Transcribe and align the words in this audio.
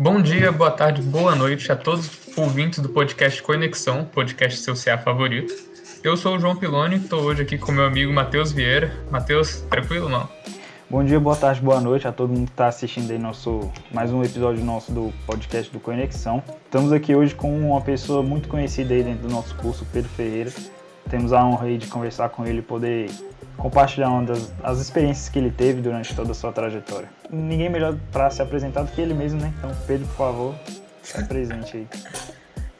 Bom 0.00 0.22
dia, 0.22 0.52
boa 0.52 0.70
tarde, 0.70 1.02
boa 1.02 1.34
noite 1.34 1.72
a 1.72 1.74
todos 1.74 2.06
os 2.06 2.38
ouvintes 2.38 2.78
do 2.78 2.88
podcast 2.88 3.42
Conexão, 3.42 4.04
podcast 4.04 4.60
seu 4.60 4.74
CA 4.76 4.96
favorito. 4.96 5.52
Eu 6.04 6.16
sou 6.16 6.36
o 6.36 6.38
João 6.38 6.54
Piloni 6.54 6.94
e 6.94 6.98
estou 7.00 7.20
hoje 7.20 7.42
aqui 7.42 7.58
com 7.58 7.72
meu 7.72 7.84
amigo 7.84 8.12
Matheus 8.12 8.52
Vieira. 8.52 8.92
Matheus, 9.10 9.62
tranquilo, 9.62 10.08
não? 10.08 10.28
Bom 10.88 11.02
dia, 11.02 11.18
boa 11.18 11.34
tarde, 11.34 11.60
boa 11.60 11.80
noite 11.80 12.06
a 12.06 12.12
todo 12.12 12.28
mundo 12.28 12.44
que 12.44 12.52
está 12.52 12.68
assistindo 12.68 13.10
aí 13.10 13.18
nosso, 13.18 13.72
mais 13.90 14.12
um 14.12 14.22
episódio 14.22 14.64
nosso 14.64 14.92
do 14.92 15.12
podcast 15.26 15.72
do 15.72 15.80
Conexão. 15.80 16.44
Estamos 16.64 16.92
aqui 16.92 17.16
hoje 17.16 17.34
com 17.34 17.52
uma 17.58 17.80
pessoa 17.80 18.22
muito 18.22 18.48
conhecida 18.48 18.94
aí 18.94 19.02
dentro 19.02 19.26
do 19.26 19.34
nosso 19.34 19.52
curso, 19.56 19.84
Pedro 19.92 20.10
Ferreira. 20.10 20.52
Temos 21.10 21.32
a 21.32 21.44
honra 21.44 21.66
aí 21.66 21.76
de 21.76 21.88
conversar 21.88 22.28
com 22.28 22.46
ele 22.46 22.60
e 22.60 22.62
poder 22.62 23.10
compartilhar 23.58 24.08
uma 24.08 24.22
das 24.22 24.50
as 24.62 24.78
experiências 24.78 25.28
que 25.28 25.38
ele 25.38 25.50
teve 25.50 25.82
durante 25.82 26.14
toda 26.14 26.30
a 26.30 26.34
sua 26.34 26.52
trajetória. 26.52 27.08
Ninguém 27.30 27.68
melhor 27.68 27.96
para 28.10 28.30
se 28.30 28.40
apresentar 28.40 28.82
do 28.82 28.92
que 28.92 29.00
ele 29.00 29.12
mesmo, 29.12 29.40
né? 29.40 29.52
Então, 29.58 29.70
Pedro, 29.86 30.06
por 30.06 30.16
favor, 30.16 30.54
se 31.02 31.22
presente 31.24 31.76
aí. 31.76 31.86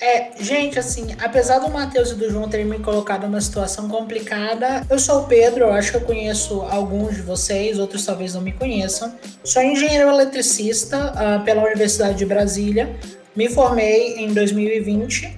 É, 0.01 0.31
gente, 0.41 0.79
assim, 0.79 1.09
apesar 1.21 1.59
do 1.59 1.69
Matheus 1.69 2.13
e 2.13 2.15
do 2.15 2.31
João 2.31 2.49
terem 2.49 2.65
me 2.65 2.79
colocado 2.79 3.25
numa 3.25 3.41
situação 3.41 3.89
complicada, 3.89 4.87
eu 4.89 4.97
sou 4.97 5.23
o 5.23 5.27
Pedro, 5.27 5.65
eu 5.65 5.73
acho 5.73 5.91
que 5.91 5.97
eu 5.97 6.03
conheço 6.03 6.63
alguns 6.63 7.17
de 7.17 7.23
vocês, 7.23 7.81
outros 7.81 8.07
talvez 8.07 8.33
não 8.33 8.41
me 8.41 8.53
conheçam. 8.53 9.13
Sou 9.43 9.61
engenheiro 9.61 10.09
eletricista 10.09 11.13
uh, 11.13 11.45
pela 11.45 11.65
Universidade 11.65 12.17
de 12.17 12.25
Brasília, 12.25 12.95
me 13.35 13.49
formei 13.49 14.19
em 14.19 14.33
2020 14.33 15.38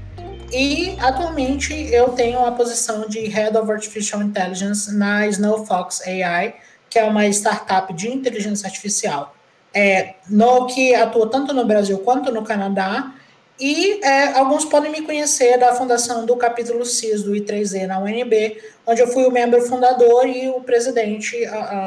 e 0.53 0.97
atualmente 0.99 1.73
eu 1.93 2.11
tenho 2.11 2.45
a 2.45 2.53
posição 2.53 3.09
de 3.09 3.21
Head 3.21 3.57
of 3.57 3.71
Artificial 3.71 4.23
Intelligence 4.23 4.93
na 4.95 5.27
Snowfox 5.29 6.03
AI, 6.07 6.55
que 6.89 6.99
é 6.99 7.05
uma 7.05 7.27
startup 7.29 7.93
de 7.93 8.09
inteligência 8.09 8.67
artificial, 8.67 9.35
é, 9.73 10.15
no 10.29 10.67
que 10.67 10.95
atua 10.95 11.31
tanto 11.31 11.55
no 11.55 11.65
Brasil 11.65 11.99
quanto 11.99 12.33
no 12.33 12.43
Canadá. 12.43 13.15
E 13.59 14.01
é, 14.03 14.39
alguns 14.39 14.65
podem 14.65 14.91
me 14.91 15.03
conhecer 15.03 15.59
da 15.59 15.75
fundação 15.75 16.25
do 16.25 16.35
capítulo 16.37 16.85
CIS 16.85 17.23
do 17.23 17.33
I3E 17.33 17.87
na 17.87 17.99
UNB, 18.01 18.59
onde 18.87 19.03
eu 19.03 19.09
fui 19.09 19.25
o 19.27 19.31
membro 19.31 19.61
fundador 19.63 20.27
e 20.27 20.49
o 20.49 20.61
presidente 20.63 21.37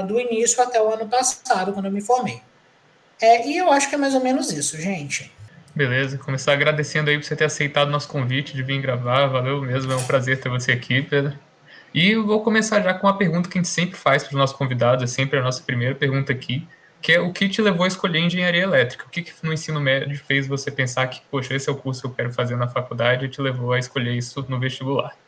do 0.08 0.20
início 0.20 0.62
até 0.62 0.82
o 0.82 0.94
ano 0.94 1.08
passado, 1.08 1.74
quando 1.74 1.86
eu 1.86 1.92
me 1.92 2.00
formei. 2.00 2.42
É, 3.20 3.48
e 3.48 3.58
eu 3.58 3.72
acho 3.72 3.90
que 3.90 3.96
é 3.96 3.98
mais 3.98 4.14
ou 4.14 4.22
menos 4.22 4.52
isso, 4.52 4.78
gente. 4.80 5.32
Beleza, 5.76 6.20
começar 6.20 6.54
agradecendo 6.54 7.10
aí 7.10 7.18
por 7.18 7.24
você 7.24 7.36
ter 7.36 7.46
aceitado 7.46 7.90
nosso 7.90 8.08
convite 8.08 8.54
de 8.54 8.62
vir 8.62 8.80
gravar, 8.80 9.26
valeu 9.26 9.60
mesmo, 9.60 9.92
é 9.92 9.96
um 9.96 10.06
prazer 10.06 10.40
ter 10.40 10.48
você 10.48 10.72
aqui, 10.72 11.02
Pedro. 11.02 11.34
E 11.92 12.12
eu 12.12 12.26
vou 12.28 12.44
começar 12.44 12.80
já 12.82 12.94
com 12.94 13.08
uma 13.08 13.18
pergunta 13.18 13.50
que 13.50 13.58
a 13.58 13.62
gente 13.62 13.70
sempre 13.70 13.98
faz 13.98 14.24
para 14.24 14.34
os 14.34 14.38
nossos 14.38 14.56
convidados, 14.56 15.04
é 15.04 15.08
sempre 15.08 15.40
a 15.40 15.42
nossa 15.42 15.64
primeira 15.64 15.96
pergunta 15.96 16.32
aqui, 16.32 16.68
que 17.02 17.12
é 17.12 17.20
o 17.20 17.34
que 17.34 17.50
te 17.50 17.60
levou 17.60 17.86
a 17.86 17.88
escolher 17.88 18.20
engenharia 18.20 18.62
elétrica? 18.62 19.06
O 19.08 19.10
que, 19.10 19.24
que 19.24 19.34
no 19.42 19.52
ensino 19.52 19.80
médio 19.80 20.16
fez 20.28 20.48
você 20.48 20.70
pensar 20.70 21.08
que, 21.08 21.22
poxa, 21.32 21.56
esse 21.56 21.68
é 21.68 21.72
o 21.72 21.76
curso 21.76 22.02
que 22.02 22.08
eu 22.08 22.14
quero 22.14 22.32
fazer 22.32 22.56
na 22.56 22.68
faculdade 22.68 23.26
e 23.26 23.30
te 23.30 23.42
levou 23.42 23.74
a 23.74 23.80
escolher 23.80 24.14
isso 24.16 24.46
no 24.48 24.60
vestibular? 24.60 25.23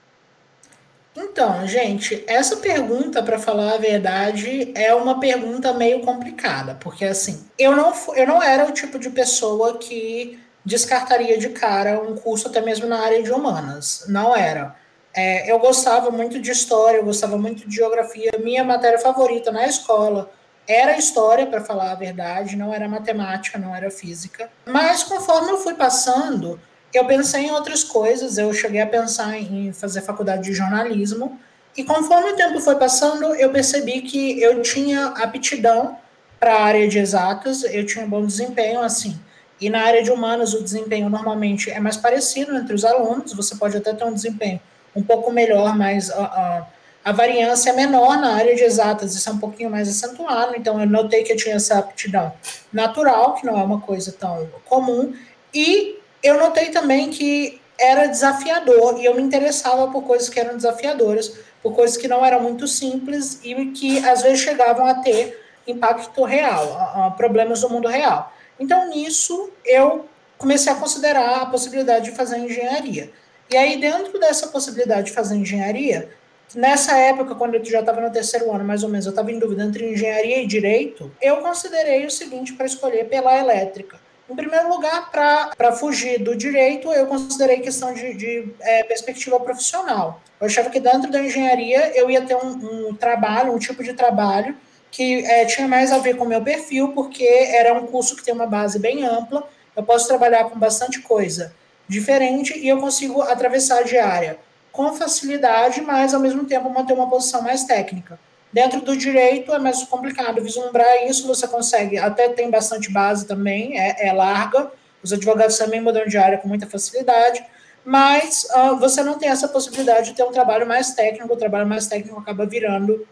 Então, 1.15 1.65
gente, 1.65 2.23
essa 2.27 2.57
pergunta, 2.57 3.23
para 3.23 3.39
falar 3.39 3.73
a 3.73 3.77
verdade, 3.77 4.73
é 4.75 4.93
uma 4.93 5.19
pergunta 5.19 5.73
meio 5.73 6.01
complicada, 6.01 6.75
porque 6.75 7.05
assim, 7.05 7.47
eu 7.57 7.73
não, 7.73 7.93
eu 8.15 8.27
não 8.27 8.43
era 8.43 8.65
o 8.65 8.71
tipo 8.71 8.99
de 8.99 9.09
pessoa 9.09 9.77
que 9.77 10.37
descartaria 10.65 11.37
de 11.37 11.49
cara 11.49 12.01
um 12.01 12.15
curso 12.15 12.47
até 12.47 12.59
mesmo 12.59 12.87
na 12.87 12.99
área 12.99 13.23
de 13.23 13.31
humanas. 13.31 14.05
Não 14.09 14.35
era. 14.35 14.75
É, 15.13 15.49
eu 15.49 15.57
gostava 15.59 16.11
muito 16.11 16.41
de 16.41 16.51
história, 16.51 16.97
eu 16.97 17.05
gostava 17.05 17.37
muito 17.37 17.67
de 17.67 17.75
geografia. 17.75 18.31
Minha 18.43 18.63
matéria 18.63 18.99
favorita 18.99 19.51
na 19.51 19.65
escola 19.65 20.29
era 20.67 20.97
história, 20.97 21.45
para 21.45 21.61
falar 21.61 21.91
a 21.91 21.95
verdade, 21.95 22.55
não 22.55 22.73
era 22.73 22.89
matemática, 22.89 23.57
não 23.57 23.73
era 23.73 23.89
física. 23.89 24.49
Mas 24.65 25.03
conforme 25.03 25.51
eu 25.51 25.57
fui 25.59 25.75
passando, 25.75 26.59
eu 26.97 27.05
pensei 27.05 27.45
em 27.45 27.51
outras 27.51 27.83
coisas, 27.83 28.37
eu 28.37 28.53
cheguei 28.53 28.81
a 28.81 28.87
pensar 28.87 29.37
em 29.37 29.71
fazer 29.73 30.01
faculdade 30.01 30.43
de 30.43 30.53
jornalismo, 30.53 31.39
e 31.77 31.83
conforme 31.83 32.31
o 32.31 32.35
tempo 32.35 32.59
foi 32.59 32.75
passando, 32.75 33.35
eu 33.35 33.51
percebi 33.51 34.01
que 34.01 34.41
eu 34.41 34.61
tinha 34.61 35.07
aptidão 35.07 35.97
para 36.39 36.55
a 36.55 36.63
área 36.63 36.87
de 36.87 36.99
exatas, 36.99 37.63
eu 37.63 37.85
tinha 37.85 38.05
bom 38.05 38.25
desempenho, 38.25 38.81
assim. 38.81 39.19
E 39.59 39.69
na 39.69 39.81
área 39.81 40.03
de 40.03 40.11
humanas, 40.11 40.53
o 40.53 40.63
desempenho 40.63 41.09
normalmente 41.09 41.69
é 41.69 41.79
mais 41.79 41.97
parecido 41.97 42.55
entre 42.55 42.73
os 42.73 42.85
alunos, 42.85 43.33
você 43.33 43.55
pode 43.55 43.75
até 43.75 43.93
ter 43.93 44.03
um 44.03 44.13
desempenho 44.13 44.59
um 44.95 45.03
pouco 45.03 45.31
melhor, 45.31 45.77
mas 45.77 46.09
a, 46.09 46.23
a, 46.23 46.67
a 47.03 47.11
variância 47.11 47.69
é 47.69 47.73
menor 47.73 48.17
na 48.17 48.35
área 48.35 48.55
de 48.55 48.63
exatas, 48.63 49.13
isso 49.13 49.29
é 49.29 49.33
um 49.33 49.37
pouquinho 49.37 49.69
mais 49.69 49.89
acentuado, 49.89 50.55
então 50.55 50.79
eu 50.79 50.87
notei 50.87 51.23
que 51.23 51.33
eu 51.33 51.37
tinha 51.37 51.55
essa 51.55 51.77
aptidão 51.77 52.33
natural, 52.71 53.35
que 53.35 53.45
não 53.45 53.59
é 53.59 53.63
uma 53.63 53.81
coisa 53.81 54.11
tão 54.13 54.47
comum, 54.65 55.13
e 55.53 55.99
eu 56.25 56.39
notei 56.39 56.69
também 56.71 57.09
que 57.09 57.61
era 57.77 58.07
desafiador 58.07 58.99
e 58.99 59.05
eu 59.05 59.13
me 59.13 59.21
interessava 59.21 59.91
por 59.91 60.03
coisas 60.03 60.29
que 60.29 60.39
eram 60.39 60.55
desafiadoras, 60.55 61.37
por 61.61 61.73
coisas 61.73 61.97
que 61.97 62.07
não 62.07 62.25
eram 62.25 62.41
muito 62.41 62.67
simples 62.67 63.39
e 63.43 63.53
que 63.67 63.99
às 64.07 64.21
vezes 64.21 64.39
chegavam 64.39 64.85
a 64.85 64.95
ter 64.95 65.39
impacto 65.67 66.23
real, 66.23 67.13
problemas 67.17 67.61
do 67.61 67.69
mundo 67.69 67.87
real. 67.87 68.31
Então, 68.59 68.89
nisso, 68.89 69.51
eu 69.65 70.05
comecei 70.37 70.71
a 70.71 70.75
considerar 70.75 71.41
a 71.41 71.45
possibilidade 71.47 72.09
de 72.09 72.15
fazer 72.15 72.37
engenharia. 72.37 73.11
E 73.51 73.57
aí, 73.57 73.79
dentro 73.79 74.19
dessa 74.19 74.47
possibilidade 74.47 75.07
de 75.07 75.11
fazer 75.11 75.35
engenharia, 75.35 76.09
nessa 76.53 76.97
época, 76.97 77.35
quando 77.35 77.55
eu 77.55 77.65
já 77.65 77.81
estava 77.81 78.01
no 78.01 78.11
terceiro 78.11 78.51
ano, 78.53 78.63
mais 78.63 78.83
ou 78.83 78.89
menos, 78.89 79.05
eu 79.05 79.11
estava 79.11 79.31
em 79.31 79.39
dúvida 79.39 79.63
entre 79.63 79.91
engenharia 79.91 80.41
e 80.41 80.47
direito, 80.47 81.11
eu 81.21 81.37
considerei 81.37 82.05
o 82.05 82.11
seguinte 82.11 82.53
para 82.53 82.65
escolher 82.65 83.05
pela 83.05 83.37
elétrica. 83.37 83.99
Em 84.27 84.35
primeiro 84.35 84.67
lugar, 84.69 85.11
para 85.11 85.71
fugir 85.73 86.19
do 86.19 86.35
direito, 86.35 86.91
eu 86.91 87.05
considerei 87.05 87.59
questão 87.59 87.93
de, 87.93 88.15
de 88.15 88.53
é, 88.59 88.83
perspectiva 88.83 89.39
profissional. 89.39 90.19
Eu 90.39 90.47
achava 90.47 90.69
que 90.71 90.79
dentro 90.79 91.11
da 91.11 91.21
engenharia 91.21 91.95
eu 91.95 92.09
ia 92.09 92.21
ter 92.21 92.35
um, 92.35 92.89
um 92.89 92.95
trabalho, 92.95 93.53
um 93.53 93.59
tipo 93.59 93.83
de 93.83 93.93
trabalho 93.93 94.57
que 94.89 95.23
é, 95.25 95.45
tinha 95.45 95.67
mais 95.67 95.91
a 95.91 95.99
ver 95.99 96.15
com 96.15 96.23
o 96.23 96.27
meu 96.27 96.41
perfil, 96.41 96.93
porque 96.93 97.23
era 97.23 97.73
um 97.73 97.85
curso 97.85 98.15
que 98.15 98.23
tem 98.23 98.33
uma 98.33 98.47
base 98.47 98.79
bem 98.79 99.03
ampla, 99.03 99.47
eu 99.75 99.83
posso 99.83 100.07
trabalhar 100.07 100.45
com 100.45 100.57
bastante 100.57 101.01
coisa 101.01 101.53
diferente 101.87 102.57
e 102.57 102.67
eu 102.67 102.79
consigo 102.79 103.21
atravessar 103.21 103.83
de 103.83 103.97
área 103.97 104.39
com 104.71 104.93
facilidade, 104.93 105.81
mas 105.81 106.13
ao 106.13 106.19
mesmo 106.19 106.45
tempo 106.45 106.69
manter 106.69 106.93
uma 106.93 107.09
posição 107.09 107.41
mais 107.41 107.63
técnica. 107.63 108.19
Dentro 108.55 108.79
do 108.79 108.95
direito 108.95 109.53
é 109.53 109.59
mais 109.59 109.83
complicado 109.83 110.41
vislumbrar 110.41 111.05
isso, 111.05 111.27
você 111.27 111.45
consegue, 111.45 111.97
até 111.97 112.29
tem 112.29 112.49
bastante 112.49 112.89
base 112.89 113.27
também, 113.27 113.77
é, 113.77 114.07
é 114.07 114.13
larga, 114.13 114.71
os 115.03 115.11
advogados 115.11 115.57
também 115.57 115.81
mudam 115.81 116.05
de 116.05 116.17
área 116.17 116.37
com 116.37 116.47
muita 116.47 116.65
facilidade, 116.65 117.45
mas 117.83 118.47
uh, 118.55 118.77
você 118.77 119.03
não 119.03 119.19
tem 119.19 119.27
essa 119.27 119.49
possibilidade 119.49 120.11
de 120.11 120.15
ter 120.15 120.23
um 120.23 120.31
trabalho 120.31 120.65
mais 120.65 120.93
técnico, 120.93 121.33
o 121.33 121.35
trabalho 121.35 121.67
mais 121.67 121.87
técnico 121.87 122.17
acaba 122.17 122.45
virando 122.45 123.05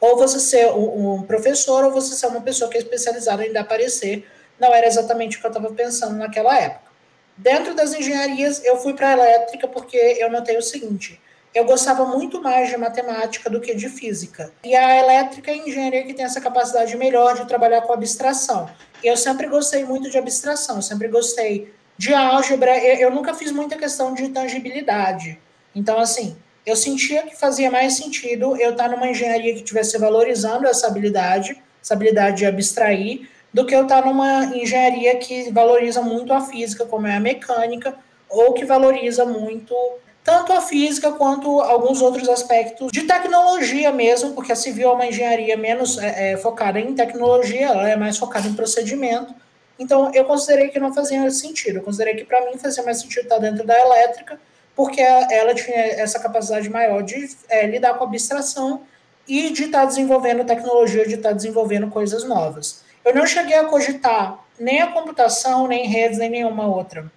ou 0.00 0.16
você 0.16 0.40
ser 0.40 0.72
um, 0.72 1.16
um 1.16 1.22
professor, 1.22 1.84
ou 1.84 1.90
você 1.90 2.14
ser 2.14 2.28
uma 2.28 2.40
pessoa 2.40 2.70
que 2.70 2.78
é 2.78 2.80
especializada 2.80 3.46
em 3.46 3.52
dar 3.52 3.64
parecer, 3.64 4.26
não 4.58 4.74
era 4.74 4.86
exatamente 4.86 5.36
o 5.36 5.40
que 5.40 5.46
eu 5.46 5.50
estava 5.50 5.70
pensando 5.72 6.16
naquela 6.16 6.58
época. 6.58 6.90
Dentro 7.36 7.74
das 7.74 7.92
engenharias, 7.92 8.64
eu 8.64 8.78
fui 8.78 8.94
para 8.94 9.08
a 9.08 9.12
elétrica 9.12 9.68
porque 9.68 9.98
eu 9.98 10.30
notei 10.30 10.56
o 10.56 10.62
seguinte: 10.62 11.20
eu 11.54 11.64
gostava 11.64 12.04
muito 12.06 12.40
mais 12.40 12.70
de 12.70 12.76
matemática 12.76 13.50
do 13.50 13.60
que 13.60 13.74
de 13.74 13.88
física. 13.88 14.52
E 14.64 14.74
a 14.74 14.98
elétrica 14.98 15.50
é 15.50 15.54
a 15.54 15.56
engenharia 15.56 16.04
que 16.04 16.14
tem 16.14 16.24
essa 16.24 16.40
capacidade 16.40 16.96
melhor 16.96 17.34
de 17.34 17.46
trabalhar 17.46 17.82
com 17.82 17.92
abstração. 17.92 18.70
Eu 19.02 19.16
sempre 19.16 19.46
gostei 19.46 19.84
muito 19.84 20.10
de 20.10 20.16
abstração, 20.16 20.80
sempre 20.80 21.08
gostei 21.08 21.72
de 21.98 22.14
álgebra. 22.14 22.78
Eu, 22.78 23.10
nunca 23.10 23.34
fiz 23.34 23.52
muita 23.52 23.76
questão 23.76 24.14
de 24.14 24.28
tangibilidade. 24.28 25.38
Então, 25.74 25.98
assim, 25.98 26.36
eu 26.64 26.74
sentia 26.74 27.22
que 27.22 27.36
fazia 27.36 27.70
mais 27.70 27.96
sentido 27.96 28.56
eu 28.56 28.70
estar 28.70 28.88
numa 28.88 29.08
engenharia 29.08 29.52
que 29.52 29.60
estivesse 29.60 29.98
valorizando 29.98 30.66
essa 30.66 30.86
habilidade, 30.86 31.60
essa 31.82 31.92
habilidade 31.94 32.38
de 32.38 32.46
abstrair, 32.46 33.28
do 33.52 33.66
que 33.66 33.74
eu 33.74 33.82
estar 33.82 34.06
numa 34.06 34.44
engenharia 34.56 35.16
que 35.16 35.50
valoriza 35.50 36.00
muito 36.00 36.32
a 36.32 36.40
física, 36.40 36.86
como 36.86 37.06
é 37.06 37.16
a 37.16 37.20
mecânica, 37.20 37.94
ou 38.28 38.54
que 38.54 38.64
valoriza 38.64 39.26
muito 39.26 39.74
tanto 40.24 40.52
a 40.52 40.60
física 40.60 41.12
quanto 41.12 41.60
alguns 41.60 42.00
outros 42.00 42.28
aspectos 42.28 42.92
de 42.92 43.02
tecnologia 43.02 43.90
mesmo, 43.90 44.32
porque 44.32 44.52
a 44.52 44.56
civil 44.56 44.90
é 44.90 44.92
uma 44.92 45.06
engenharia 45.06 45.56
menos 45.56 45.98
é, 45.98 46.32
é, 46.32 46.36
focada 46.36 46.78
em 46.78 46.94
tecnologia, 46.94 47.66
ela 47.66 47.88
é 47.88 47.96
mais 47.96 48.18
focada 48.18 48.46
em 48.46 48.54
procedimento. 48.54 49.34
Então, 49.78 50.12
eu 50.14 50.24
considerei 50.24 50.68
que 50.68 50.78
não 50.78 50.94
fazia 50.94 51.28
sentido. 51.30 51.78
Eu 51.78 51.82
considerei 51.82 52.14
que, 52.14 52.24
para 52.24 52.44
mim, 52.46 52.56
fazia 52.56 52.84
mais 52.84 53.00
sentido 53.00 53.24
estar 53.24 53.38
dentro 53.38 53.66
da 53.66 53.78
elétrica, 53.78 54.38
porque 54.76 55.00
ela 55.00 55.54
tinha 55.54 55.76
essa 55.76 56.20
capacidade 56.20 56.70
maior 56.70 57.02
de 57.02 57.28
é, 57.48 57.66
lidar 57.66 57.94
com 57.94 58.04
abstração 58.04 58.82
e 59.26 59.50
de 59.50 59.64
estar 59.64 59.84
desenvolvendo 59.84 60.44
tecnologia, 60.44 61.06
de 61.06 61.14
estar 61.14 61.32
desenvolvendo 61.32 61.88
coisas 61.88 62.24
novas. 62.24 62.82
Eu 63.04 63.14
não 63.14 63.26
cheguei 63.26 63.56
a 63.56 63.64
cogitar 63.64 64.38
nem 64.58 64.80
a 64.80 64.86
computação, 64.86 65.66
nem 65.66 65.88
redes, 65.88 66.18
nem 66.18 66.30
nenhuma 66.30 66.66
outra 66.66 67.10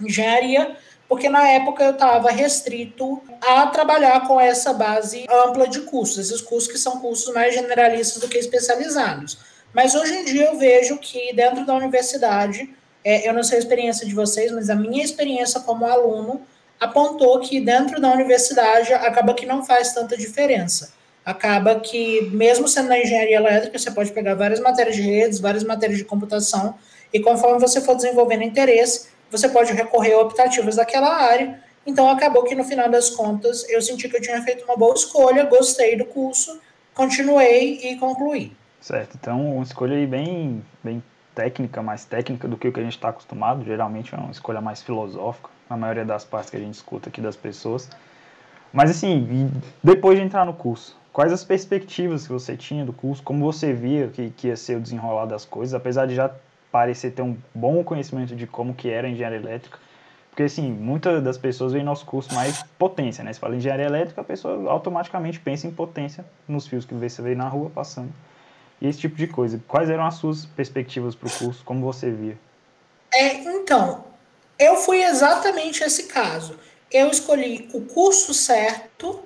engenharia, 0.00 0.76
porque 1.14 1.28
na 1.28 1.48
época 1.48 1.84
eu 1.84 1.92
estava 1.92 2.28
restrito 2.32 3.22
a 3.40 3.68
trabalhar 3.68 4.26
com 4.26 4.40
essa 4.40 4.72
base 4.72 5.24
ampla 5.30 5.68
de 5.68 5.82
cursos, 5.82 6.18
esses 6.18 6.40
cursos 6.40 6.68
que 6.68 6.76
são 6.76 6.98
cursos 6.98 7.32
mais 7.32 7.54
generalistas 7.54 8.20
do 8.20 8.28
que 8.28 8.36
especializados. 8.36 9.38
Mas 9.72 9.94
hoje 9.94 10.12
em 10.12 10.24
dia 10.24 10.46
eu 10.46 10.58
vejo 10.58 10.98
que 10.98 11.32
dentro 11.32 11.64
da 11.64 11.72
universidade 11.72 12.68
é, 13.04 13.28
eu 13.28 13.32
não 13.32 13.44
sei 13.44 13.58
a 13.58 13.60
experiência 13.60 14.04
de 14.04 14.12
vocês, 14.12 14.50
mas 14.50 14.68
a 14.68 14.74
minha 14.74 15.04
experiência 15.04 15.60
como 15.60 15.86
aluno 15.86 16.42
apontou 16.80 17.38
que 17.38 17.60
dentro 17.60 18.00
da 18.00 18.10
universidade 18.12 18.92
acaba 18.92 19.34
que 19.34 19.46
não 19.46 19.64
faz 19.64 19.94
tanta 19.94 20.16
diferença. 20.16 20.94
Acaba 21.24 21.78
que, 21.78 22.22
mesmo 22.32 22.66
sendo 22.66 22.88
na 22.88 22.98
engenharia 22.98 23.36
elétrica, 23.36 23.78
você 23.78 23.92
pode 23.92 24.10
pegar 24.10 24.34
várias 24.34 24.58
matérias 24.58 24.96
de 24.96 25.02
redes, 25.02 25.38
várias 25.38 25.62
matérias 25.62 25.96
de 25.96 26.04
computação, 26.04 26.74
e 27.12 27.20
conforme 27.20 27.60
você 27.60 27.80
for 27.80 27.94
desenvolvendo 27.94 28.42
interesse, 28.42 29.13
você 29.30 29.48
pode 29.48 29.72
recorrer 29.72 30.14
a 30.14 30.20
optativas 30.20 30.76
daquela 30.76 31.14
área. 31.14 31.60
Então, 31.86 32.08
acabou 32.08 32.44
que 32.44 32.54
no 32.54 32.64
final 32.64 32.88
das 32.88 33.10
contas, 33.10 33.68
eu 33.68 33.80
senti 33.82 34.08
que 34.08 34.16
eu 34.16 34.20
tinha 34.20 34.40
feito 34.42 34.64
uma 34.64 34.76
boa 34.76 34.94
escolha, 34.94 35.44
gostei 35.44 35.96
do 35.96 36.04
curso, 36.04 36.60
continuei 36.94 37.80
e 37.82 37.96
concluí. 37.96 38.56
Certo, 38.80 39.16
então 39.20 39.54
uma 39.54 39.62
escolha 39.62 40.06
bem, 40.06 40.62
bem 40.82 41.02
técnica, 41.34 41.82
mais 41.82 42.04
técnica 42.04 42.46
do 42.46 42.56
que 42.56 42.68
o 42.68 42.72
que 42.72 42.80
a 42.80 42.82
gente 42.82 42.96
está 42.96 43.08
acostumado, 43.08 43.64
geralmente 43.64 44.14
é 44.14 44.18
uma 44.18 44.30
escolha 44.30 44.60
mais 44.60 44.82
filosófica, 44.82 45.48
na 45.68 45.76
maioria 45.76 46.04
das 46.04 46.24
partes 46.24 46.50
que 46.50 46.56
a 46.56 46.60
gente 46.60 46.74
escuta 46.74 47.08
aqui 47.08 47.20
das 47.20 47.36
pessoas. 47.36 47.88
Mas 48.72 48.90
assim, 48.90 49.50
depois 49.82 50.18
de 50.18 50.24
entrar 50.24 50.44
no 50.44 50.52
curso, 50.52 50.96
quais 51.12 51.32
as 51.32 51.44
perspectivas 51.44 52.26
que 52.26 52.32
você 52.32 52.56
tinha 52.56 52.84
do 52.84 52.92
curso, 52.92 53.22
como 53.22 53.44
você 53.44 53.72
via 53.72 54.08
que, 54.08 54.30
que 54.30 54.48
ia 54.48 54.56
ser 54.56 54.76
o 54.76 54.80
desenrolar 54.80 55.26
das 55.26 55.44
coisas, 55.44 55.74
apesar 55.74 56.06
de 56.06 56.14
já 56.14 56.30
parecer 56.74 57.12
ter 57.12 57.22
um 57.22 57.36
bom 57.54 57.84
conhecimento 57.84 58.34
de 58.34 58.48
como 58.48 58.74
que 58.74 58.90
era 58.90 59.06
a 59.06 59.10
engenharia 59.10 59.38
elétrica, 59.38 59.78
porque 60.28 60.42
assim, 60.42 60.72
muitas 60.72 61.22
das 61.22 61.38
pessoas 61.38 61.72
veem 61.72 61.84
nosso 61.84 62.04
curso 62.04 62.34
mais 62.34 62.64
potência, 62.76 63.22
né? 63.22 63.32
Se 63.32 63.38
fala 63.38 63.54
engenharia 63.54 63.86
elétrica, 63.86 64.22
a 64.22 64.24
pessoa 64.24 64.68
automaticamente 64.68 65.38
pensa 65.38 65.68
em 65.68 65.70
potência 65.70 66.24
nos 66.48 66.66
fios 66.66 66.84
que 66.84 66.92
você 66.92 67.22
vê 67.22 67.36
na 67.36 67.46
rua 67.46 67.70
passando. 67.72 68.12
E 68.80 68.88
esse 68.88 68.98
tipo 68.98 69.14
de 69.14 69.28
coisa. 69.28 69.62
Quais 69.68 69.88
eram 69.88 70.04
as 70.04 70.16
suas 70.16 70.46
perspectivas 70.46 71.14
para 71.14 71.28
o 71.28 71.30
curso? 71.30 71.64
Como 71.64 71.80
você 71.80 72.10
via? 72.10 72.36
É, 73.14 73.34
então, 73.44 74.02
eu 74.58 74.74
fui 74.74 75.00
exatamente 75.04 75.84
esse 75.84 76.08
caso. 76.08 76.58
Eu 76.90 77.08
escolhi 77.08 77.68
o 77.72 77.82
curso 77.82 78.34
certo, 78.34 79.20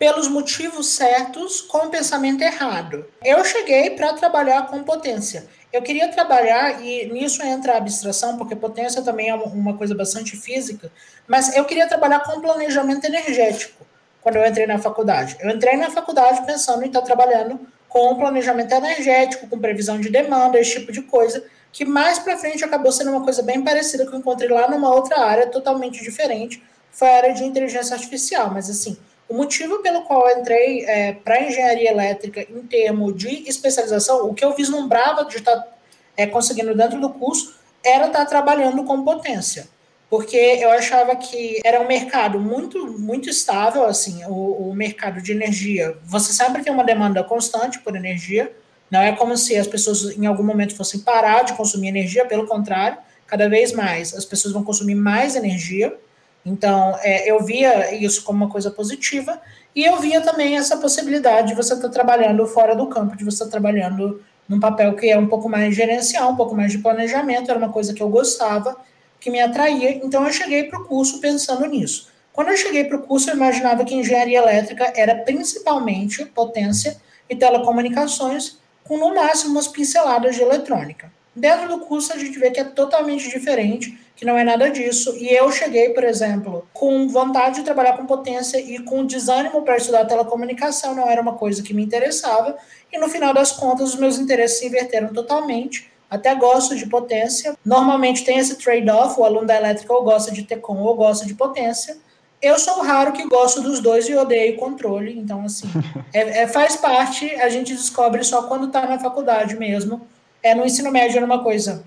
pelos 0.00 0.28
motivos 0.28 0.86
certos, 0.88 1.60
com 1.60 1.76
o 1.76 1.90
pensamento 1.90 2.40
errado. 2.40 3.04
Eu 3.22 3.44
cheguei 3.44 3.90
para 3.90 4.14
trabalhar 4.14 4.66
com 4.68 4.82
potência. 4.82 5.46
Eu 5.70 5.82
queria 5.82 6.08
trabalhar, 6.08 6.82
e 6.82 7.04
nisso 7.12 7.42
entra 7.42 7.74
a 7.74 7.76
abstração, 7.76 8.38
porque 8.38 8.56
potência 8.56 9.02
também 9.02 9.28
é 9.28 9.34
uma 9.34 9.76
coisa 9.76 9.94
bastante 9.94 10.38
física, 10.38 10.90
mas 11.28 11.54
eu 11.54 11.66
queria 11.66 11.86
trabalhar 11.86 12.20
com 12.20 12.40
planejamento 12.40 13.04
energético 13.04 13.86
quando 14.22 14.36
eu 14.36 14.46
entrei 14.46 14.66
na 14.66 14.78
faculdade. 14.78 15.36
Eu 15.38 15.50
entrei 15.50 15.76
na 15.76 15.90
faculdade 15.90 16.46
pensando 16.46 16.82
em 16.82 16.86
estar 16.86 17.02
trabalhando 17.02 17.60
com 17.86 18.16
planejamento 18.16 18.72
energético, 18.72 19.48
com 19.48 19.58
previsão 19.58 20.00
de 20.00 20.08
demanda, 20.08 20.58
esse 20.58 20.78
tipo 20.78 20.92
de 20.92 21.02
coisa 21.02 21.44
que 21.70 21.84
mais 21.84 22.18
para 22.18 22.38
frente 22.38 22.64
acabou 22.64 22.90
sendo 22.90 23.10
uma 23.10 23.22
coisa 23.22 23.42
bem 23.42 23.62
parecida 23.62 24.06
que 24.06 24.14
eu 24.14 24.18
encontrei 24.18 24.48
lá 24.48 24.66
numa 24.66 24.92
outra 24.94 25.20
área 25.20 25.46
totalmente 25.46 26.02
diferente, 26.02 26.62
foi 26.90 27.08
a 27.08 27.16
área 27.16 27.34
de 27.34 27.44
inteligência 27.44 27.94
artificial. 27.94 28.50
Mas 28.50 28.68
assim, 28.70 28.96
o 29.30 29.34
motivo 29.34 29.78
pelo 29.78 30.02
qual 30.02 30.28
eu 30.28 30.40
entrei 30.40 30.84
é, 30.84 31.12
para 31.12 31.40
engenharia 31.40 31.92
elétrica 31.92 32.42
em 32.42 32.66
termos 32.66 33.16
de 33.16 33.48
especialização, 33.48 34.28
o 34.28 34.34
que 34.34 34.44
eu 34.44 34.56
vislumbrava 34.56 35.24
de 35.24 35.36
estar 35.36 35.56
tá, 35.56 35.68
é, 36.16 36.26
conseguindo 36.26 36.74
dentro 36.74 37.00
do 37.00 37.10
curso 37.10 37.54
era 37.82 38.08
estar 38.08 38.18
tá 38.18 38.26
trabalhando 38.26 38.82
com 38.82 39.04
potência, 39.04 39.68
porque 40.10 40.36
eu 40.36 40.68
achava 40.72 41.14
que 41.14 41.60
era 41.64 41.80
um 41.80 41.86
mercado 41.86 42.40
muito 42.40 42.98
muito 42.98 43.30
estável, 43.30 43.84
assim, 43.84 44.24
o, 44.24 44.68
o 44.68 44.74
mercado 44.74 45.22
de 45.22 45.30
energia. 45.30 45.96
Você 46.04 46.32
sempre 46.32 46.64
tem 46.64 46.72
uma 46.72 46.84
demanda 46.84 47.22
constante 47.22 47.78
por 47.78 47.94
energia, 47.94 48.52
não 48.90 49.00
é 49.00 49.12
como 49.12 49.36
se 49.36 49.56
as 49.56 49.68
pessoas 49.68 50.18
em 50.18 50.26
algum 50.26 50.42
momento 50.42 50.74
fossem 50.74 50.98
parar 50.98 51.44
de 51.44 51.52
consumir 51.52 51.86
energia, 51.86 52.26
pelo 52.26 52.48
contrário, 52.48 52.98
cada 53.28 53.48
vez 53.48 53.72
mais 53.72 54.12
as 54.12 54.24
pessoas 54.24 54.52
vão 54.52 54.64
consumir 54.64 54.96
mais 54.96 55.36
energia. 55.36 55.96
Então, 56.44 56.96
é, 57.02 57.30
eu 57.30 57.42
via 57.44 57.94
isso 57.94 58.24
como 58.24 58.44
uma 58.44 58.50
coisa 58.50 58.70
positiva 58.70 59.40
e 59.74 59.84
eu 59.84 59.98
via 59.98 60.20
também 60.20 60.56
essa 60.56 60.76
possibilidade 60.76 61.48
de 61.48 61.54
você 61.54 61.74
estar 61.74 61.88
tá 61.88 61.92
trabalhando 61.92 62.46
fora 62.46 62.74
do 62.74 62.86
campo, 62.86 63.16
de 63.16 63.24
você 63.24 63.36
estar 63.36 63.46
tá 63.46 63.50
trabalhando 63.50 64.22
num 64.48 64.58
papel 64.58 64.94
que 64.96 65.08
é 65.08 65.18
um 65.18 65.28
pouco 65.28 65.48
mais 65.48 65.74
gerencial, 65.76 66.30
um 66.30 66.36
pouco 66.36 66.54
mais 66.54 66.72
de 66.72 66.78
planejamento, 66.78 67.50
era 67.50 67.58
uma 67.58 67.70
coisa 67.70 67.94
que 67.94 68.02
eu 68.02 68.08
gostava, 68.08 68.76
que 69.20 69.30
me 69.30 69.40
atraía. 69.40 70.04
Então, 70.04 70.24
eu 70.24 70.32
cheguei 70.32 70.64
para 70.64 70.80
o 70.80 70.84
curso 70.86 71.20
pensando 71.20 71.64
nisso. 71.66 72.08
Quando 72.32 72.48
eu 72.48 72.56
cheguei 72.56 72.84
para 72.84 72.96
o 72.96 73.02
curso, 73.02 73.30
eu 73.30 73.36
imaginava 73.36 73.84
que 73.84 73.94
engenharia 73.94 74.38
elétrica 74.38 74.92
era 74.96 75.14
principalmente 75.14 76.24
potência 76.24 76.96
e 77.28 77.36
telecomunicações, 77.36 78.58
com 78.82 78.96
no 78.98 79.14
máximo 79.14 79.52
umas 79.52 79.68
pinceladas 79.68 80.34
de 80.34 80.42
eletrônica. 80.42 81.12
Dentro 81.34 81.68
do 81.68 81.80
curso 81.80 82.12
a 82.12 82.18
gente 82.18 82.38
vê 82.38 82.50
que 82.50 82.58
é 82.58 82.64
totalmente 82.64 83.28
diferente, 83.28 83.98
que 84.20 84.26
não 84.26 84.36
é 84.36 84.44
nada 84.44 84.68
disso. 84.68 85.16
E 85.16 85.34
eu 85.34 85.50
cheguei, 85.50 85.88
por 85.94 86.04
exemplo, 86.04 86.68
com 86.74 87.08
vontade 87.08 87.56
de 87.56 87.62
trabalhar 87.62 87.96
com 87.96 88.04
potência 88.04 88.60
e 88.60 88.78
com 88.80 89.06
desânimo 89.06 89.62
para 89.62 89.78
estudar 89.78 90.04
telecomunicação, 90.04 90.94
não 90.94 91.08
era 91.08 91.22
uma 91.22 91.32
coisa 91.32 91.62
que 91.62 91.72
me 91.72 91.82
interessava. 91.82 92.54
E 92.92 92.98
no 92.98 93.08
final 93.08 93.32
das 93.32 93.50
contas, 93.50 93.94
os 93.94 93.96
meus 93.98 94.18
interesses 94.18 94.58
se 94.58 94.66
inverteram 94.66 95.08
totalmente. 95.08 95.90
Até 96.10 96.34
gosto 96.34 96.76
de 96.76 96.86
potência. 96.86 97.56
Normalmente 97.64 98.22
tem 98.22 98.36
esse 98.36 98.56
trade-off: 98.56 99.18
o 99.18 99.24
aluno 99.24 99.46
da 99.46 99.56
elétrica 99.56 99.94
ou 99.94 100.04
gosta 100.04 100.30
de 100.30 100.42
TECOM 100.42 100.82
ou 100.82 100.94
gosta 100.94 101.24
de 101.24 101.32
potência. 101.32 101.96
Eu 102.42 102.58
sou 102.58 102.82
raro 102.82 103.12
que 103.12 103.26
gosto 103.26 103.62
dos 103.62 103.80
dois 103.80 104.06
e 104.06 104.14
odeio 104.14 104.56
controle, 104.56 105.18
então, 105.18 105.46
assim, 105.46 105.68
é, 106.12 106.42
é, 106.42 106.46
faz 106.46 106.76
parte, 106.76 107.34
a 107.36 107.48
gente 107.48 107.74
descobre 107.74 108.22
só 108.22 108.42
quando 108.42 108.66
está 108.66 108.86
na 108.86 108.98
faculdade 108.98 109.56
mesmo. 109.56 110.06
É, 110.42 110.54
no 110.54 110.64
ensino 110.64 110.90
médio 110.90 111.16
era 111.16 111.26
uma 111.26 111.42
coisa 111.42 111.84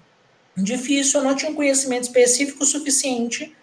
difícil, 0.55 1.19
eu 1.19 1.25
não 1.25 1.35
tinha 1.35 1.51
um 1.51 1.55
conhecimento 1.55 2.03
específico 2.03 2.65
suficiente 2.65 3.55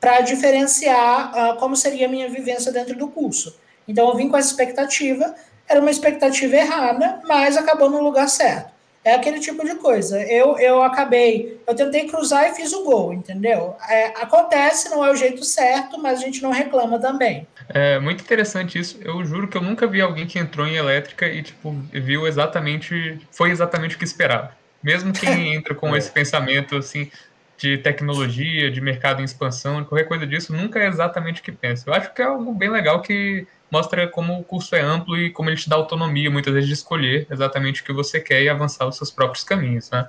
para 0.00 0.20
diferenciar 0.20 1.32
uh, 1.32 1.56
como 1.56 1.76
seria 1.76 2.06
a 2.06 2.10
minha 2.10 2.28
vivência 2.28 2.72
dentro 2.72 2.96
do 2.96 3.08
curso. 3.08 3.58
Então, 3.86 4.08
eu 4.08 4.16
vim 4.16 4.28
com 4.28 4.36
essa 4.36 4.48
expectativa, 4.48 5.34
era 5.68 5.80
uma 5.80 5.90
expectativa 5.90 6.56
errada, 6.56 7.20
mas 7.24 7.56
acabou 7.56 7.90
no 7.90 8.02
lugar 8.02 8.28
certo. 8.28 8.78
É 9.04 9.14
aquele 9.14 9.38
tipo 9.38 9.64
de 9.64 9.74
coisa. 9.76 10.20
Eu, 10.22 10.58
eu 10.58 10.82
acabei, 10.82 11.58
eu 11.66 11.74
tentei 11.74 12.06
cruzar 12.06 12.50
e 12.50 12.54
fiz 12.54 12.72
o 12.72 12.84
gol, 12.84 13.12
entendeu? 13.14 13.74
É, 13.88 14.06
acontece, 14.20 14.90
não 14.90 15.04
é 15.04 15.10
o 15.10 15.16
jeito 15.16 15.44
certo, 15.44 15.98
mas 15.98 16.18
a 16.18 16.22
gente 16.22 16.42
não 16.42 16.50
reclama 16.50 16.98
também. 16.98 17.46
É 17.68 17.98
muito 17.98 18.22
interessante 18.22 18.78
isso. 18.78 18.98
Eu 19.02 19.24
juro 19.24 19.48
que 19.48 19.56
eu 19.56 19.62
nunca 19.62 19.86
vi 19.86 20.00
alguém 20.00 20.26
que 20.26 20.38
entrou 20.38 20.66
em 20.66 20.76
elétrica 20.76 21.26
e, 21.26 21.42
tipo, 21.42 21.74
viu 21.92 22.26
exatamente, 22.26 23.18
foi 23.30 23.50
exatamente 23.50 23.96
o 23.96 23.98
que 23.98 24.04
esperava. 24.04 24.54
Mesmo 24.82 25.12
quem 25.12 25.54
entra 25.56 25.74
com 25.74 25.96
esse 25.96 26.10
pensamento, 26.10 26.76
assim, 26.76 27.10
de 27.58 27.76
tecnologia, 27.78 28.70
de 28.70 28.80
mercado 28.80 29.20
em 29.20 29.24
expansão, 29.24 29.84
qualquer 29.84 30.04
coisa 30.06 30.26
disso, 30.26 30.52
nunca 30.52 30.78
é 30.78 30.86
exatamente 30.86 31.40
o 31.40 31.44
que 31.44 31.50
pensa. 31.50 31.90
Eu 31.90 31.94
acho 31.94 32.14
que 32.14 32.22
é 32.22 32.24
algo 32.24 32.54
bem 32.54 32.70
legal 32.70 33.02
que 33.02 33.46
mostra 33.70 34.06
como 34.08 34.38
o 34.38 34.44
curso 34.44 34.74
é 34.76 34.80
amplo 34.80 35.16
e 35.16 35.30
como 35.30 35.50
ele 35.50 35.56
te 35.56 35.68
dá 35.68 35.76
autonomia, 35.76 36.30
muitas 36.30 36.54
vezes, 36.54 36.68
de 36.68 36.74
escolher 36.74 37.26
exatamente 37.30 37.82
o 37.82 37.84
que 37.84 37.92
você 37.92 38.20
quer 38.20 38.42
e 38.42 38.48
avançar 38.48 38.86
os 38.86 38.96
seus 38.96 39.10
próprios 39.10 39.44
caminhos, 39.44 39.90
né? 39.90 40.08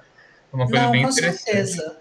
É 0.51 0.55
uma 0.55 0.67
coisa 0.67 0.83
Não, 0.83 0.91
bem 0.91 1.03
com 1.03 1.09
interessante. 1.09 1.43
certeza. 1.43 1.97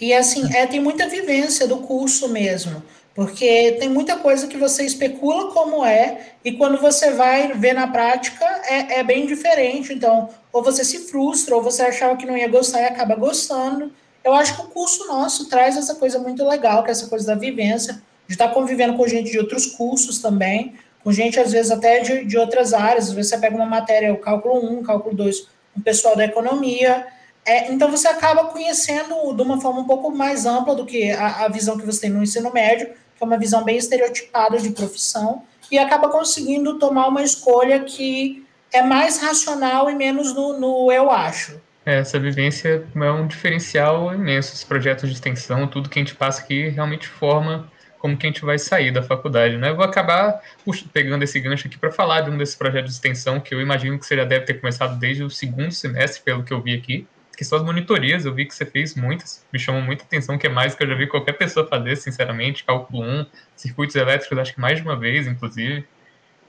E 0.00 0.12
assim, 0.12 0.52
é, 0.54 0.66
tem 0.66 0.80
muita 0.80 1.08
vivência 1.08 1.68
do 1.68 1.78
curso 1.78 2.28
mesmo, 2.28 2.82
porque 3.14 3.76
tem 3.78 3.88
muita 3.88 4.16
coisa 4.16 4.46
que 4.46 4.56
você 4.56 4.84
especula 4.84 5.52
como 5.52 5.84
é, 5.84 6.32
e 6.44 6.52
quando 6.52 6.80
você 6.80 7.12
vai 7.12 7.52
ver 7.52 7.74
na 7.74 7.86
prática, 7.86 8.44
é, 8.66 9.00
é 9.00 9.04
bem 9.04 9.26
diferente. 9.26 9.92
Então, 9.92 10.30
ou 10.52 10.62
você 10.62 10.84
se 10.84 10.98
frustra, 11.08 11.54
ou 11.54 11.62
você 11.62 11.82
achava 11.82 12.16
que 12.16 12.26
não 12.26 12.36
ia 12.36 12.48
gostar 12.48 12.82
e 12.82 12.86
acaba 12.86 13.14
gostando. 13.14 13.92
Eu 14.22 14.34
acho 14.34 14.54
que 14.56 14.62
o 14.62 14.70
curso 14.70 15.06
nosso 15.06 15.48
traz 15.48 15.76
essa 15.76 15.94
coisa 15.94 16.18
muito 16.18 16.46
legal, 16.46 16.82
que 16.82 16.90
é 16.90 16.92
essa 16.92 17.06
coisa 17.08 17.26
da 17.26 17.34
vivência, 17.34 18.02
de 18.26 18.34
estar 18.34 18.48
convivendo 18.48 18.96
com 18.96 19.06
gente 19.06 19.30
de 19.30 19.38
outros 19.38 19.66
cursos 19.66 20.20
também, 20.20 20.74
com 21.02 21.10
gente, 21.12 21.40
às 21.40 21.52
vezes, 21.52 21.70
até 21.70 22.00
de, 22.00 22.24
de 22.24 22.36
outras 22.36 22.74
áreas. 22.74 23.08
Às 23.08 23.12
vezes 23.12 23.30
você 23.30 23.38
pega 23.38 23.56
uma 23.56 23.66
matéria, 23.66 24.12
o 24.12 24.18
cálculo 24.18 24.78
1, 24.78 24.82
cálculo 24.82 25.14
2, 25.16 25.48
um 25.76 25.80
pessoal 25.80 26.14
da 26.14 26.24
economia. 26.24 27.06
É, 27.44 27.72
então 27.72 27.90
você 27.90 28.06
acaba 28.06 28.44
conhecendo 28.44 29.32
de 29.32 29.42
uma 29.42 29.60
forma 29.60 29.80
um 29.80 29.86
pouco 29.86 30.10
mais 30.10 30.44
ampla 30.44 30.74
do 30.74 30.84
que 30.84 31.10
a, 31.10 31.46
a 31.46 31.48
visão 31.48 31.78
que 31.78 31.86
você 31.86 32.02
tem 32.02 32.10
no 32.10 32.22
ensino 32.22 32.52
médio, 32.52 32.88
que 32.88 33.22
é 33.22 33.24
uma 33.24 33.38
visão 33.38 33.64
bem 33.64 33.78
estereotipada 33.78 34.58
de 34.58 34.70
profissão, 34.70 35.42
e 35.70 35.78
acaba 35.78 36.08
conseguindo 36.10 36.78
tomar 36.78 37.08
uma 37.08 37.22
escolha 37.22 37.80
que 37.80 38.44
é 38.72 38.82
mais 38.82 39.20
racional 39.20 39.90
e 39.90 39.94
menos 39.94 40.34
no, 40.34 40.58
no 40.58 40.92
eu 40.92 41.10
acho. 41.10 41.60
É, 41.84 41.98
essa 41.98 42.18
vivência 42.18 42.86
é 42.94 43.10
um 43.10 43.26
diferencial 43.26 44.14
imenso. 44.14 44.54
Os 44.54 44.64
projetos 44.64 45.08
de 45.08 45.14
extensão, 45.14 45.66
tudo 45.66 45.88
que 45.88 45.98
a 45.98 46.02
gente 46.02 46.14
passa 46.14 46.42
aqui 46.42 46.68
realmente 46.68 47.06
forma 47.06 47.70
como 47.98 48.16
que 48.16 48.26
a 48.26 48.30
gente 48.30 48.44
vai 48.44 48.58
sair 48.58 48.90
da 48.90 49.02
faculdade, 49.02 49.58
né? 49.58 49.68
Eu 49.68 49.76
vou 49.76 49.84
acabar 49.84 50.40
puxa, 50.64 50.86
pegando 50.90 51.22
esse 51.22 51.38
gancho 51.38 51.68
aqui 51.68 51.78
para 51.78 51.90
falar 51.90 52.22
de 52.22 52.30
um 52.30 52.38
desses 52.38 52.54
projetos 52.54 52.90
de 52.90 52.96
extensão 52.96 53.38
que 53.38 53.54
eu 53.54 53.60
imagino 53.60 53.98
que 53.98 54.06
você 54.06 54.16
já 54.16 54.24
deve 54.24 54.46
ter 54.46 54.54
começado 54.54 54.98
desde 54.98 55.22
o 55.22 55.28
segundo 55.28 55.70
semestre, 55.70 56.22
pelo 56.22 56.42
que 56.42 56.52
eu 56.52 56.62
vi 56.62 56.74
aqui, 56.74 57.06
que 57.36 57.44
são 57.44 57.58
as 57.58 57.64
monitorias. 57.64 58.24
Eu 58.24 58.34
vi 58.34 58.46
que 58.46 58.54
você 58.54 58.64
fez 58.64 58.94
muitas, 58.94 59.44
me 59.52 59.58
chamou 59.58 59.82
muita 59.82 60.04
atenção, 60.04 60.38
que 60.38 60.46
é 60.46 60.50
mais 60.50 60.74
que 60.74 60.82
eu 60.82 60.88
já 60.88 60.94
vi 60.94 61.06
qualquer 61.06 61.34
pessoa 61.34 61.66
fazer, 61.66 61.96
sinceramente. 61.96 62.64
Cálculo 62.64 63.02
1, 63.02 63.26
circuitos 63.54 63.94
elétricos, 63.94 64.38
acho 64.38 64.54
que 64.54 64.60
mais 64.60 64.78
de 64.78 64.84
uma 64.84 64.96
vez, 64.96 65.26
inclusive. 65.26 65.84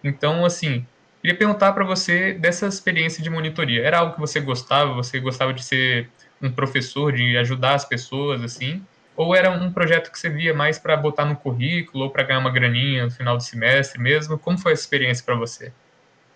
Então, 0.02 0.46
assim, 0.46 0.86
queria 1.22 1.38
perguntar 1.38 1.72
para 1.74 1.86
você 1.86 2.34
dessa 2.34 2.68
experiência 2.68 3.24
de 3.24 3.30
monitoria. 3.30 3.86
Era 3.86 4.00
algo 4.00 4.14
que 4.16 4.20
você 4.20 4.40
gostava? 4.40 4.94
Você 4.96 5.20
gostava 5.20 5.54
de 5.54 5.64
ser 5.64 6.10
um 6.42 6.52
professor, 6.52 7.14
de 7.14 7.38
ajudar 7.38 7.76
as 7.76 7.86
pessoas, 7.86 8.44
assim? 8.44 8.84
Ou 9.16 9.36
era 9.36 9.52
um 9.52 9.72
projeto 9.72 10.12
que 10.12 10.20
você 10.20 10.30
via 10.30 10.54
mais 10.54 10.80
para 10.80 10.98
botar 10.98 11.26
no 11.26 11.36
currículo 11.36 12.06
ou 12.06 12.10
para 12.10 12.24
ganhar 12.24 12.40
uma 12.40 12.50
graninha 12.50 13.06
no 13.06 13.12
final 13.12 13.38
do 13.38 13.44
semestre 13.44 14.00
mesmo? 14.00 14.38
Como 14.38 14.58
foi 14.58 14.74
essa 14.74 14.82
experiência 14.82 15.24
para 15.24 15.36
você? 15.36 15.72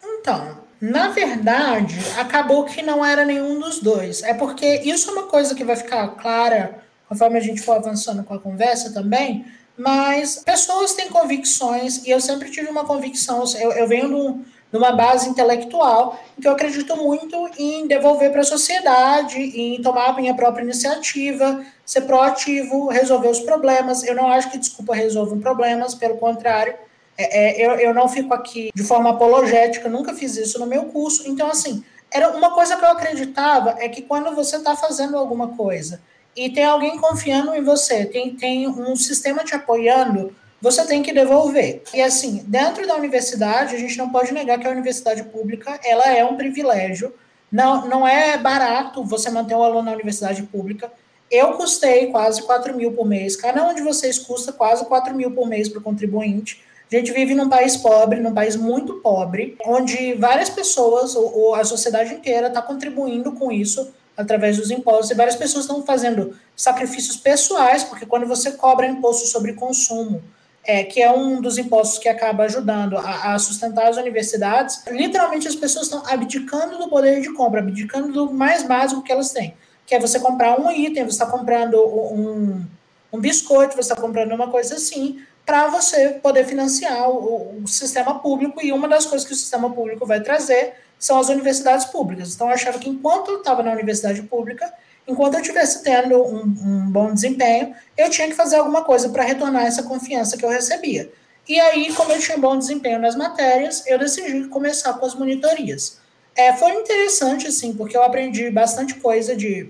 Então, 0.03 0.59
na 0.79 1.09
verdade, 1.09 1.95
acabou 2.17 2.65
que 2.65 2.81
não 2.81 3.03
era 3.03 3.25
nenhum 3.25 3.59
dos 3.59 3.79
dois. 3.79 4.21
É 4.21 4.33
porque 4.33 4.81
isso 4.83 5.09
é 5.09 5.13
uma 5.13 5.23
coisa 5.23 5.55
que 5.55 5.63
vai 5.63 5.75
ficar 5.75 6.07
clara 6.09 6.83
conforme 7.07 7.37
a 7.37 7.41
gente 7.41 7.61
for 7.61 7.77
avançando 7.77 8.23
com 8.23 8.33
a 8.33 8.39
conversa 8.39 8.93
também. 8.93 9.45
Mas 9.77 10.41
pessoas 10.43 10.93
têm 10.93 11.09
convicções 11.09 12.05
e 12.05 12.09
eu 12.09 12.21
sempre 12.21 12.49
tive 12.49 12.69
uma 12.69 12.85
convicção. 12.85 13.43
Eu, 13.59 13.71
eu 13.71 13.87
venho 13.87 14.09
de 14.09 14.54
numa 14.75 14.91
base 14.91 15.29
intelectual, 15.29 16.19
então 16.37 16.51
eu 16.51 16.55
acredito 16.55 16.97
muito 16.97 17.49
em 17.57 17.87
devolver 17.87 18.29
para 18.29 18.41
a 18.41 18.43
sociedade, 18.43 19.39
em 19.39 19.81
tomar 19.81 20.09
a 20.09 20.13
minha 20.13 20.35
própria 20.35 20.63
iniciativa, 20.63 21.65
ser 21.85 22.01
proativo, 22.01 22.89
resolver 22.89 23.29
os 23.29 23.39
problemas. 23.39 24.03
Eu 24.03 24.13
não 24.13 24.27
acho 24.27 24.51
que 24.51 24.57
desculpa 24.57 24.93
resolvam 24.93 25.39
problemas, 25.39 25.95
pelo 25.95 26.17
contrário, 26.17 26.75
é, 27.17 27.63
é, 27.63 27.65
eu, 27.65 27.71
eu 27.75 27.93
não 27.93 28.09
fico 28.09 28.33
aqui 28.33 28.69
de 28.75 28.83
forma 28.83 29.11
apologética, 29.11 29.87
nunca 29.87 30.13
fiz 30.13 30.35
isso 30.35 30.59
no 30.59 30.65
meu 30.65 30.87
curso. 30.87 31.23
Então, 31.25 31.49
assim, 31.49 31.81
era 32.11 32.35
uma 32.35 32.53
coisa 32.53 32.75
que 32.75 32.83
eu 32.83 32.89
acreditava 32.89 33.77
é 33.79 33.87
que 33.87 34.01
quando 34.01 34.35
você 34.35 34.57
está 34.57 34.75
fazendo 34.75 35.15
alguma 35.15 35.55
coisa 35.55 36.01
e 36.35 36.49
tem 36.49 36.65
alguém 36.65 36.99
confiando 36.99 37.55
em 37.55 37.63
você, 37.63 38.05
tem, 38.05 38.35
tem 38.35 38.67
um 38.67 38.93
sistema 38.97 39.41
te 39.41 39.55
apoiando, 39.55 40.35
você 40.65 40.83
tem 40.83 41.03
que 41.03 41.13
devolver. 41.13 41.83
E 41.93 42.01
assim, 42.01 42.43
dentro 42.47 42.87
da 42.87 42.95
universidade, 42.95 43.75
a 43.75 43.77
gente 43.77 43.95
não 43.99 44.09
pode 44.09 44.33
negar 44.33 44.57
que 44.57 44.65
a 44.65 44.71
universidade 44.71 45.21
pública 45.25 45.79
ela 45.83 46.09
é 46.09 46.25
um 46.25 46.35
privilégio. 46.35 47.13
Não, 47.51 47.87
não 47.87 48.07
é 48.07 48.35
barato 48.39 49.03
você 49.03 49.29
manter 49.29 49.53
um 49.53 49.61
aluno 49.61 49.83
na 49.83 49.91
universidade 49.91 50.41
pública. 50.41 50.91
Eu 51.29 51.53
custei 51.53 52.07
quase 52.07 52.41
4 52.41 52.75
mil 52.75 52.93
por 52.93 53.05
mês. 53.05 53.35
Cada 53.35 53.63
um 53.63 53.75
de 53.75 53.83
vocês 53.83 54.17
custa 54.17 54.51
quase 54.51 54.83
4 54.85 55.13
mil 55.13 55.29
por 55.35 55.47
mês 55.47 55.69
para 55.69 55.77
o 55.77 55.83
contribuinte. 55.83 56.63
A 56.91 56.95
gente 56.95 57.11
vive 57.11 57.35
num 57.35 57.47
país 57.47 57.77
pobre, 57.77 58.19
num 58.19 58.33
país 58.33 58.55
muito 58.55 58.95
pobre, 59.01 59.55
onde 59.67 60.15
várias 60.15 60.49
pessoas, 60.49 61.15
ou, 61.15 61.31
ou 61.37 61.53
a 61.53 61.63
sociedade 61.63 62.11
inteira, 62.11 62.47
está 62.47 62.61
contribuindo 62.63 63.33
com 63.33 63.51
isso 63.51 63.93
através 64.17 64.57
dos 64.57 64.71
impostos, 64.71 65.11
e 65.11 65.13
várias 65.13 65.35
pessoas 65.35 65.65
estão 65.65 65.83
fazendo 65.83 66.35
sacrifícios 66.55 67.17
pessoais, 67.17 67.83
porque 67.83 68.05
quando 68.05 68.25
você 68.25 68.53
cobra 68.53 68.87
imposto 68.87 69.27
sobre 69.27 69.53
consumo, 69.53 70.23
é, 70.65 70.83
que 70.83 71.01
é 71.01 71.11
um 71.11 71.39
dos 71.41 71.57
impostos 71.57 71.99
que 71.99 72.09
acaba 72.09 72.43
ajudando 72.43 72.97
a, 72.97 73.33
a, 73.33 73.39
sustentar 73.39 73.87
as 73.87 73.97
universidades, 73.97 74.83
literalmente 74.89 75.47
as 75.47 75.55
pessoas 75.55 75.85
estão 75.85 76.03
abdicando 76.05 76.77
do 76.77 76.89
poder 76.89 77.21
de 77.21 77.31
compra, 77.33 77.59
abdicando 77.59 78.11
do 78.11 78.33
mais 78.33 78.63
básico 78.63 79.03
que 79.03 79.11
elas 79.11 79.31
têm, 79.31 79.55
que 79.85 79.93
é 79.93 79.99
você 79.99 80.19
comprar 80.19 80.59
um 80.59 80.71
item, 80.71 81.03
você 81.03 81.11
está 81.11 81.25
comprando 81.25 81.75
um, 81.77 82.65
um 83.13 83.19
biscoito, 83.19 83.75
você 83.75 83.93
está 83.93 83.95
comprando 83.95 84.31
uma 84.33 84.49
coisa 84.49 84.75
assim, 84.75 85.21
para 85.45 85.67
você 85.67 86.09
poder 86.09 86.45
financiar 86.45 87.07
o, 87.09 87.61
o, 87.63 87.67
sistema 87.67 88.19
público, 88.19 88.59
e 88.63 88.71
uma 88.71 88.87
das 88.87 89.05
coisas 89.05 89.27
que 89.27 89.33
o 89.33 89.37
sistema 89.37 89.69
público 89.69 90.05
vai 90.05 90.19
trazer 90.19 90.73
são 90.97 91.19
as 91.19 91.29
universidades 91.29 91.85
públicas. 91.85 92.33
Então, 92.33 92.47
eu 92.47 92.53
achava 92.53 92.79
que 92.79 92.89
enquanto 92.89 93.29
eu 93.29 93.37
estava 93.37 93.61
na 93.61 93.71
universidade 93.71 94.23
pública, 94.23 94.73
enquanto 95.07 95.35
eu 95.35 95.41
estivesse 95.41 95.83
tendo 95.83 96.21
um, 96.23 96.41
um, 96.43 96.89
bom 96.89 97.13
desempenho, 97.13 97.75
eu 97.97 98.09
tinha 98.09 98.27
que 98.27 98.33
fazer 98.33 98.57
alguma 98.57 98.83
coisa 98.83 99.09
para 99.09 99.23
retornar 99.23 99.65
essa 99.65 99.83
confiança 99.83 100.37
que 100.37 100.45
eu 100.45 100.49
recebia. 100.49 101.11
E 101.47 101.59
aí, 101.59 101.93
como 101.93 102.11
eu 102.11 102.19
tinha 102.19 102.37
bom 102.37 102.57
desempenho 102.57 102.99
nas 102.99 103.15
matérias, 103.15 103.85
eu 103.85 103.99
decidi 103.99 104.47
começar 104.47 104.93
com 104.93 105.05
as 105.05 105.13
monitorias. 105.13 105.99
É, 106.35 106.53
foi 106.53 106.71
interessante, 106.73 107.47
assim, 107.47 107.73
porque 107.73 107.95
eu 107.95 108.03
aprendi 108.03 108.49
bastante 108.49 108.95
coisa 108.95 109.35
de, 109.35 109.69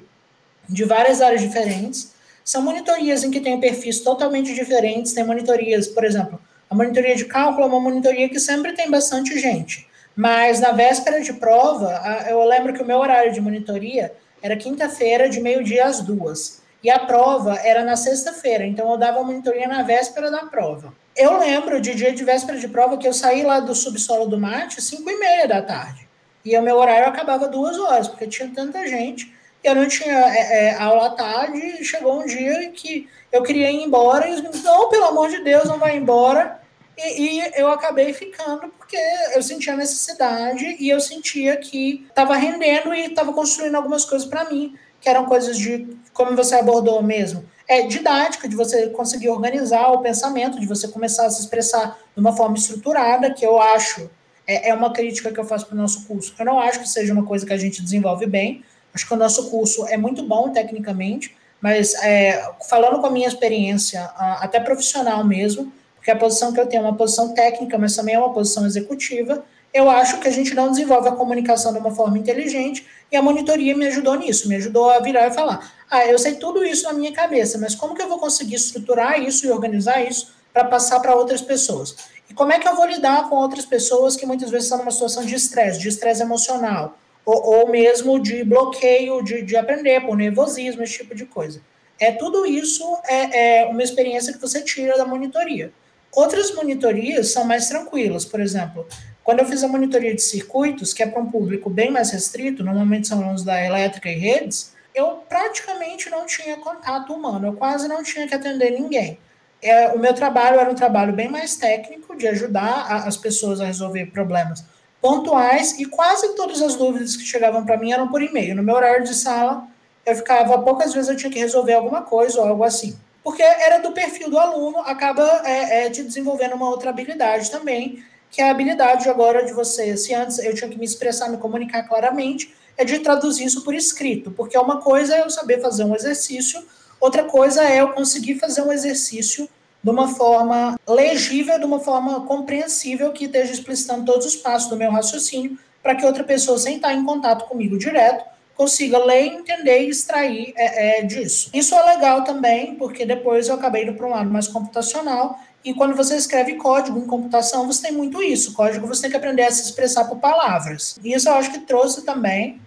de 0.69 0.83
várias 0.85 1.21
áreas 1.21 1.41
diferentes. 1.41 2.13
São 2.43 2.61
monitorias 2.61 3.23
em 3.23 3.31
que 3.31 3.41
tem 3.41 3.59
perfis 3.59 3.99
totalmente 3.99 4.53
diferentes. 4.53 5.11
Tem 5.13 5.25
monitorias, 5.25 5.87
por 5.87 6.05
exemplo, 6.05 6.39
a 6.69 6.73
monitoria 6.73 7.15
de 7.15 7.25
cálculo 7.25 7.63
é 7.63 7.67
uma 7.67 7.79
monitoria 7.79 8.29
que 8.29 8.39
sempre 8.39 8.73
tem 8.73 8.89
bastante 8.89 9.37
gente. 9.37 9.87
Mas 10.15 10.61
na 10.61 10.71
véspera 10.71 11.19
de 11.21 11.33
prova, 11.33 12.25
eu 12.29 12.43
lembro 12.45 12.73
que 12.73 12.81
o 12.81 12.85
meu 12.85 12.97
horário 12.97 13.33
de 13.33 13.41
monitoria 13.41 14.13
era 14.41 14.55
quinta-feira, 14.55 15.29
de 15.29 15.39
meio-dia 15.39 15.85
às 15.85 16.01
duas. 16.01 16.61
E 16.83 16.89
a 16.89 16.99
prova 16.99 17.55
era 17.63 17.83
na 17.83 17.95
sexta-feira, 17.95 18.65
então 18.65 18.91
eu 18.91 18.97
dava 18.97 19.23
monitoria 19.23 19.67
na 19.67 19.81
véspera 19.81 20.29
da 20.29 20.45
prova. 20.45 20.93
Eu 21.15 21.37
lembro 21.39 21.81
de 21.81 21.95
dia 21.95 22.13
de 22.13 22.23
véspera 22.23 22.59
de 22.59 22.67
prova 22.67 22.97
que 22.97 23.07
eu 23.07 23.13
saí 23.13 23.43
lá 23.43 23.59
do 23.59 23.73
subsolo 23.73 24.27
do 24.27 24.39
mate 24.39 24.77
às 24.77 24.85
cinco 24.85 25.09
e 25.09 25.17
meia 25.17 25.47
da 25.47 25.61
tarde. 25.61 26.07
E 26.43 26.55
o 26.55 26.61
meu 26.61 26.77
horário 26.77 27.07
acabava 27.07 27.47
duas 27.47 27.79
horas, 27.79 28.07
porque 28.07 28.27
tinha 28.27 28.51
tanta 28.53 28.85
gente 28.87 29.33
eu 29.65 29.73
não 29.73 29.87
tinha 29.87 30.13
é, 30.13 30.67
é, 30.67 30.75
aula 30.75 31.07
à 31.07 31.09
tarde, 31.09 31.57
e 31.57 31.83
chegou 31.83 32.21
um 32.21 32.25
dia 32.25 32.69
que 32.69 33.09
eu 33.31 33.41
queria 33.41 33.71
ir 33.71 33.83
embora, 33.83 34.29
e 34.29 34.33
os 34.33 34.41
meninos, 34.41 34.63
não, 34.63 34.89
pelo 34.89 35.05
amor 35.05 35.27
de 35.29 35.43
Deus, 35.43 35.65
não 35.65 35.79
vai 35.79 35.97
embora. 35.97 36.59
E, 36.97 37.39
e, 37.39 37.51
eu 37.55 37.67
acabei 37.69 38.13
ficando 38.13 38.69
porque 38.77 38.97
eu 39.33 39.41
sentia 39.41 39.75
necessidade 39.75 40.77
e 40.79 40.89
eu 40.89 40.99
sentia 40.99 41.57
que 41.57 42.05
estava 42.07 42.35
rendendo 42.35 42.93
e 42.93 43.07
estava 43.07 43.33
construindo 43.33 43.75
algumas 43.75 44.05
coisas 44.05 44.27
para 44.27 44.49
mim, 44.49 44.75
que 45.01 45.09
eram 45.09 45.25
coisas 45.25 45.57
de, 45.57 45.87
como 46.13 46.35
você 46.35 46.55
abordou 46.55 47.01
mesmo, 47.03 47.45
é 47.67 47.81
didática, 47.83 48.47
de 48.47 48.55
você 48.55 48.87
conseguir 48.87 49.29
organizar 49.29 49.91
o 49.91 49.99
pensamento, 49.99 50.59
de 50.59 50.65
você 50.65 50.87
começar 50.87 51.25
a 51.25 51.29
se 51.29 51.41
expressar 51.41 51.99
de 52.13 52.19
uma 52.21 52.35
forma 52.35 52.55
estruturada, 52.55 53.33
que 53.33 53.45
eu 53.45 53.59
acho, 53.59 54.09
é, 54.47 54.69
é 54.69 54.73
uma 54.73 54.93
crítica 54.93 55.31
que 55.31 55.39
eu 55.39 55.45
faço 55.45 55.65
para 55.65 55.75
o 55.75 55.77
nosso 55.77 56.05
curso. 56.05 56.33
Eu 56.37 56.45
não 56.45 56.59
acho 56.59 56.79
que 56.79 56.87
seja 56.87 57.11
uma 57.11 57.25
coisa 57.25 57.45
que 57.45 57.53
a 57.53 57.57
gente 57.57 57.81
desenvolve 57.81 58.25
bem, 58.25 58.63
Acho 58.95 59.05
que 59.05 59.13
o 59.13 59.17
nosso 59.17 59.49
curso 59.49 59.85
é 59.89 59.97
muito 59.97 60.23
bom 60.23 60.49
tecnicamente, 60.51 61.35
mas 61.59 61.93
é, 61.95 62.49
falando 62.69 63.01
com 63.01 63.07
a 63.07 63.11
minha 63.11 63.27
experiência, 63.27 64.01
até 64.39 64.57
profissional 64.57 65.21
mesmo, 65.25 65.71
porque 66.05 66.11
a 66.11 66.15
posição 66.15 66.53
que 66.53 66.59
eu 66.59 66.67
tenho 66.67 66.81
é 66.81 66.85
uma 66.85 66.95
posição 66.95 67.33
técnica, 67.33 67.79
mas 67.79 67.95
também 67.95 68.13
é 68.13 68.19
uma 68.19 68.31
posição 68.31 68.63
executiva, 68.63 69.43
eu 69.73 69.89
acho 69.89 70.19
que 70.19 70.27
a 70.27 70.31
gente 70.31 70.53
não 70.53 70.69
desenvolve 70.69 71.09
a 71.09 71.11
comunicação 71.11 71.73
de 71.73 71.79
uma 71.79 71.89
forma 71.89 72.15
inteligente 72.15 72.85
e 73.11 73.17
a 73.17 73.23
monitoria 73.23 73.75
me 73.75 73.87
ajudou 73.87 74.13
nisso, 74.13 74.47
me 74.47 74.55
ajudou 74.55 74.91
a 74.91 74.99
virar 74.99 75.25
e 75.25 75.33
falar: 75.33 75.73
ah, 75.89 76.05
eu 76.05 76.19
sei 76.19 76.35
tudo 76.35 76.63
isso 76.63 76.83
na 76.83 76.93
minha 76.93 77.11
cabeça, 77.11 77.57
mas 77.57 77.73
como 77.73 77.95
que 77.95 78.03
eu 78.03 78.07
vou 78.07 78.19
conseguir 78.19 78.53
estruturar 78.53 79.19
isso 79.19 79.47
e 79.47 79.49
organizar 79.49 79.99
isso 80.07 80.31
para 80.53 80.65
passar 80.65 80.99
para 80.99 81.15
outras 81.15 81.41
pessoas? 81.41 81.95
E 82.29 82.35
como 82.35 82.51
é 82.51 82.59
que 82.59 82.67
eu 82.67 82.75
vou 82.75 82.85
lidar 82.85 83.27
com 83.27 83.37
outras 83.37 83.65
pessoas 83.65 84.15
que 84.15 84.27
muitas 84.27 84.51
vezes 84.51 84.65
estão 84.65 84.77
numa 84.77 84.91
situação 84.91 85.25
de 85.25 85.33
estresse, 85.33 85.79
de 85.79 85.89
estresse 85.89 86.21
emocional, 86.21 86.99
ou, 87.25 87.61
ou 87.61 87.67
mesmo 87.67 88.19
de 88.19 88.43
bloqueio 88.43 89.23
de, 89.23 89.41
de 89.41 89.57
aprender, 89.57 90.05
por 90.05 90.15
nervosismo, 90.15 90.83
esse 90.83 90.99
tipo 90.99 91.15
de 91.15 91.25
coisa. 91.25 91.61
É 91.99 92.11
tudo 92.11 92.45
isso 92.45 92.83
é, 93.07 93.61
é 93.61 93.65
uma 93.65 93.81
experiência 93.81 94.31
que 94.31 94.39
você 94.39 94.61
tira 94.61 94.95
da 94.99 95.05
monitoria. 95.05 95.73
Outras 96.15 96.53
monitorias 96.55 97.31
são 97.31 97.43
mais 97.43 97.67
tranquilas, 97.67 98.23
por 98.23 98.39
exemplo, 98.39 98.87
quando 99.23 99.39
eu 99.39 99.45
fiz 99.45 99.63
a 99.63 99.67
monitoria 99.67 100.15
de 100.15 100.21
circuitos, 100.21 100.93
que 100.93 101.03
é 101.03 101.07
para 101.07 101.21
um 101.21 101.29
público 101.29 101.69
bem 101.69 101.91
mais 101.91 102.11
restrito, 102.11 102.63
normalmente 102.63 103.07
são 103.07 103.21
alunos 103.21 103.43
da 103.43 103.61
elétrica 103.63 104.09
e 104.09 104.15
redes, 104.15 104.73
eu 104.93 105.23
praticamente 105.27 106.09
não 106.09 106.25
tinha 106.25 106.55
contato 106.57 107.11
humano, 107.11 107.47
eu 107.47 107.53
quase 107.53 107.87
não 107.87 108.01
tinha 108.01 108.27
que 108.27 108.33
atender 108.33 108.71
ninguém. 108.71 109.19
É, 109.61 109.89
o 109.89 109.99
meu 109.99 110.13
trabalho 110.13 110.59
era 110.59 110.69
um 110.69 110.75
trabalho 110.75 111.11
bem 111.11 111.27
mais 111.27 111.57
técnico, 111.57 112.15
de 112.15 112.27
ajudar 112.27 112.85
a, 112.87 113.07
as 113.07 113.17
pessoas 113.17 113.59
a 113.59 113.65
resolver 113.65 114.05
problemas 114.05 114.63
pontuais 115.01 115.77
e 115.79 115.85
quase 115.85 116.35
todas 116.35 116.61
as 116.61 116.75
dúvidas 116.75 117.15
que 117.15 117.23
chegavam 117.23 117.65
para 117.65 117.77
mim 117.77 117.91
eram 117.91 118.07
por 118.07 118.21
e-mail. 118.21 118.55
No 118.55 118.63
meu 118.63 118.75
horário 118.75 119.03
de 119.03 119.13
sala, 119.13 119.67
eu 120.05 120.15
ficava, 120.15 120.59
poucas 120.59 120.93
vezes 120.93 121.09
eu 121.09 121.15
tinha 121.15 121.31
que 121.31 121.39
resolver 121.39 121.73
alguma 121.73 122.03
coisa 122.03 122.39
ou 122.39 122.47
algo 122.47 122.63
assim. 122.63 122.97
Porque 123.25 123.41
era 123.41 123.79
do 123.79 123.91
perfil 123.91 124.29
do 124.29 124.37
aluno, 124.37 124.77
acaba 124.81 125.41
é, 125.43 125.87
é, 125.87 125.89
te 125.89 126.03
desenvolvendo 126.03 126.53
uma 126.53 126.69
outra 126.69 126.91
habilidade 126.91 127.49
também, 127.49 128.03
que 128.29 128.39
é 128.39 128.47
a 128.47 128.51
habilidade 128.51 129.09
agora 129.09 129.43
de 129.43 129.51
você, 129.51 129.97
se 129.97 130.13
antes 130.13 130.37
eu 130.37 130.53
tinha 130.53 130.69
que 130.69 130.77
me 130.77 130.85
expressar, 130.85 131.27
me 131.27 131.37
comunicar 131.37 131.81
claramente, 131.87 132.53
é 132.77 132.85
de 132.85 132.99
traduzir 132.99 133.45
isso 133.45 133.63
por 133.63 133.73
escrito, 133.73 134.29
porque 134.29 134.55
uma 134.55 134.79
coisa 134.79 135.15
é 135.15 135.21
eu 135.21 135.29
saber 135.31 135.59
fazer 135.59 135.85
um 135.85 135.95
exercício, 135.95 136.63
outra 137.01 137.23
coisa 137.23 137.63
é 137.63 137.81
eu 137.81 137.93
conseguir 137.93 138.35
fazer 138.35 138.61
um 138.61 138.71
exercício 138.71 139.49
de 139.83 139.89
uma 139.89 140.07
forma 140.07 140.79
legível, 140.87 141.57
de 141.57 141.65
uma 141.65 141.79
forma 141.79 142.27
compreensível, 142.27 143.11
que 143.11 143.25
esteja 143.25 143.53
explicitando 143.53 144.05
todos 144.05 144.27
os 144.27 144.35
passos 144.35 144.69
do 144.69 144.77
meu 144.77 144.91
raciocínio, 144.91 145.57
para 145.81 145.95
que 145.95 146.05
outra 146.05 146.23
pessoa, 146.23 146.59
sem 146.59 146.75
estar 146.75 146.93
em 146.93 147.03
contato 147.03 147.45
comigo 147.45 147.75
direto, 147.75 148.23
consiga 148.55 149.03
ler, 149.03 149.25
entender 149.25 149.81
e 149.81 149.89
extrair 149.89 150.53
é, 150.55 150.99
é, 150.99 151.03
disso. 151.03 151.49
Isso 151.53 151.75
é 151.75 151.83
legal 151.83 152.23
também, 152.23 152.75
porque 152.75 153.05
depois 153.05 153.47
eu 153.47 153.55
acabei 153.55 153.83
indo 153.83 153.93
para 153.93 154.07
um 154.07 154.11
lado 154.11 154.29
mais 154.29 154.47
computacional, 154.47 155.37
e 155.63 155.73
quando 155.73 155.95
você 155.95 156.15
escreve 156.15 156.55
código 156.55 156.99
em 156.99 157.07
computação, 157.07 157.65
você 157.65 157.87
tem 157.87 157.91
muito 157.91 158.21
isso. 158.21 158.53
Código 158.53 158.85
você 158.85 159.03
tem 159.03 159.11
que 159.11 159.17
aprender 159.17 159.43
a 159.43 159.51
se 159.51 159.63
expressar 159.63 160.05
por 160.05 160.19
palavras. 160.19 160.99
Isso 161.03 161.27
eu 161.27 161.33
acho 161.33 161.51
que 161.51 161.59
trouxe 161.59 162.05
também. 162.05 162.61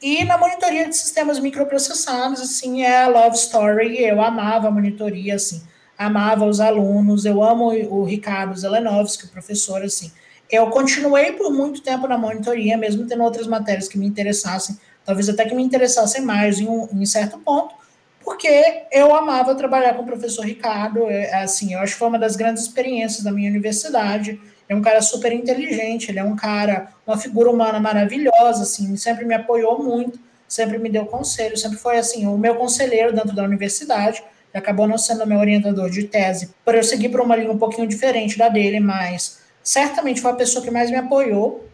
E 0.00 0.24
na 0.24 0.36
monitoria 0.36 0.88
de 0.88 0.96
sistemas 0.96 1.38
microprocessados, 1.38 2.40
assim, 2.40 2.82
é 2.82 3.04
a 3.04 3.08
Love 3.08 3.36
Story. 3.36 4.02
Eu 4.02 4.20
amava 4.20 4.66
a 4.66 4.70
monitoria, 4.72 5.36
assim 5.36 5.62
amava 5.96 6.44
os 6.44 6.60
alunos, 6.60 7.24
eu 7.24 7.42
amo 7.42 7.66
o 7.66 8.04
Ricardo 8.04 8.58
Zelenovski, 8.58 9.26
o 9.26 9.28
professor, 9.28 9.82
assim. 9.82 10.10
Eu 10.50 10.68
continuei 10.68 11.32
por 11.32 11.50
muito 11.52 11.80
tempo 11.80 12.06
na 12.06 12.18
monitoria, 12.18 12.76
mesmo 12.76 13.06
tendo 13.06 13.22
outras 13.22 13.46
matérias 13.46 13.88
que 13.88 13.98
me 13.98 14.06
interessassem, 14.06 14.76
talvez 15.04 15.28
até 15.28 15.44
que 15.44 15.54
me 15.54 15.62
interessassem 15.62 16.22
mais 16.22 16.60
em 16.60 16.68
um 16.68 16.88
em 16.92 17.06
certo 17.06 17.38
ponto, 17.38 17.74
porque 18.24 18.84
eu 18.90 19.14
amava 19.14 19.54
trabalhar 19.54 19.94
com 19.94 20.02
o 20.02 20.06
professor 20.06 20.44
Ricardo, 20.44 21.08
é, 21.08 21.42
assim, 21.42 21.74
eu 21.74 21.80
acho 21.80 21.94
que 21.94 21.98
foi 21.98 22.08
uma 22.08 22.18
das 22.18 22.36
grandes 22.36 22.62
experiências 22.62 23.24
da 23.24 23.32
minha 23.32 23.50
universidade, 23.50 24.40
é 24.68 24.74
um 24.74 24.80
cara 24.80 25.02
super 25.02 25.32
inteligente, 25.32 26.10
ele 26.10 26.18
é 26.18 26.24
um 26.24 26.36
cara, 26.36 26.88
uma 27.06 27.18
figura 27.18 27.50
humana 27.50 27.80
maravilhosa, 27.80 28.62
assim, 28.62 28.96
sempre 28.96 29.24
me 29.24 29.34
apoiou 29.34 29.82
muito, 29.82 30.18
sempre 30.46 30.78
me 30.78 30.88
deu 30.88 31.06
conselho, 31.06 31.56
sempre 31.56 31.78
foi, 31.78 31.98
assim, 31.98 32.26
o 32.26 32.38
meu 32.38 32.54
conselheiro 32.54 33.12
dentro 33.12 33.34
da 33.34 33.42
universidade, 33.42 34.22
acabou 34.54 34.86
não 34.86 34.98
sendo 34.98 35.26
meu 35.26 35.38
orientador 35.38 35.90
de 35.90 36.04
tese, 36.04 36.54
por 36.64 36.74
eu 36.74 36.82
seguir 36.82 37.08
por 37.08 37.20
uma 37.20 37.34
linha 37.34 37.50
um 37.50 37.58
pouquinho 37.58 37.88
diferente 37.88 38.36
da 38.38 38.48
dele, 38.48 38.80
mas 38.80 39.40
certamente 39.62 40.20
foi 40.20 40.30
a 40.30 40.34
pessoa 40.34 40.64
que 40.64 40.70
mais 40.70 40.90
me 40.90 40.96
apoiou 40.96 41.66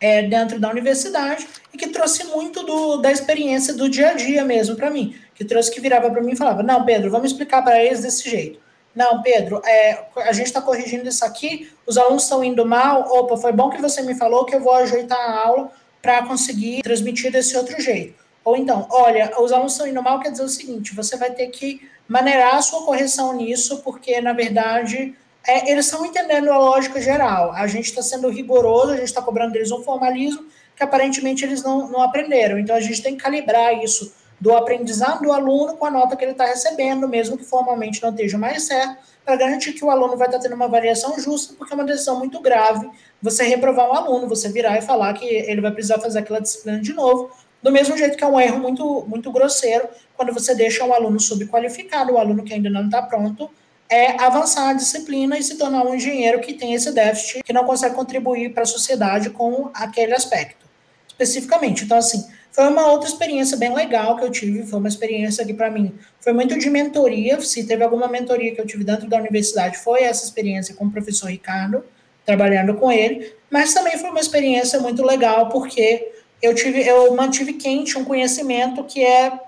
é, 0.00 0.22
dentro 0.22 0.60
da 0.60 0.70
universidade 0.70 1.46
e 1.72 1.78
que 1.78 1.88
trouxe 1.88 2.24
muito 2.24 2.62
do, 2.64 2.98
da 2.98 3.10
experiência 3.10 3.74
do 3.74 3.88
dia 3.88 4.10
a 4.10 4.14
dia 4.14 4.44
mesmo 4.44 4.76
para 4.76 4.90
mim, 4.90 5.16
que 5.34 5.44
trouxe 5.44 5.70
que 5.70 5.80
virava 5.80 6.10
para 6.10 6.22
mim 6.22 6.32
e 6.32 6.36
falava, 6.36 6.62
não, 6.62 6.84
Pedro, 6.84 7.10
vamos 7.10 7.30
explicar 7.30 7.62
para 7.62 7.82
eles 7.82 8.02
desse 8.02 8.28
jeito. 8.28 8.60
Não, 8.94 9.20
Pedro, 9.20 9.60
é, 9.66 10.06
a 10.16 10.32
gente 10.32 10.46
está 10.46 10.60
corrigindo 10.60 11.06
isso 11.06 11.24
aqui, 11.24 11.70
os 11.86 11.98
alunos 11.98 12.22
estão 12.22 12.42
indo 12.42 12.64
mal, 12.64 13.02
opa, 13.10 13.36
foi 13.36 13.52
bom 13.52 13.68
que 13.68 13.80
você 13.80 14.00
me 14.00 14.14
falou 14.14 14.46
que 14.46 14.54
eu 14.54 14.60
vou 14.60 14.72
ajeitar 14.72 15.18
a 15.18 15.46
aula 15.46 15.70
para 16.00 16.22
conseguir 16.22 16.82
transmitir 16.82 17.30
desse 17.30 17.56
outro 17.56 17.78
jeito. 17.80 18.14
Ou 18.42 18.56
então, 18.56 18.86
olha, 18.90 19.34
os 19.38 19.52
alunos 19.52 19.72
estão 19.72 19.86
indo 19.86 20.02
mal, 20.02 20.20
quer 20.20 20.30
dizer 20.30 20.44
o 20.44 20.48
seguinte, 20.48 20.94
você 20.94 21.16
vai 21.16 21.32
ter 21.32 21.48
que 21.48 21.86
maneirar 22.08 22.54
a 22.54 22.62
sua 22.62 22.84
correção 22.84 23.34
nisso, 23.34 23.82
porque, 23.82 24.20
na 24.20 24.32
verdade, 24.32 25.14
é, 25.46 25.70
eles 25.70 25.86
estão 25.86 26.04
entendendo 26.04 26.50
a 26.50 26.58
lógica 26.58 27.00
geral. 27.00 27.52
A 27.52 27.66
gente 27.66 27.86
está 27.86 28.02
sendo 28.02 28.28
rigoroso, 28.28 28.92
a 28.92 28.96
gente 28.96 29.04
está 29.08 29.22
cobrando 29.22 29.52
deles 29.52 29.70
um 29.70 29.82
formalismo 29.82 30.44
que 30.74 30.82
aparentemente 30.82 31.44
eles 31.44 31.62
não, 31.62 31.88
não 31.88 32.02
aprenderam. 32.02 32.58
Então, 32.58 32.76
a 32.76 32.80
gente 32.80 33.02
tem 33.02 33.16
que 33.16 33.22
calibrar 33.22 33.72
isso 33.82 34.12
do 34.38 34.54
aprendizado 34.54 35.22
do 35.22 35.32
aluno 35.32 35.76
com 35.76 35.86
a 35.86 35.90
nota 35.90 36.14
que 36.14 36.24
ele 36.24 36.32
está 36.32 36.44
recebendo, 36.44 37.08
mesmo 37.08 37.38
que 37.38 37.44
formalmente 37.44 38.02
não 38.02 38.10
esteja 38.10 38.36
mais 38.36 38.64
certo, 38.64 38.98
para 39.24 39.36
garantir 39.36 39.72
que 39.72 39.84
o 39.84 39.90
aluno 39.90 40.16
vai 40.16 40.28
estar 40.28 40.38
tá 40.38 40.42
tendo 40.44 40.54
uma 40.54 40.68
variação 40.68 41.18
justa, 41.18 41.54
porque 41.56 41.72
é 41.72 41.76
uma 41.76 41.84
decisão 41.84 42.18
muito 42.18 42.40
grave 42.40 42.88
você 43.20 43.44
reprovar 43.44 43.88
um 43.88 43.94
aluno, 43.94 44.28
você 44.28 44.50
virar 44.50 44.76
e 44.76 44.82
falar 44.82 45.14
que 45.14 45.24
ele 45.24 45.60
vai 45.60 45.70
precisar 45.72 45.98
fazer 45.98 46.18
aquela 46.18 46.40
disciplina 46.40 46.80
de 46.80 46.92
novo, 46.92 47.30
do 47.62 47.72
mesmo 47.72 47.96
jeito 47.96 48.16
que 48.16 48.22
é 48.22 48.26
um 48.26 48.38
erro 48.38 48.60
muito, 48.60 49.04
muito 49.08 49.32
grosseiro 49.32 49.88
quando 50.16 50.32
você 50.32 50.54
deixa 50.54 50.84
um 50.84 50.92
aluno 50.92 51.18
subqualificado, 51.18 52.12
o 52.12 52.16
um 52.16 52.18
aluno 52.18 52.44
que 52.44 52.52
ainda 52.52 52.68
não 52.68 52.84
está 52.84 53.02
pronto, 53.02 53.50
é 53.88 54.20
avançar 54.22 54.70
a 54.70 54.72
disciplina 54.72 55.38
e 55.38 55.42
se 55.42 55.56
tornar 55.56 55.84
um 55.84 55.94
engenheiro 55.94 56.40
que 56.40 56.54
tem 56.54 56.74
esse 56.74 56.92
déficit, 56.92 57.42
que 57.42 57.52
não 57.52 57.64
consegue 57.64 57.94
contribuir 57.94 58.52
para 58.52 58.64
a 58.64 58.66
sociedade 58.66 59.30
com 59.30 59.70
aquele 59.74 60.14
aspecto, 60.14 60.66
especificamente. 61.08 61.84
Então, 61.84 61.96
assim, 61.96 62.26
foi 62.50 62.68
uma 62.68 62.90
outra 62.90 63.08
experiência 63.08 63.56
bem 63.56 63.74
legal 63.74 64.16
que 64.16 64.24
eu 64.24 64.30
tive, 64.30 64.66
foi 64.66 64.78
uma 64.78 64.88
experiência 64.88 65.44
que, 65.44 65.52
para 65.52 65.70
mim, 65.70 65.92
foi 66.20 66.32
muito 66.32 66.58
de 66.58 66.70
mentoria. 66.70 67.40
Se 67.40 67.64
teve 67.64 67.84
alguma 67.84 68.08
mentoria 68.08 68.54
que 68.54 68.60
eu 68.60 68.66
tive 68.66 68.82
dentro 68.82 69.06
da 69.08 69.18
universidade, 69.18 69.76
foi 69.76 70.02
essa 70.02 70.24
experiência 70.24 70.74
com 70.74 70.86
o 70.86 70.90
professor 70.90 71.28
Ricardo, 71.28 71.84
trabalhando 72.24 72.74
com 72.74 72.90
ele, 72.90 73.32
mas 73.50 73.72
também 73.72 73.96
foi 73.98 74.10
uma 74.10 74.20
experiência 74.20 74.80
muito 74.80 75.04
legal, 75.04 75.48
porque 75.50 76.12
eu 76.42 76.54
tive, 76.54 76.80
eu 76.80 77.14
mantive 77.14 77.52
quente 77.52 77.98
um 77.98 78.04
conhecimento 78.04 78.82
que 78.84 79.04
é, 79.04 79.38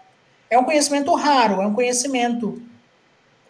é 0.50 0.58
um 0.58 0.64
conhecimento 0.64 1.12
raro, 1.14 1.60
é 1.60 1.66
um 1.66 1.74
conhecimento. 1.74 2.62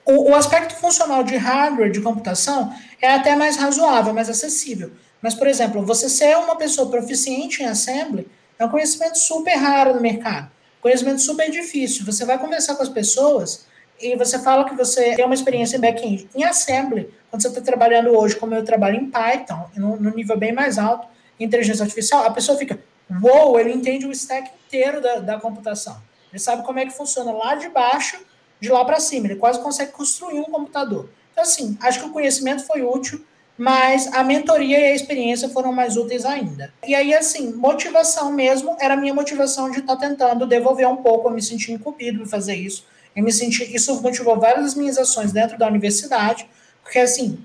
O, 0.08 0.30
o 0.30 0.34
aspecto 0.34 0.74
funcional 0.74 1.22
de 1.22 1.36
hardware 1.36 1.92
de 1.92 2.00
computação 2.00 2.74
é 2.98 3.12
até 3.12 3.36
mais 3.36 3.58
razoável, 3.58 4.14
mais 4.14 4.30
acessível. 4.30 4.90
Mas, 5.20 5.34
por 5.34 5.46
exemplo, 5.46 5.84
você 5.84 6.08
ser 6.08 6.34
uma 6.38 6.56
pessoa 6.56 6.90
proficiente 6.90 7.62
em 7.62 7.66
assembly 7.66 8.26
é 8.58 8.64
um 8.64 8.70
conhecimento 8.70 9.18
super 9.18 9.54
raro 9.54 9.92
no 9.94 10.00
mercado, 10.00 10.50
conhecimento 10.80 11.20
super 11.20 11.50
difícil. 11.50 12.06
Você 12.06 12.24
vai 12.24 12.38
conversar 12.38 12.74
com 12.76 12.82
as 12.82 12.88
pessoas 12.88 13.66
e 14.00 14.16
você 14.16 14.38
fala 14.38 14.64
que 14.64 14.74
você 14.74 15.14
tem 15.14 15.26
uma 15.26 15.34
experiência 15.34 15.76
em 15.76 15.80
back-end. 15.80 16.26
Em 16.34 16.42
assembly, 16.42 17.12
quando 17.30 17.42
você 17.42 17.48
está 17.48 17.60
trabalhando 17.60 18.08
hoje, 18.16 18.34
como 18.36 18.54
eu 18.54 18.64
trabalho 18.64 18.96
em 18.96 19.10
Python, 19.10 19.68
no, 19.76 20.00
no 20.00 20.14
nível 20.14 20.38
bem 20.38 20.52
mais 20.52 20.78
alto, 20.78 21.06
inteligência 21.38 21.82
artificial, 21.82 22.24
a 22.24 22.30
pessoa 22.30 22.56
fica, 22.56 22.78
Uou, 23.22 23.60
ele 23.60 23.74
entende 23.74 24.06
o 24.06 24.12
stack 24.12 24.50
inteiro 24.66 25.02
da, 25.02 25.16
da 25.16 25.38
computação. 25.38 26.00
Ele 26.32 26.38
sabe 26.38 26.64
como 26.64 26.78
é 26.78 26.86
que 26.86 26.92
funciona 26.92 27.30
lá 27.30 27.56
de 27.56 27.68
baixo, 27.68 28.18
de 28.60 28.68
lá 28.68 28.84
para 28.84 29.00
cima. 29.00 29.26
Ele 29.26 29.36
quase 29.36 29.60
consegue 29.60 29.92
construir 29.92 30.40
um 30.40 30.44
computador. 30.44 31.08
Então, 31.32 31.42
assim, 31.42 31.76
acho 31.80 32.00
que 32.00 32.06
o 32.06 32.10
conhecimento 32.10 32.64
foi 32.64 32.82
útil, 32.82 33.24
mas 33.56 34.06
a 34.14 34.22
mentoria 34.22 34.78
e 34.78 34.84
a 34.86 34.94
experiência 34.94 35.48
foram 35.48 35.72
mais 35.72 35.96
úteis 35.96 36.24
ainda. 36.24 36.72
E 36.86 36.94
aí, 36.94 37.14
assim, 37.14 37.52
motivação 37.52 38.32
mesmo 38.32 38.76
era 38.80 38.94
a 38.94 38.96
minha 38.96 39.14
motivação 39.14 39.70
de 39.70 39.80
estar 39.80 39.96
tá 39.96 40.08
tentando 40.08 40.46
devolver 40.46 40.88
um 40.88 40.96
pouco. 40.96 41.28
Eu 41.28 41.32
me 41.32 41.42
senti 41.42 41.72
incumbido 41.72 42.22
de 42.24 42.30
fazer 42.30 42.54
isso. 42.54 42.86
Eu 43.14 43.24
me 43.24 43.32
senti, 43.32 43.74
isso 43.74 44.00
motivou 44.00 44.38
várias 44.38 44.64
das 44.64 44.74
minhas 44.74 44.98
ações 44.98 45.32
dentro 45.32 45.58
da 45.58 45.66
universidade, 45.66 46.48
porque, 46.82 46.98
assim, 46.98 47.38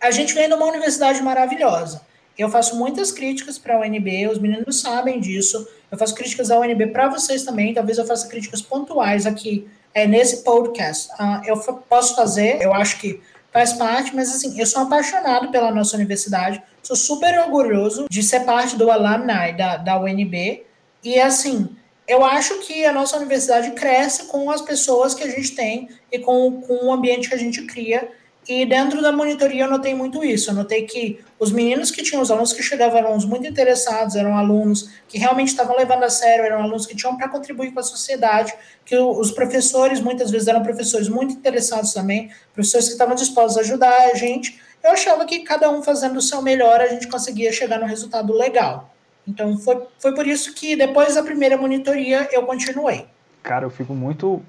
a 0.00 0.10
gente 0.10 0.34
vem 0.34 0.48
de 0.48 0.54
uma 0.54 0.66
universidade 0.66 1.22
maravilhosa. 1.22 2.02
Eu 2.36 2.48
faço 2.48 2.76
muitas 2.76 3.12
críticas 3.12 3.58
para 3.58 3.76
a 3.76 3.80
UNB, 3.80 4.28
os 4.28 4.38
meninos 4.38 4.80
sabem 4.80 5.20
disso. 5.20 5.66
Eu 5.90 5.98
faço 5.98 6.14
críticas 6.14 6.50
à 6.50 6.58
UNB 6.58 6.86
para 6.88 7.08
vocês 7.08 7.44
também. 7.44 7.74
Talvez 7.74 7.98
eu 7.98 8.06
faça 8.06 8.26
críticas 8.26 8.62
pontuais 8.62 9.26
aqui 9.26 9.68
é, 9.94 10.06
nesse 10.06 10.42
podcast. 10.42 11.08
Uh, 11.12 11.46
eu 11.46 11.56
posso 11.88 12.14
fazer, 12.14 12.60
eu 12.60 12.72
acho 12.72 12.98
que 12.98 13.20
faz 13.52 13.74
parte, 13.74 14.14
mas 14.14 14.34
assim, 14.34 14.58
eu 14.58 14.66
sou 14.66 14.82
apaixonado 14.82 15.50
pela 15.50 15.70
nossa 15.70 15.96
universidade. 15.96 16.62
Sou 16.82 16.96
super 16.96 17.38
orgulhoso 17.40 18.06
de 18.08 18.22
ser 18.22 18.40
parte 18.40 18.76
do 18.76 18.90
alumni 18.90 19.52
da, 19.56 19.76
da 19.76 20.00
UNB. 20.00 20.64
E 21.04 21.20
assim, 21.20 21.76
eu 22.08 22.24
acho 22.24 22.58
que 22.60 22.84
a 22.84 22.92
nossa 22.92 23.16
universidade 23.16 23.72
cresce 23.72 24.24
com 24.24 24.50
as 24.50 24.62
pessoas 24.62 25.14
que 25.14 25.22
a 25.22 25.28
gente 25.28 25.54
tem 25.54 25.88
e 26.10 26.18
com, 26.18 26.62
com 26.62 26.86
o 26.86 26.92
ambiente 26.92 27.28
que 27.28 27.34
a 27.34 27.38
gente 27.38 27.62
cria. 27.62 28.10
E 28.48 28.66
dentro 28.66 29.00
da 29.00 29.12
monitoria 29.12 29.64
eu 29.64 29.70
notei 29.70 29.94
muito 29.94 30.24
isso. 30.24 30.50
Eu 30.50 30.54
notei 30.54 30.82
que 30.82 31.20
os 31.38 31.52
meninos 31.52 31.90
que 31.90 32.02
tinham, 32.02 32.20
os 32.20 32.30
alunos 32.30 32.52
que 32.52 32.62
chegavam 32.62 32.98
eram 32.98 33.08
alunos 33.08 33.24
muito 33.24 33.46
interessados, 33.46 34.16
eram 34.16 34.36
alunos 34.36 34.90
que 35.08 35.16
realmente 35.16 35.48
estavam 35.48 35.76
levando 35.76 36.02
a 36.02 36.10
sério, 36.10 36.44
eram 36.44 36.62
alunos 36.62 36.84
que 36.84 36.96
tinham 36.96 37.16
para 37.16 37.28
contribuir 37.28 37.72
com 37.72 37.78
a 37.78 37.82
sociedade, 37.84 38.52
que 38.84 38.96
os 38.96 39.30
professores 39.30 40.00
muitas 40.00 40.30
vezes 40.30 40.48
eram 40.48 40.62
professores 40.62 41.08
muito 41.08 41.34
interessados 41.34 41.92
também, 41.92 42.32
professores 42.52 42.86
que 42.86 42.92
estavam 42.92 43.14
dispostos 43.14 43.58
a 43.58 43.60
ajudar 43.60 44.10
a 44.12 44.14
gente. 44.14 44.60
Eu 44.82 44.90
achava 44.90 45.24
que 45.24 45.40
cada 45.40 45.70
um 45.70 45.80
fazendo 45.80 46.16
o 46.16 46.22
seu 46.22 46.42
melhor 46.42 46.80
a 46.80 46.88
gente 46.88 47.06
conseguia 47.06 47.52
chegar 47.52 47.78
num 47.78 47.86
resultado 47.86 48.32
legal. 48.32 48.92
Então 49.26 49.56
foi, 49.56 49.86
foi 50.00 50.14
por 50.16 50.26
isso 50.26 50.52
que 50.52 50.74
depois 50.74 51.14
da 51.14 51.22
primeira 51.22 51.56
monitoria 51.56 52.28
eu 52.32 52.42
continuei. 52.42 53.06
Cara, 53.40 53.64
eu 53.64 53.70
fico 53.70 53.94
muito 53.94 54.42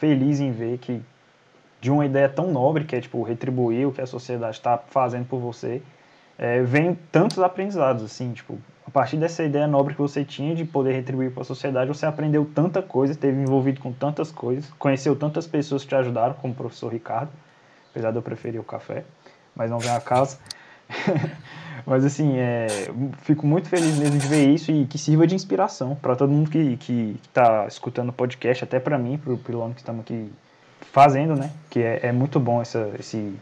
feliz 0.00 0.40
em 0.40 0.50
ver 0.50 0.78
que 0.78 1.02
de 1.84 1.90
uma 1.90 2.06
ideia 2.06 2.30
tão 2.30 2.50
nobre, 2.50 2.84
que 2.84 2.96
é 2.96 3.00
tipo 3.02 3.22
retribuir 3.22 3.86
o 3.86 3.92
que 3.92 4.00
a 4.00 4.06
sociedade 4.06 4.56
está 4.56 4.78
fazendo 4.78 5.26
por 5.26 5.38
você, 5.38 5.82
é, 6.38 6.62
vem 6.62 6.94
tantos 7.12 7.38
aprendizados, 7.40 8.02
assim, 8.02 8.32
tipo, 8.32 8.58
a 8.86 8.90
partir 8.90 9.18
dessa 9.18 9.44
ideia 9.44 9.66
nobre 9.66 9.92
que 9.92 10.00
você 10.00 10.24
tinha 10.24 10.54
de 10.54 10.64
poder 10.64 10.94
retribuir 10.94 11.30
para 11.30 11.42
a 11.42 11.44
sociedade, 11.44 11.86
você 11.88 12.06
aprendeu 12.06 12.50
tanta 12.54 12.80
coisa, 12.80 13.12
esteve 13.12 13.38
envolvido 13.38 13.82
com 13.82 13.92
tantas 13.92 14.32
coisas, 14.32 14.66
conheceu 14.78 15.14
tantas 15.14 15.46
pessoas 15.46 15.82
que 15.82 15.90
te 15.90 15.94
ajudaram, 15.94 16.32
como 16.32 16.54
o 16.54 16.56
professor 16.56 16.90
Ricardo, 16.90 17.28
apesar 17.90 18.12
de 18.12 18.16
eu 18.16 18.22
preferir 18.22 18.58
o 18.58 18.64
café, 18.64 19.04
mas 19.54 19.70
não 19.70 19.78
vem 19.78 19.90
a 19.90 20.00
casa. 20.00 20.38
mas 21.84 22.02
assim, 22.02 22.38
é, 22.38 22.66
fico 23.24 23.46
muito 23.46 23.68
feliz 23.68 23.98
mesmo 23.98 24.18
de 24.18 24.26
ver 24.26 24.48
isso 24.48 24.72
e 24.72 24.86
que 24.86 24.96
sirva 24.96 25.26
de 25.26 25.34
inspiração 25.34 25.94
para 25.94 26.16
todo 26.16 26.30
mundo 26.30 26.48
que 26.48 27.20
está 27.22 27.66
escutando 27.66 28.08
o 28.08 28.12
podcast, 28.14 28.64
até 28.64 28.80
para 28.80 28.96
mim, 28.96 29.18
para 29.18 29.34
o 29.34 29.36
pilono 29.36 29.74
que 29.74 29.80
estamos 29.80 30.00
aqui 30.00 30.32
fazendo, 30.94 31.34
né? 31.34 31.50
Que 31.68 31.80
é, 31.80 32.06
é 32.06 32.12
muito 32.12 32.38
bom 32.38 32.62
essa, 32.62 32.88
esse, 32.96 33.34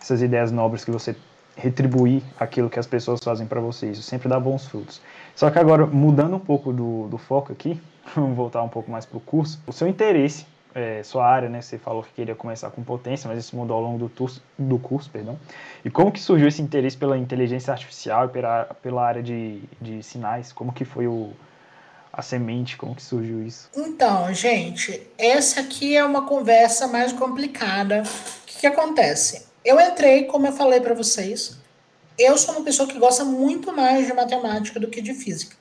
essas 0.00 0.22
ideias 0.22 0.50
nobres 0.50 0.82
que 0.82 0.90
você 0.90 1.14
retribuir 1.54 2.22
aquilo 2.40 2.70
que 2.70 2.78
as 2.78 2.86
pessoas 2.86 3.22
fazem 3.22 3.46
para 3.46 3.60
você. 3.60 3.90
Isso 3.90 4.00
sempre 4.00 4.30
dá 4.30 4.40
bons 4.40 4.66
frutos. 4.66 5.02
Só 5.34 5.50
que 5.50 5.58
agora, 5.58 5.86
mudando 5.86 6.36
um 6.36 6.40
pouco 6.40 6.72
do, 6.72 7.06
do 7.08 7.18
foco 7.18 7.52
aqui, 7.52 7.78
vamos 8.16 8.34
voltar 8.34 8.62
um 8.62 8.68
pouco 8.68 8.90
mais 8.90 9.04
para 9.04 9.18
o 9.18 9.20
curso. 9.20 9.62
O 9.66 9.74
seu 9.74 9.86
interesse, 9.86 10.46
é, 10.74 11.02
sua 11.02 11.26
área, 11.26 11.50
né? 11.50 11.60
Você 11.60 11.76
falou 11.76 12.02
que 12.02 12.14
queria 12.14 12.34
começar 12.34 12.70
com 12.70 12.82
potência, 12.82 13.28
mas 13.28 13.38
isso 13.40 13.54
mudou 13.54 13.76
ao 13.76 13.82
longo 13.82 13.98
do, 13.98 14.08
turso, 14.08 14.42
do 14.58 14.78
curso, 14.78 15.10
perdão. 15.10 15.38
E 15.84 15.90
como 15.90 16.10
que 16.10 16.18
surgiu 16.20 16.48
esse 16.48 16.62
interesse 16.62 16.96
pela 16.96 17.18
inteligência 17.18 17.72
artificial 17.72 18.24
e 18.24 18.28
pela, 18.28 18.64
pela 18.82 19.06
área 19.06 19.22
de, 19.22 19.60
de 19.82 20.02
sinais? 20.02 20.50
Como 20.50 20.72
que 20.72 20.86
foi 20.86 21.06
o, 21.06 21.34
a 22.12 22.22
semente? 22.22 22.76
Como 22.76 22.94
que 22.94 23.02
surgiu 23.02 23.42
isso? 23.46 23.68
Então, 23.76 24.32
gente, 24.32 25.06
essa 25.18 25.60
aqui 25.60 25.96
é 25.96 26.04
uma 26.04 26.26
conversa 26.26 26.86
mais 26.86 27.12
complicada. 27.12 28.02
O 28.02 28.46
que, 28.46 28.60
que 28.60 28.66
acontece? 28.66 29.46
Eu 29.64 29.80
entrei, 29.80 30.24
como 30.24 30.46
eu 30.46 30.52
falei 30.52 30.80
para 30.80 30.94
vocês, 30.94 31.56
eu 32.18 32.38
sou 32.38 32.54
uma 32.54 32.64
pessoa 32.64 32.88
que 32.88 32.98
gosta 32.98 33.24
muito 33.24 33.72
mais 33.72 34.06
de 34.06 34.12
matemática 34.12 34.80
do 34.80 34.88
que 34.88 35.00
de 35.02 35.12
física. 35.12 35.56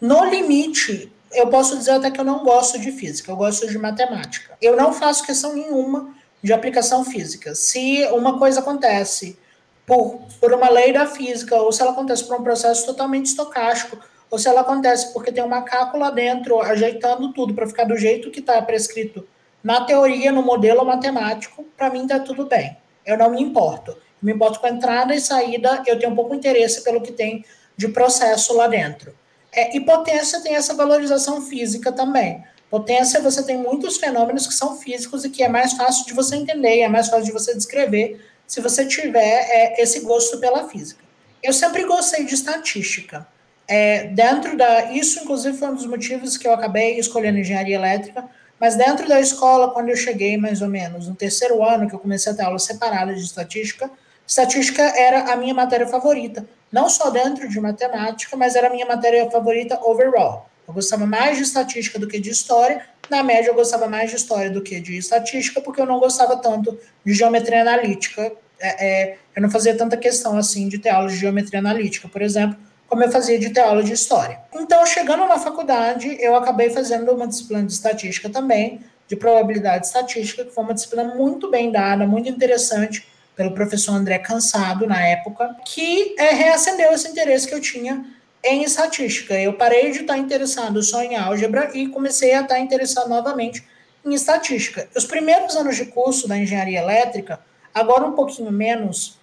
No 0.00 0.24
limite, 0.24 1.10
eu 1.32 1.48
posso 1.48 1.76
dizer 1.76 1.92
até 1.92 2.10
que 2.10 2.20
eu 2.20 2.24
não 2.24 2.44
gosto 2.44 2.78
de 2.78 2.92
física, 2.92 3.30
eu 3.30 3.36
gosto 3.36 3.66
de 3.66 3.78
matemática. 3.78 4.56
Eu 4.60 4.76
não 4.76 4.92
faço 4.92 5.24
questão 5.24 5.54
nenhuma 5.54 6.14
de 6.42 6.52
aplicação 6.52 7.04
física. 7.04 7.54
Se 7.54 8.04
uma 8.12 8.38
coisa 8.38 8.60
acontece 8.60 9.38
por, 9.86 10.20
por 10.40 10.52
uma 10.52 10.68
lei 10.70 10.92
da 10.92 11.06
física, 11.06 11.56
ou 11.56 11.72
se 11.72 11.80
ela 11.80 11.92
acontece 11.92 12.24
por 12.24 12.38
um 12.38 12.42
processo 12.42 12.84
totalmente 12.84 13.26
estocástico, 13.26 13.98
ou 14.30 14.38
se 14.38 14.48
ela 14.48 14.62
acontece 14.62 15.12
porque 15.12 15.32
tem 15.32 15.42
um 15.42 15.48
macaco 15.48 15.96
lá 15.98 16.10
dentro 16.10 16.60
ajeitando 16.60 17.32
tudo 17.32 17.54
para 17.54 17.66
ficar 17.66 17.84
do 17.84 17.96
jeito 17.96 18.30
que 18.30 18.40
está 18.40 18.60
prescrito 18.62 19.26
na 19.62 19.84
teoria, 19.84 20.30
no 20.30 20.42
modelo 20.42 20.84
matemático, 20.84 21.64
para 21.76 21.88
mim 21.90 22.02
está 22.02 22.20
tudo 22.20 22.46
bem. 22.46 22.76
Eu 23.06 23.16
não 23.16 23.30
me 23.30 23.42
importo. 23.42 23.92
Eu 23.92 23.98
me 24.22 24.32
importo 24.32 24.60
com 24.60 24.66
a 24.66 24.70
entrada 24.70 25.14
e 25.14 25.20
saída, 25.20 25.82
eu 25.86 25.98
tenho 25.98 26.12
um 26.12 26.16
pouco 26.16 26.34
interesse 26.34 26.82
pelo 26.84 27.00
que 27.00 27.12
tem 27.12 27.44
de 27.76 27.88
processo 27.88 28.54
lá 28.54 28.66
dentro. 28.66 29.14
É, 29.52 29.76
e 29.76 29.80
potência 29.80 30.40
tem 30.42 30.54
essa 30.54 30.74
valorização 30.74 31.40
física 31.40 31.92
também. 31.92 32.42
Potência, 32.68 33.20
você 33.20 33.42
tem 33.42 33.56
muitos 33.56 33.98
fenômenos 33.98 34.46
que 34.46 34.54
são 34.54 34.76
físicos 34.76 35.24
e 35.24 35.30
que 35.30 35.42
é 35.42 35.48
mais 35.48 35.74
fácil 35.74 36.04
de 36.06 36.12
você 36.12 36.36
entender, 36.36 36.80
é 36.80 36.88
mais 36.88 37.08
fácil 37.08 37.26
de 37.26 37.32
você 37.32 37.54
descrever 37.54 38.20
se 38.46 38.60
você 38.60 38.84
tiver 38.84 39.46
é, 39.48 39.82
esse 39.82 40.00
gosto 40.00 40.38
pela 40.38 40.68
física. 40.68 41.04
Eu 41.42 41.52
sempre 41.52 41.84
gostei 41.84 42.24
de 42.24 42.34
estatística. 42.34 43.26
É, 43.66 44.08
dentro 44.08 44.56
da. 44.56 44.92
Isso, 44.92 45.20
inclusive, 45.20 45.56
foi 45.56 45.68
um 45.68 45.74
dos 45.74 45.86
motivos 45.86 46.36
que 46.36 46.46
eu 46.46 46.52
acabei 46.52 46.98
escolhendo 46.98 47.38
engenharia 47.38 47.76
elétrica, 47.76 48.24
mas 48.60 48.76
dentro 48.76 49.08
da 49.08 49.20
escola, 49.20 49.70
quando 49.70 49.88
eu 49.88 49.96
cheguei 49.96 50.36
mais 50.36 50.60
ou 50.62 50.68
menos 50.68 51.08
no 51.08 51.14
terceiro 51.14 51.62
ano, 51.62 51.88
que 51.88 51.94
eu 51.94 51.98
comecei 51.98 52.32
a 52.32 52.34
ter 52.34 52.42
aula 52.42 52.58
separada 52.58 53.14
de 53.14 53.20
estatística, 53.20 53.90
estatística 54.26 54.82
era 54.82 55.32
a 55.32 55.36
minha 55.36 55.54
matéria 55.54 55.86
favorita. 55.86 56.46
Não 56.70 56.88
só 56.88 57.10
dentro 57.10 57.48
de 57.48 57.60
matemática, 57.60 58.36
mas 58.36 58.56
era 58.56 58.68
a 58.68 58.70
minha 58.70 58.86
matéria 58.86 59.30
favorita 59.30 59.78
overall. 59.82 60.48
Eu 60.66 60.74
gostava 60.74 61.06
mais 61.06 61.36
de 61.36 61.42
estatística 61.42 61.98
do 61.98 62.08
que 62.08 62.18
de 62.18 62.30
história. 62.30 62.84
Na 63.10 63.22
média, 63.22 63.50
eu 63.50 63.54
gostava 63.54 63.86
mais 63.86 64.10
de 64.10 64.16
história 64.16 64.50
do 64.50 64.62
que 64.62 64.80
de 64.80 64.96
estatística, 64.96 65.60
porque 65.60 65.80
eu 65.80 65.86
não 65.86 65.98
gostava 65.98 66.36
tanto 66.36 66.78
de 67.04 67.12
geometria 67.12 67.60
analítica. 67.60 68.32
É, 68.58 68.86
é, 68.86 69.16
eu 69.36 69.42
não 69.42 69.50
fazia 69.50 69.76
tanta 69.76 69.96
questão 69.96 70.36
assim 70.38 70.68
de 70.68 70.78
ter 70.78 70.88
aula 70.88 71.08
de 71.08 71.16
geometria 71.16 71.58
analítica, 71.58 72.08
por 72.08 72.22
exemplo, 72.22 72.58
como 72.94 73.02
eu 73.02 73.10
fazia 73.10 73.36
de 73.40 73.50
ter 73.50 73.58
aula 73.58 73.82
de 73.82 73.92
história. 73.92 74.38
Então, 74.54 74.86
chegando 74.86 75.26
na 75.26 75.36
faculdade, 75.36 76.16
eu 76.20 76.36
acabei 76.36 76.70
fazendo 76.70 77.10
uma 77.10 77.26
disciplina 77.26 77.64
de 77.64 77.72
estatística 77.72 78.30
também, 78.30 78.82
de 79.08 79.16
probabilidade 79.16 79.86
estatística, 79.86 80.44
que 80.44 80.52
foi 80.52 80.62
uma 80.62 80.72
disciplina 80.72 81.12
muito 81.12 81.50
bem 81.50 81.72
dada, 81.72 82.06
muito 82.06 82.28
interessante, 82.28 83.04
pelo 83.34 83.50
professor 83.50 83.96
André 83.96 84.20
Cansado, 84.20 84.86
na 84.86 85.04
época, 85.04 85.56
que 85.66 86.14
é, 86.16 86.34
reacendeu 86.34 86.92
esse 86.92 87.08
interesse 87.08 87.48
que 87.48 87.54
eu 87.54 87.60
tinha 87.60 88.06
em 88.44 88.62
estatística. 88.62 89.34
Eu 89.34 89.54
parei 89.54 89.90
de 89.90 90.02
estar 90.02 90.16
interessado 90.16 90.80
só 90.80 91.02
em 91.02 91.16
álgebra 91.16 91.72
e 91.74 91.88
comecei 91.88 92.32
a 92.32 92.42
estar 92.42 92.60
interessado 92.60 93.08
novamente 93.08 93.66
em 94.04 94.14
estatística. 94.14 94.88
Os 94.94 95.04
primeiros 95.04 95.56
anos 95.56 95.74
de 95.74 95.86
curso 95.86 96.28
da 96.28 96.38
engenharia 96.38 96.78
elétrica, 96.78 97.40
agora 97.74 98.06
um 98.06 98.12
pouquinho 98.12 98.52
menos 98.52 99.18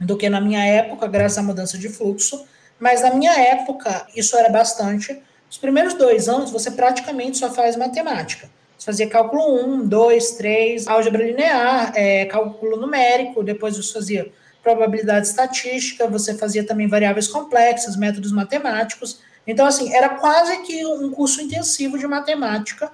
do 0.00 0.16
que 0.16 0.30
na 0.30 0.40
minha 0.40 0.64
época, 0.64 1.06
graças 1.06 1.36
à 1.36 1.42
mudança 1.42 1.76
de 1.76 1.90
fluxo, 1.90 2.46
mas 2.82 3.00
na 3.00 3.14
minha 3.14 3.32
época 3.32 4.08
isso 4.12 4.36
era 4.36 4.48
bastante. 4.48 5.16
Os 5.48 5.56
primeiros 5.56 5.94
dois 5.94 6.28
anos 6.28 6.50
você 6.50 6.68
praticamente 6.68 7.38
só 7.38 7.48
faz 7.48 7.76
matemática. 7.76 8.50
Você 8.76 8.86
fazia 8.86 9.08
cálculo 9.08 9.64
1, 9.64 9.86
2, 9.86 10.30
3, 10.32 10.88
álgebra 10.88 11.24
linear, 11.24 11.92
é, 11.94 12.24
cálculo 12.24 12.76
numérico, 12.76 13.44
depois 13.44 13.76
você 13.76 13.92
fazia 13.92 14.32
probabilidade 14.64 15.28
estatística, 15.28 16.08
você 16.08 16.36
fazia 16.36 16.66
também 16.66 16.88
variáveis 16.88 17.28
complexas, 17.28 17.96
métodos 17.96 18.32
matemáticos. 18.32 19.20
Então, 19.46 19.64
assim, 19.64 19.94
era 19.94 20.08
quase 20.08 20.62
que 20.62 20.84
um 20.84 21.08
curso 21.12 21.40
intensivo 21.40 21.96
de 21.96 22.06
matemática, 22.08 22.90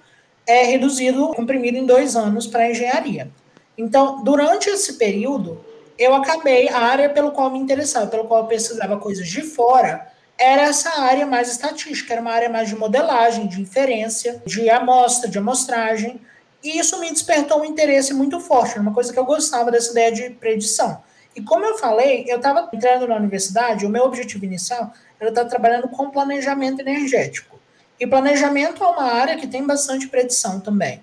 é 0.46 0.64
reduzido, 0.64 1.29
comprimido 1.29 1.79
em 1.79 1.87
dois 1.87 2.14
anos 2.14 2.46
para 2.46 2.70
engenharia. 2.70 3.31
Então, 3.79 4.22
durante 4.22 4.68
esse 4.68 4.98
período, 4.98 5.64
eu 5.98 6.14
acabei, 6.14 6.68
a 6.68 6.78
área 6.78 7.11
pelo 7.11 7.32
qual 7.32 7.50
me 7.50 7.58
interessava, 7.58 8.06
pelo 8.06 8.24
qual 8.24 8.42
eu 8.42 8.46
pesquisava 8.46 8.96
coisas 8.98 9.26
de 9.26 9.42
fora, 9.42 10.06
era 10.38 10.62
essa 10.62 11.00
área 11.00 11.26
mais 11.26 11.50
estatística, 11.50 12.12
era 12.12 12.22
uma 12.22 12.32
área 12.32 12.48
mais 12.48 12.68
de 12.68 12.76
modelagem, 12.76 13.48
de 13.48 13.61
inferência, 13.61 14.40
de 14.46 14.70
amostra, 14.70 15.28
de 15.28 15.38
amostragem, 15.38 16.20
e 16.62 16.78
isso 16.78 16.98
me 17.00 17.11
despertou 17.11 17.61
um 17.61 17.64
interesse 17.64 18.14
muito 18.14 18.38
forte, 18.40 18.78
uma 18.78 18.94
coisa 18.94 19.12
que 19.12 19.18
eu 19.18 19.24
gostava 19.24 19.70
dessa 19.70 19.90
ideia 19.90 20.12
de 20.12 20.30
predição. 20.30 21.02
E 21.34 21.42
como 21.42 21.64
eu 21.64 21.78
falei, 21.78 22.24
eu 22.28 22.37
estava 22.37 22.68
entrando 22.72 23.06
na 23.06 23.16
universidade, 23.16 23.87
o 23.87 23.90
meu 23.90 24.04
objetivo 24.04 24.44
inicial 24.44 24.92
era 25.20 25.30
estar 25.30 25.44
trabalhando 25.44 25.88
com 25.88 26.11
planejamento 26.11 26.80
energético. 26.80 27.58
E 27.98 28.06
planejamento 28.06 28.82
é 28.82 28.87
uma 28.87 29.12
área 29.12 29.37
que 29.37 29.46
tem 29.46 29.64
bastante 29.66 30.08
predição 30.08 30.61
também. 30.61 31.02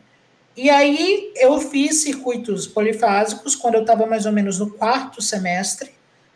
E 0.57 0.69
aí 0.69 1.33
eu 1.35 1.59
fiz 1.59 2.01
circuitos 2.01 2.65
polifásicos 2.65 3.55
quando 3.55 3.75
eu 3.75 3.81
estava 3.81 4.05
mais 4.05 4.25
ou 4.25 4.31
menos 4.31 4.57
no 4.59 4.71
quarto 4.71 5.21
semestre, 5.21 5.91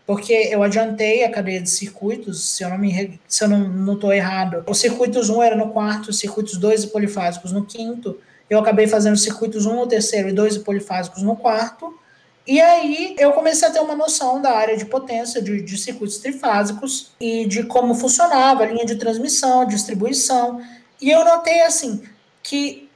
porque 0.05 0.33
eu 0.33 0.61
adiantei 0.61 1.23
a 1.23 1.31
cadeia 1.31 1.61
de 1.61 1.69
circuitos, 1.69 2.43
se 2.43 2.63
eu 2.63 2.69
não 2.69 2.77
me 2.77 3.19
se 3.27 3.43
eu 3.43 3.47
não 3.47 3.93
estou 3.93 4.11
errado. 4.11 4.63
Os 4.67 4.79
circuitos 4.79 5.29
1 5.29 5.43
era 5.43 5.55
no 5.55 5.69
quarto, 5.69 6.09
os 6.09 6.19
circuitos 6.19 6.57
2 6.57 6.85
e 6.85 6.87
polifásicos 6.87 7.51
no 7.51 7.65
quinto. 7.65 8.17
Eu 8.49 8.59
acabei 8.59 8.87
fazendo 8.87 9.15
circuitos 9.15 9.65
1 9.65 9.75
no 9.75 9.87
terceiro 9.87 10.29
e 10.29 10.33
2 10.33 10.55
e 10.55 10.59
polifásicos 10.61 11.21
no 11.21 11.35
quarto. 11.35 11.97
E 12.45 12.59
aí 12.59 13.15
eu 13.19 13.31
comecei 13.33 13.67
a 13.67 13.71
ter 13.71 13.79
uma 13.79 13.95
noção 13.95 14.41
da 14.41 14.51
área 14.51 14.75
de 14.75 14.83
potência 14.83 15.39
de, 15.41 15.61
de 15.61 15.77
circuitos 15.77 16.17
trifásicos 16.17 17.11
e 17.19 17.45
de 17.45 17.63
como 17.63 17.93
funcionava 17.93 18.63
a 18.63 18.65
linha 18.65 18.85
de 18.85 18.95
transmissão, 18.95 19.65
distribuição. 19.65 20.59
E 20.99 21.11
eu 21.11 21.23
notei 21.23 21.61
assim 21.61 22.01
que 22.41 22.88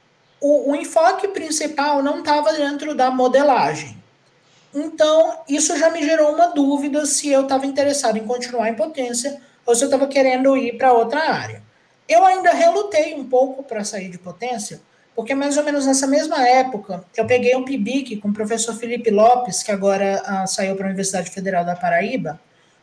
o, 0.44 0.72
o 0.72 0.76
enfoque 0.76 1.26
principal 1.28 2.02
não 2.02 2.18
estava 2.18 2.52
dentro 2.52 2.94
da 2.94 3.10
modelagem. 3.10 3.96
Então, 4.74 5.38
isso 5.48 5.74
já 5.78 5.88
me 5.88 6.02
gerou 6.02 6.34
uma 6.34 6.48
dúvida 6.48 7.06
se 7.06 7.30
eu 7.30 7.44
estava 7.44 7.64
interessado 7.64 8.18
em 8.18 8.26
continuar 8.26 8.68
em 8.68 8.74
potência 8.74 9.40
ou 9.64 9.74
se 9.74 9.82
eu 9.82 9.86
estava 9.86 10.06
querendo 10.06 10.54
ir 10.54 10.76
para 10.76 10.92
outra 10.92 11.32
área. 11.32 11.62
Eu 12.06 12.26
ainda 12.26 12.52
relutei 12.52 13.14
um 13.14 13.24
pouco 13.24 13.62
para 13.62 13.84
sair 13.84 14.10
de 14.10 14.18
potência, 14.18 14.82
porque 15.16 15.34
mais 15.34 15.56
ou 15.56 15.64
menos 15.64 15.86
nessa 15.86 16.06
mesma 16.06 16.46
época 16.46 17.02
eu 17.16 17.26
peguei 17.26 17.56
um 17.56 17.64
PIBIC 17.64 18.16
com 18.16 18.28
o 18.28 18.34
professor 18.34 18.74
Felipe 18.74 19.10
Lopes, 19.10 19.62
que 19.62 19.72
agora 19.72 20.22
ah, 20.26 20.46
saiu 20.46 20.76
para 20.76 20.84
a 20.84 20.88
Universidade 20.88 21.30
Federal 21.30 21.64
da 21.64 21.74
Paraíba. 21.74 22.38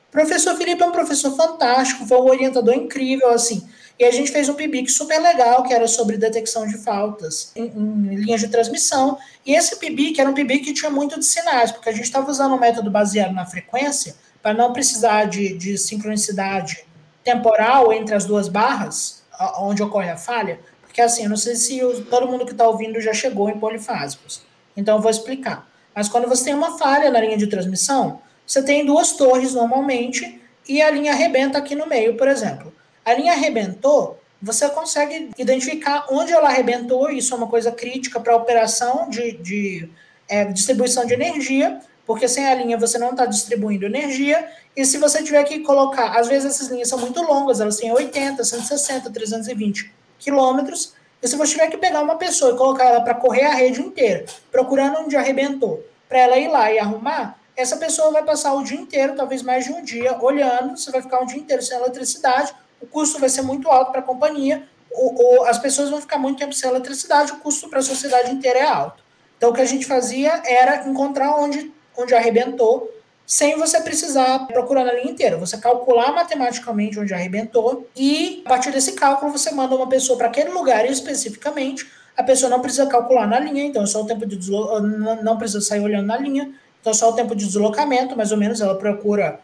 O 0.09 0.11
professor 0.11 0.57
Felipe 0.57 0.81
é 0.81 0.85
um 0.87 0.91
professor 0.91 1.35
fantástico, 1.35 2.07
foi 2.07 2.17
um 2.17 2.25
orientador 2.25 2.73
incrível, 2.73 3.29
assim. 3.29 3.69
E 4.01 4.03
a 4.03 4.09
gente 4.09 4.31
fez 4.31 4.49
um 4.49 4.55
PIBIC 4.55 4.91
super 4.91 5.21
legal, 5.21 5.61
que 5.61 5.71
era 5.71 5.87
sobre 5.87 6.17
detecção 6.17 6.65
de 6.65 6.75
faltas 6.79 7.51
em, 7.55 7.65
em 7.65 8.15
linhas 8.15 8.41
de 8.41 8.47
transmissão. 8.47 9.15
E 9.45 9.53
esse 9.53 9.75
PIBIC 9.75 10.19
era 10.19 10.27
um 10.27 10.33
PIBIC 10.33 10.63
que 10.63 10.73
tinha 10.73 10.89
muito 10.89 11.19
de 11.19 11.25
sinais, 11.27 11.71
porque 11.71 11.87
a 11.87 11.91
gente 11.91 12.05
estava 12.05 12.27
usando 12.27 12.55
um 12.55 12.59
método 12.59 12.89
baseado 12.89 13.31
na 13.31 13.45
frequência, 13.45 14.15
para 14.41 14.55
não 14.55 14.73
precisar 14.73 15.25
de, 15.25 15.55
de 15.55 15.77
sincronicidade 15.77 16.83
temporal 17.23 17.93
entre 17.93 18.15
as 18.15 18.25
duas 18.25 18.47
barras, 18.47 19.21
onde 19.59 19.83
ocorre 19.83 20.09
a 20.09 20.17
falha. 20.17 20.59
Porque 20.81 20.99
assim, 20.99 21.25
eu 21.25 21.29
não 21.29 21.37
sei 21.37 21.55
se 21.55 21.79
todo 22.09 22.27
mundo 22.27 22.43
que 22.43 22.53
está 22.53 22.67
ouvindo 22.67 22.99
já 22.99 23.13
chegou 23.13 23.51
em 23.51 23.59
polifásicos. 23.59 24.41
Então 24.75 24.95
eu 24.95 25.01
vou 25.03 25.11
explicar. 25.11 25.69
Mas 25.93 26.09
quando 26.09 26.27
você 26.27 26.45
tem 26.45 26.55
uma 26.55 26.75
falha 26.75 27.11
na 27.11 27.21
linha 27.21 27.37
de 27.37 27.45
transmissão, 27.45 28.19
você 28.47 28.63
tem 28.63 28.83
duas 28.83 29.11
torres 29.11 29.53
normalmente 29.53 30.41
e 30.67 30.81
a 30.81 30.89
linha 30.89 31.11
arrebenta 31.11 31.59
aqui 31.59 31.75
no 31.75 31.85
meio, 31.85 32.17
por 32.17 32.27
exemplo. 32.27 32.73
A 33.03 33.13
linha 33.13 33.33
arrebentou, 33.33 34.19
você 34.41 34.67
consegue 34.69 35.29
identificar 35.37 36.07
onde 36.09 36.31
ela 36.31 36.49
arrebentou, 36.49 37.09
isso 37.09 37.33
é 37.33 37.37
uma 37.37 37.47
coisa 37.47 37.71
crítica 37.71 38.19
para 38.19 38.33
a 38.33 38.35
operação 38.35 39.09
de, 39.09 39.33
de 39.33 39.89
é, 40.27 40.45
distribuição 40.45 41.05
de 41.05 41.13
energia, 41.13 41.79
porque 42.05 42.27
sem 42.27 42.47
a 42.47 42.55
linha 42.55 42.77
você 42.77 42.97
não 42.97 43.11
está 43.11 43.25
distribuindo 43.25 43.85
energia, 43.85 44.49
e 44.75 44.85
se 44.85 44.97
você 44.97 45.21
tiver 45.21 45.43
que 45.43 45.59
colocar, 45.59 46.17
às 46.19 46.27
vezes 46.27 46.55
essas 46.55 46.69
linhas 46.69 46.89
são 46.89 46.99
muito 46.99 47.21
longas, 47.21 47.59
elas 47.59 47.77
têm 47.77 47.91
80, 47.91 48.43
160, 48.43 49.09
320 49.09 49.93
quilômetros, 50.17 50.93
e 51.21 51.27
se 51.27 51.35
você 51.35 51.51
tiver 51.51 51.67
que 51.67 51.77
pegar 51.77 52.01
uma 52.01 52.15
pessoa 52.15 52.53
e 52.53 52.57
colocar 52.57 52.85
ela 52.85 53.01
para 53.01 53.13
correr 53.13 53.43
a 53.43 53.53
rede 53.53 53.79
inteira, 53.81 54.25
procurando 54.51 54.99
onde 54.99 55.15
arrebentou, 55.15 55.85
para 56.09 56.19
ela 56.19 56.37
ir 56.37 56.47
lá 56.47 56.71
e 56.71 56.79
arrumar, 56.79 57.39
essa 57.55 57.77
pessoa 57.77 58.11
vai 58.11 58.23
passar 58.23 58.53
o 58.53 58.63
dia 58.63 58.79
inteiro, 58.79 59.15
talvez 59.15 59.43
mais 59.43 59.65
de 59.65 59.71
um 59.71 59.83
dia, 59.83 60.17
olhando, 60.19 60.77
você 60.77 60.89
vai 60.89 61.01
ficar 61.01 61.19
um 61.19 61.25
dia 61.25 61.37
inteiro 61.37 61.61
sem 61.61 61.77
eletricidade, 61.77 62.53
o 62.81 62.87
custo 62.87 63.19
vai 63.19 63.29
ser 63.29 63.41
muito 63.41 63.69
alto 63.69 63.91
para 63.91 64.01
a 64.01 64.03
companhia, 64.03 64.67
ou, 64.91 65.15
ou, 65.15 65.45
as 65.45 65.57
pessoas 65.57 65.89
vão 65.89 66.01
ficar 66.01 66.17
muito 66.17 66.39
tempo 66.39 66.53
sem 66.53 66.69
eletricidade, 66.69 67.31
o 67.31 67.37
custo 67.37 67.69
para 67.69 67.79
a 67.79 67.83
sociedade 67.83 68.31
inteira 68.31 68.59
é 68.59 68.67
alto. 68.67 69.03
Então, 69.37 69.49
o 69.49 69.53
que 69.53 69.61
a 69.61 69.65
gente 69.65 69.85
fazia 69.85 70.41
era 70.45 70.87
encontrar 70.87 71.35
onde, 71.35 71.71
onde 71.97 72.13
arrebentou, 72.13 72.91
sem 73.25 73.57
você 73.57 73.79
precisar 73.79 74.45
procurar 74.47 74.83
na 74.83 74.91
linha 74.93 75.11
inteira. 75.11 75.37
Você 75.37 75.57
calcular 75.57 76.11
matematicamente 76.11 76.99
onde 76.99 77.13
arrebentou 77.13 77.87
e, 77.95 78.43
a 78.45 78.49
partir 78.49 78.71
desse 78.71 78.91
cálculo, 78.91 79.31
você 79.31 79.51
manda 79.51 79.73
uma 79.73 79.87
pessoa 79.87 80.17
para 80.17 80.27
aquele 80.27 80.49
lugar 80.49 80.85
especificamente. 80.85 81.89
A 82.17 82.23
pessoa 82.23 82.49
não 82.49 82.59
precisa 82.59 82.85
calcular 82.87 83.25
na 83.25 83.39
linha, 83.39 83.63
então 83.63 83.83
é 83.83 83.85
só 83.85 84.01
o 84.01 84.05
tempo 84.05 84.25
de 84.25 84.35
deslocamento, 84.35 85.23
não 85.23 85.37
precisa 85.37 85.61
sair 85.61 85.79
olhando 85.79 86.07
na 86.07 86.17
linha, 86.17 86.51
então 86.81 86.91
é 86.91 86.93
só 86.93 87.09
o 87.09 87.13
tempo 87.13 87.33
de 87.33 87.45
deslocamento, 87.45 88.17
mais 88.17 88.33
ou 88.33 88.37
menos, 88.37 88.59
ela 88.59 88.75
procura 88.75 89.39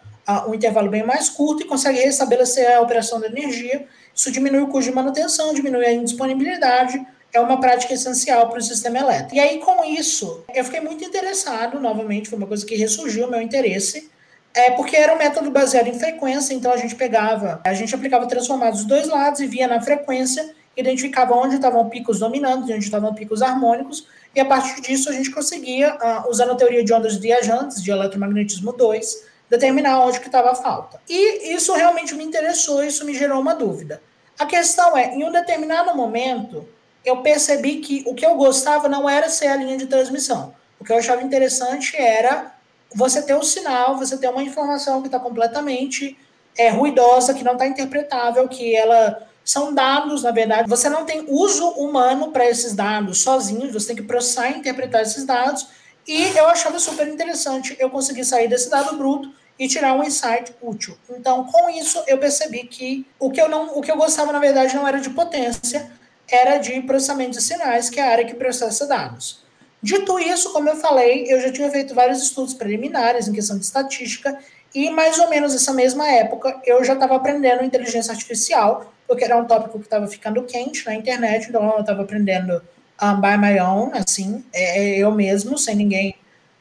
um 0.48 0.54
intervalo 0.54 0.90
bem 0.90 1.04
mais 1.04 1.30
curto 1.30 1.64
e 1.64 1.66
consegue 1.66 2.00
restabelecer 2.00 2.76
a 2.76 2.82
operação 2.82 3.20
da 3.20 3.28
energia. 3.28 3.88
Isso 4.14 4.32
diminui 4.32 4.62
o 4.62 4.68
custo 4.68 4.90
de 4.90 4.96
manutenção, 4.96 5.54
diminui 5.54 5.86
a 5.86 5.94
indisponibilidade, 5.94 7.06
é 7.32 7.40
uma 7.40 7.60
prática 7.60 7.94
essencial 7.94 8.50
para 8.50 8.60
o 8.60 8.62
sistema 8.62 8.98
elétrico. 8.98 9.36
E 9.36 9.40
aí, 9.40 9.60
com 9.60 9.84
isso, 9.86 10.44
eu 10.54 10.64
fiquei 10.64 10.82
muito 10.82 11.04
interessado, 11.04 11.80
novamente, 11.80 12.30
foi 12.30 12.38
uma 12.38 12.48
coisa 12.48 12.66
que 12.66 12.76
ressurgiu 12.76 13.28
o 13.28 13.32
meu 13.32 13.42
interesse, 13.42 14.10
É 14.54 14.72
porque 14.72 14.96
era 14.96 15.14
um 15.14 15.20
método 15.20 15.52
baseado 15.52 15.88
em 15.88 16.00
frequência, 16.00 16.52
então 16.52 16.72
a 16.72 16.78
gente 16.78 16.96
pegava, 16.96 17.62
a 17.64 17.76
gente 17.76 17.94
aplicava 17.94 18.26
transformados 18.26 18.80
dos 18.80 18.88
dois 18.88 19.08
lados 19.08 19.40
e 19.40 19.46
via 19.46 19.68
na 19.68 19.80
frequência, 19.80 20.52
identificava 20.76 21.36
onde 21.36 21.56
estavam 21.56 21.88
picos 21.90 22.18
dominantes, 22.18 22.64
onde 22.64 22.84
estavam 22.84 23.14
picos 23.14 23.44
harmônicos, 23.44 24.08
e 24.34 24.40
a 24.40 24.46
partir 24.46 24.82
disso 24.82 25.10
a 25.10 25.14
gente 25.14 25.30
conseguia, 25.30 25.96
uh, 25.96 26.30
usando 26.30 26.54
a 26.54 26.56
teoria 26.56 26.84
de 26.84 26.92
ondas 26.92 27.18
viajantes, 27.18 27.84
de 27.84 27.92
eletromagnetismo 27.92 28.74
2, 28.74 29.27
determinar 29.50 30.00
onde 30.00 30.20
que 30.20 30.28
estava 30.28 30.52
a 30.52 30.56
falta. 30.56 31.00
E 31.08 31.54
isso 31.54 31.74
realmente 31.74 32.14
me 32.16 32.24
interessou, 32.24 32.84
isso 32.84 33.06
me 33.06 33.14
gerou 33.14 33.40
uma 33.40 33.56
dúvida. 33.56 34.02
A 34.38 34.46
questão 34.46 34.96
é, 34.98 35.16
em 35.16 35.24
um 35.24 35.32
determinado 35.32 35.96
momento, 35.96 36.68
eu 37.04 37.22
percebi 37.22 37.78
que 37.78 38.04
o 38.06 38.14
que 38.14 38.26
eu 38.26 38.36
gostava 38.36 38.90
não 38.90 39.10
era 39.10 39.30
ser 39.30 39.48
a 39.48 39.56
linha 39.56 39.78
de 39.78 39.88
transmissão. 39.88 40.54
O 40.80 40.84
que 40.84 40.92
eu 40.92 40.98
achava 40.98 41.24
interessante 41.24 41.96
era 41.96 42.54
você 42.94 43.22
ter 43.22 43.36
um 43.36 43.44
sinal, 43.44 43.98
você 43.98 44.18
ter 44.18 44.30
uma 44.30 44.44
informação 44.44 45.02
que 45.02 45.08
está 45.08 45.20
completamente 45.20 46.18
é, 46.58 46.70
ruidosa, 46.70 47.34
que 47.34 47.44
não 47.44 47.54
está 47.54 47.68
interpretável, 47.68 48.48
que 48.48 48.76
ela 48.76 49.28
são 49.44 49.74
dados, 49.74 50.24
na 50.24 50.32
verdade, 50.32 50.68
você 50.68 50.90
não 50.90 51.06
tem 51.06 51.26
uso 51.30 51.70
humano 51.70 52.32
para 52.32 52.46
esses 52.50 52.74
dados 52.74 53.22
sozinho, 53.22 53.72
você 53.72 53.88
tem 53.88 53.96
que 53.96 54.04
processar 54.04 54.50
e 54.50 54.58
interpretar 54.58 55.02
esses 55.02 55.24
dados, 55.24 55.68
e 56.06 56.38
eu 56.38 56.48
achava 56.48 56.78
super 56.80 57.08
interessante 57.08 57.76
eu 57.80 57.90
conseguir 57.90 58.26
sair 58.26 58.50
desse 58.50 58.70
dado 58.70 58.98
bruto 58.98 59.32
e 59.60 59.68
tirar 59.68 59.94
um 59.94 60.04
insight 60.04 60.54
útil. 60.62 60.98
Então, 61.10 61.46
com 61.46 61.70
isso, 61.70 62.04
eu 62.08 62.18
percebi 62.18 62.64
que 62.66 63.06
o 63.20 63.32
que 63.32 63.42
eu 63.42 63.50
não, 63.50 63.78
o 63.78 63.82
que 63.82 63.92
eu 63.92 63.98
gostava 63.98 64.32
na 64.32 64.40
verdade 64.40 64.76
não 64.76 64.88
era 64.88 65.00
de 65.00 65.10
potência, 65.10 65.92
era 66.30 66.58
de 66.58 66.82
processamento 66.82 67.32
de 67.32 67.42
sinais, 67.42 67.90
que 67.90 68.00
é 68.00 68.04
a 68.04 68.12
área 68.12 68.26
que 68.26 68.36
processa 68.36 68.86
dados. 68.86 69.44
Dito 69.82 70.20
isso, 70.20 70.52
como 70.54 70.70
eu 70.70 70.76
falei, 70.76 71.26
eu 71.28 71.40
já 71.40 71.52
tinha 71.52 71.70
feito 71.70 71.94
vários 71.94 72.22
estudos 72.22 72.54
preliminares 72.54 73.28
em 73.28 73.34
questão 73.34 73.58
de 73.58 73.66
estatística 73.66 74.38
e 74.74 74.90
mais 74.90 75.18
ou 75.20 75.30
menos 75.30 75.54
nessa 75.54 75.74
mesma 75.74 76.08
época 76.10 76.60
eu 76.66 76.84
já 76.84 76.94
estava 76.94 77.16
aprendendo 77.16 77.64
inteligência 77.64 78.12
artificial, 78.12 78.94
porque 79.08 79.24
era 79.24 79.38
um 79.38 79.46
tópico 79.46 79.80
que 79.80 79.86
estava 79.86 80.08
ficando 80.08 80.44
quente 80.44 80.86
na 80.86 80.94
internet, 80.94 81.48
então 81.48 81.64
eu 81.74 81.80
estava 81.80 82.02
aprendendo 82.02 82.62
um, 83.02 83.22
by 83.22 83.38
my 83.38 83.60
own, 83.60 83.92
assim, 83.94 84.44
é, 84.54 84.80
é, 84.80 84.98
eu 84.98 85.12
mesmo, 85.12 85.58
sem 85.58 85.76
ninguém 85.76 86.16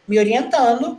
me 0.07 0.19
orientando. 0.19 0.99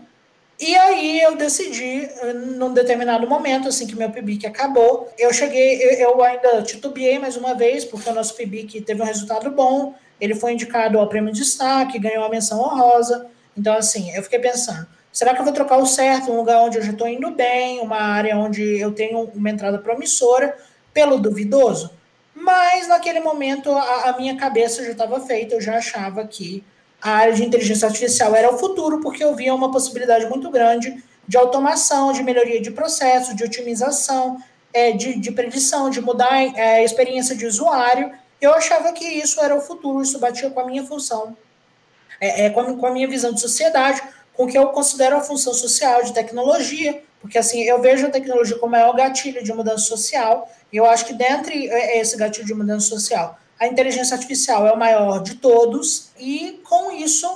E 0.59 0.75
aí 0.75 1.21
eu 1.21 1.35
decidi, 1.35 2.09
num 2.55 2.73
determinado 2.73 3.27
momento, 3.27 3.67
assim 3.67 3.85
que 3.85 3.95
meu 3.95 4.09
PIBIC 4.09 4.47
acabou, 4.47 5.07
eu 5.15 5.31
cheguei, 5.31 6.03
eu, 6.03 6.19
ainda 6.23 6.63
titubeei 6.63 7.19
mais 7.19 7.37
uma 7.37 7.53
vez, 7.53 7.85
porque 7.85 8.09
o 8.09 8.13
nosso 8.13 8.33
PIBIC 8.33 8.81
teve 8.81 8.99
um 8.99 9.05
resultado 9.05 9.51
bom, 9.51 9.93
ele 10.19 10.33
foi 10.33 10.53
indicado 10.53 10.97
ao 10.97 11.07
prêmio 11.07 11.31
de 11.31 11.41
destaque, 11.41 11.99
ganhou 11.99 12.23
uma 12.23 12.29
menção 12.29 12.59
honrosa. 12.59 13.27
Então, 13.55 13.75
assim, 13.75 14.11
eu 14.15 14.23
fiquei 14.23 14.39
pensando, 14.39 14.87
será 15.11 15.35
que 15.35 15.41
eu 15.41 15.45
vou 15.45 15.53
trocar 15.53 15.77
o 15.77 15.85
certo, 15.85 16.31
um 16.31 16.37
lugar 16.37 16.59
onde 16.63 16.79
eu 16.79 16.83
já 16.83 16.91
estou 16.91 17.07
indo 17.07 17.29
bem, 17.29 17.79
uma 17.79 17.97
área 17.97 18.35
onde 18.35 18.79
eu 18.79 18.91
tenho 18.91 19.25
uma 19.35 19.51
entrada 19.51 19.77
promissora, 19.77 20.57
pelo 20.91 21.19
duvidoso? 21.19 21.91
Mas 22.33 22.87
naquele 22.87 23.19
momento 23.19 23.71
a, 23.71 24.09
a 24.09 24.17
minha 24.17 24.35
cabeça 24.37 24.83
já 24.83 24.91
estava 24.91 25.19
feita, 25.19 25.53
eu 25.53 25.61
já 25.61 25.77
achava 25.77 26.25
que 26.25 26.63
a 27.01 27.11
área 27.11 27.33
de 27.33 27.43
inteligência 27.43 27.87
artificial 27.87 28.35
era 28.35 28.53
o 28.53 28.57
futuro, 28.57 28.99
porque 29.01 29.23
eu 29.23 29.35
via 29.35 29.53
uma 29.53 29.71
possibilidade 29.71 30.25
muito 30.27 30.49
grande 30.49 31.03
de 31.27 31.37
automação, 31.37 32.11
de 32.11 32.23
melhoria 32.23 32.61
de 32.61 32.71
processo, 32.71 33.35
de 33.35 33.43
otimização, 33.43 34.41
é, 34.73 34.91
de, 34.91 35.19
de 35.19 35.31
predição, 35.31 35.89
de 35.89 36.01
mudar 36.01 36.41
é, 36.55 36.77
a 36.77 36.83
experiência 36.83 37.35
de 37.35 37.45
usuário. 37.45 38.11
Eu 38.39 38.53
achava 38.53 38.93
que 38.93 39.05
isso 39.05 39.41
era 39.41 39.55
o 39.55 39.61
futuro, 39.61 40.01
isso 40.01 40.19
batia 40.19 40.49
com 40.49 40.59
a 40.59 40.65
minha 40.65 40.85
função, 40.85 41.35
é, 42.19 42.45
é 42.45 42.49
com, 42.49 42.61
a, 42.61 42.73
com, 42.73 42.85
a, 42.85 42.91
minha 42.91 43.07
visão 43.07 43.33
de 43.33 43.41
sociedade, 43.41 44.01
com 44.33 44.45
o 44.45 44.47
que 44.47 44.57
eu 44.57 44.67
considero 44.67 45.17
a 45.17 45.21
função 45.21 45.53
social 45.53 46.03
de 46.03 46.13
tecnologia, 46.13 47.01
porque 47.19 47.37
assim 47.37 47.61
eu 47.63 47.81
vejo 47.81 48.05
a 48.05 48.09
tecnologia 48.09 48.57
como 48.57 48.75
é 48.75 48.87
o 48.87 48.93
gatilho 48.93 49.43
de 49.43 49.51
mudança 49.51 49.85
social, 49.85 50.49
e 50.71 50.77
eu 50.77 50.85
acho 50.85 51.05
que 51.05 51.13
dentre 51.13 51.67
é, 51.67 51.99
esse 51.99 52.15
gatilho 52.15 52.45
de 52.45 52.53
mudança 52.53 52.87
social, 52.87 53.37
a 53.59 53.67
inteligência 53.67 54.15
artificial 54.15 54.67
é 54.67 54.71
o 54.71 54.77
maior 54.77 55.21
de 55.21 55.35
todos, 55.35 56.11
e 56.17 56.61
com 56.63 56.91
isso 56.91 57.27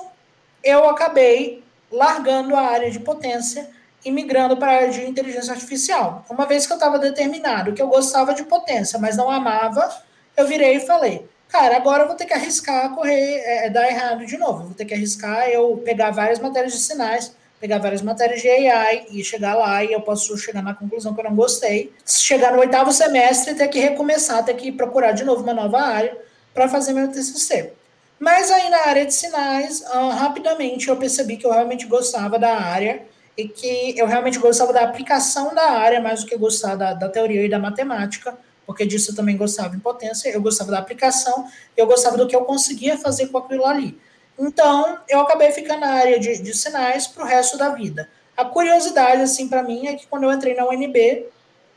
eu 0.63 0.88
acabei 0.89 1.63
largando 1.91 2.55
a 2.55 2.62
área 2.62 2.91
de 2.91 2.99
potência 2.99 3.69
e 4.03 4.12
migrando 4.12 4.57
para 4.57 4.71
a 4.71 4.75
área 4.75 4.89
de 4.89 5.05
inteligência 5.05 5.53
artificial. 5.53 6.25
Uma 6.29 6.45
vez 6.45 6.65
que 6.65 6.73
eu 6.73 6.77
estava 6.77 6.97
determinado 6.97 7.73
que 7.73 7.81
eu 7.81 7.88
gostava 7.88 8.34
de 8.34 8.43
potência, 8.43 8.97
mas 8.97 9.17
não 9.17 9.29
amava, 9.29 9.89
eu 10.36 10.47
virei 10.47 10.77
e 10.77 10.79
falei, 10.79 11.27
cara, 11.47 11.75
agora 11.75 12.03
eu 12.03 12.07
vou 12.07 12.15
ter 12.15 12.25
que 12.25 12.34
arriscar 12.34 12.93
correr, 12.95 13.41
é, 13.45 13.69
dar 13.69 13.88
errado 13.88 14.25
de 14.25 14.38
novo. 14.38 14.65
Vou 14.65 14.73
ter 14.73 14.86
que 14.86 14.93
arriscar 14.93 15.47
eu 15.49 15.77
pegar 15.84 16.12
várias 16.12 16.39
matérias 16.39 16.73
de 16.73 16.79
sinais, 16.79 17.36
pegar 17.62 17.78
várias 17.78 18.02
matérias 18.02 18.41
de 18.41 18.50
AI 18.50 19.06
e 19.12 19.24
chegar 19.24 19.54
lá 19.54 19.84
e 19.84 19.93
eu 19.93 20.02
posso 20.02 20.36
chegar 20.36 20.63
na 20.63 20.74
conclusão 20.74 21.13
que 21.13 21.21
eu 21.21 21.26
não 21.26 21.36
gostei. 21.36 21.93
Chegar 22.04 22.54
no 22.54 22.60
oitavo 22.60 22.91
semestre 22.91 23.54
ter 23.54 23.67
que 23.67 23.80
recomeçar, 23.80 24.43
ter 24.43 24.56
que 24.56 24.71
procurar 24.71 25.12
de 25.12 25.24
novo 25.24 25.43
uma 25.43 25.54
nova 25.54 25.80
área 25.80 26.17
para 26.56 26.67
fazer 26.67 26.91
meu 26.91 27.08
TCC. 27.08 27.71
Mas 28.19 28.50
aí 28.50 28.67
na 28.69 28.88
área 28.88 29.06
de 29.06 29.13
sinais, 29.13 29.82
uh, 29.82 30.10
rapidamente 30.10 30.89
eu 30.89 30.97
percebi 30.97 31.38
que 31.38 31.45
eu 31.45 31.52
realmente 31.52 31.86
gostava 31.86 32.39
da 32.39 32.58
área 32.58 33.04
e 33.38 33.47
que 33.47 33.93
eu 33.95 34.08
realmente 34.08 34.39
gostava 34.39 34.74
da 34.74 34.82
aplicação 34.82 35.54
da 35.54 35.71
área 35.71 36.02
mais 36.02 36.21
do 36.21 36.28
que 36.28 36.36
gostar 36.36 36.76
da, 36.76 36.93
da 36.93 37.08
teoria 37.08 37.45
e 37.45 37.50
da 37.50 37.60
matemática 37.60 38.36
porque 38.71 38.86
disso 38.86 39.12
eu 39.12 39.15
também 39.15 39.36
gostava 39.36 39.76
em 39.76 39.80
potência, 39.80 40.30
eu 40.30 40.41
gostava 40.41 40.71
da 40.71 40.80
aplicação, 40.80 41.45
eu 41.76 41.86
gostava 41.86 42.17
do 42.17 42.26
que 42.26 42.36
eu 42.36 42.45
conseguia 42.45 42.97
fazer 42.97 43.28
com 43.28 43.38
aquilo 43.38 43.65
ali. 43.65 44.00
Então, 44.39 45.00
eu 45.08 45.20
acabei 45.20 45.52
ficando 45.52 45.82
na 45.82 45.91
área 45.91 46.20
de, 46.20 46.41
de 46.41 46.54
sinais 46.56 47.08
para 47.08 47.24
o 47.24 47.28
resto 47.28 47.58
da 47.58 47.70
vida. 47.70 48.10
A 48.36 48.46
curiosidade, 48.46 49.22
assim, 49.22 49.48
para 49.48 49.62
mim, 49.62 49.88
é 49.88 49.96
que 49.96 50.08
quando 50.08 50.24
eu 50.24 50.32
entrei 50.32 50.56
na 50.56 50.67
UNB, 50.67 51.28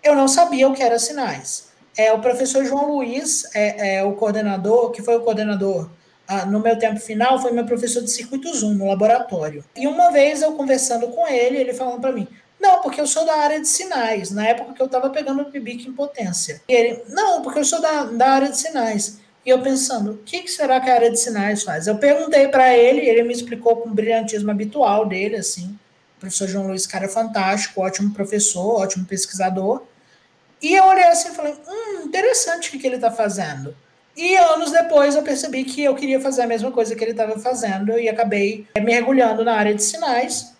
eu 0.03 0.14
não 0.14 0.29
sabia 0.29 0.69
o 0.69 0.75
que 0.75 0.83
era 0.83 0.99
sinais. 0.99 1.69
É, 1.97 2.12
o 2.12 2.21
professor 2.21 2.64
João 2.64 2.90
Luiz, 2.90 3.45
é, 3.55 3.97
é 3.97 4.05
o 4.05 4.14
coordenador, 4.14 4.90
que 4.90 5.03
foi 5.03 5.17
o 5.17 5.21
coordenador 5.21 5.88
ah, 6.27 6.47
no 6.47 6.61
meu 6.61 6.79
tempo 6.79 6.99
final, 6.99 7.40
foi 7.40 7.53
meu 7.53 7.67
professor 7.67 8.03
de 8.03 8.11
circuitos 8.11 8.62
1 8.62 8.75
no 8.75 8.88
laboratório. 8.88 9.64
E 9.77 9.87
uma 9.87 10.11
vez 10.11 10.43
eu 10.43 10.53
conversando 10.53 11.09
com 11.09 11.27
ele, 11.29 11.59
ele 11.59 11.75
falando 11.75 12.01
para 12.01 12.12
mim: 12.12 12.27
não, 12.59 12.81
porque 12.81 13.01
eu 13.01 13.07
sou 13.07 13.27
da 13.27 13.35
área 13.37 13.61
de 13.61 13.69
sinais, 13.69 14.31
na 14.31 14.47
época 14.47 14.73
que 14.73 14.81
eu 14.81 14.87
estava 14.87 15.11
pegando 15.11 15.43
o 15.43 15.51
PIBIC 15.51 15.87
em 15.87 15.93
potência. 15.93 16.62
E 16.67 16.73
ele, 16.73 17.03
não, 17.09 17.43
porque 17.43 17.59
eu 17.59 17.64
sou 17.64 17.81
da, 17.81 18.05
da 18.05 18.31
área 18.31 18.49
de 18.49 18.57
sinais. 18.57 19.21
E 19.44 19.50
eu 19.50 19.61
pensando, 19.61 20.12
o 20.12 20.16
que, 20.18 20.48
será 20.48 20.80
que 20.80 20.88
a 20.88 20.94
área 20.94 21.11
de 21.11 21.18
sinais 21.18 21.62
faz? 21.62 21.87
Eu 21.87 21.98
perguntei 21.98 22.48
para 22.48 22.76
ele, 22.76 23.00
ele 23.00 23.22
me 23.22 23.33
explicou 23.33 23.76
com 23.76 23.90
o 23.90 23.94
brilhantismo 23.94 24.50
habitual 24.50 25.07
dele, 25.07 25.37
assim. 25.37 25.78
O 26.16 26.20
professor 26.20 26.48
João 26.48 26.68
Luiz, 26.68 26.87
cara 26.87 27.09
fantástico, 27.09 27.83
ótimo 27.83 28.14
professor, 28.14 28.80
ótimo 28.80 29.04
pesquisador. 29.04 29.83
E 30.62 30.74
eu 30.74 30.85
olhei 30.85 31.04
assim 31.04 31.28
e 31.28 31.35
falei, 31.35 31.54
hum, 31.68 32.04
interessante 32.07 32.74
o 32.74 32.80
que, 32.80 32.87
ele 32.87 32.96
está 32.96 33.11
fazendo. 33.11 33.76
E 34.16 34.35
anos 34.37 34.70
depois 34.70 35.14
eu 35.14 35.22
percebi 35.22 35.64
que 35.64 35.85
eu 35.85 35.94
queria 35.94 36.20
fazer 36.20 36.42
a 36.42 36.46
mesma 36.46 36.70
coisa 36.70 36.94
que 36.94 37.04
ele 37.04 37.11
estava 37.11 37.38
fazendo 37.38 37.98
e 37.98 38.09
acabei 38.09 38.66
mergulhando 38.80 39.44
na 39.44 39.54
área 39.54 39.74
de 39.74 39.83
sinais 39.83 40.54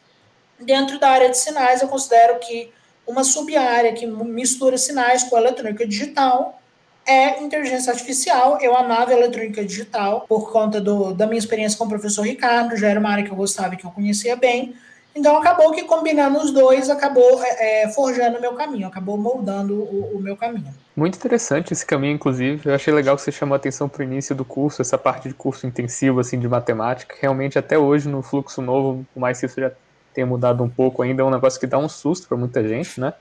Dentro 0.59 0.99
da 0.99 1.11
área 1.11 1.31
de 1.31 1.37
sinais, 1.37 1.83
eu 1.83 1.89
considero 1.89 2.39
que 2.39 2.71
uma 3.07 3.25
sub-área 3.25 3.93
que 3.93 4.07
mistura 4.07 4.79
sinais 4.79 5.25
com 5.25 5.37
eletrônica 5.37 5.87
digital 5.87 6.61
é 7.07 7.43
inteligência 7.43 7.93
artificial. 7.93 8.59
Eu 8.61 8.77
amava 8.77 9.13
eletrônica 9.13 9.65
digital 9.65 10.25
por 10.29 10.51
conta 10.51 10.81
do, 10.81 11.13
da 11.13 11.27
minha 11.27 11.39
experiência 11.39 11.79
com 11.79 11.85
o 11.85 11.89
professor 11.89 12.23
Ricardo, 12.23 12.77
já 12.77 12.89
era 12.89 13.01
uma 13.01 13.11
área 13.11 13.25
que 13.25 13.31
eu 13.31 13.37
gostava 13.37 13.75
e 13.75 13.77
que 13.77 13.85
eu 13.85 13.91
conhecia 13.91 14.37
bem. 14.37 14.75
Então, 15.17 15.37
acabou 15.37 15.71
que 15.71 15.85
combinando 15.85 16.39
os 16.39 16.51
dois, 16.51 16.91
acabou 16.91 17.41
é, 17.45 17.85
é 17.85 17.89
forjando 17.93 18.39
o 18.39 18.41
meu 18.41 18.55
caminho, 18.55 18.89
acabou 18.89 19.17
moldando 19.17 19.75
o, 19.75 20.17
o, 20.17 20.21
meu 20.21 20.37
caminho. 20.37 20.75
Muito 20.97 21.17
interessante 21.17 21.73
esse 21.73 21.87
caminho, 21.87 22.15
inclusive. 22.15 22.69
Eu 22.69 22.75
achei 22.75 22.93
legal 22.93 23.15
que 23.15 23.23
você 23.23 23.31
chamou 23.31 23.55
a 23.55 23.57
atenção 23.57 23.89
para 23.89 24.01
o 24.01 24.03
início 24.03 24.35
do 24.35 24.45
curso, 24.45 24.83
essa 24.83 24.99
parte 24.99 25.29
de 25.29 25.35
curso 25.35 25.69
intensivo 25.69 26.19
assim 26.19 26.37
de 26.39 26.49
matemática. 26.49 27.15
Realmente, 27.21 27.57
até 27.57 27.79
hoje, 27.79 28.09
no 28.09 28.23
fluxo 28.23 28.61
novo, 28.61 29.07
por 29.15 29.21
mais 29.21 29.39
que 29.39 29.47
isso 29.47 29.61
já 29.61 29.71
tenha 30.13 30.27
mudado 30.27 30.65
um 30.65 30.69
pouco 30.69 31.03
ainda, 31.03 31.23
é 31.23 31.25
um 31.25 31.31
negócio 31.31 31.61
que 31.61 31.67
dá 31.67 31.79
um 31.79 31.89
susto 31.89 32.27
para 32.27 32.37
muita 32.37 32.67
gente, 32.67 33.01
né? 33.01 33.15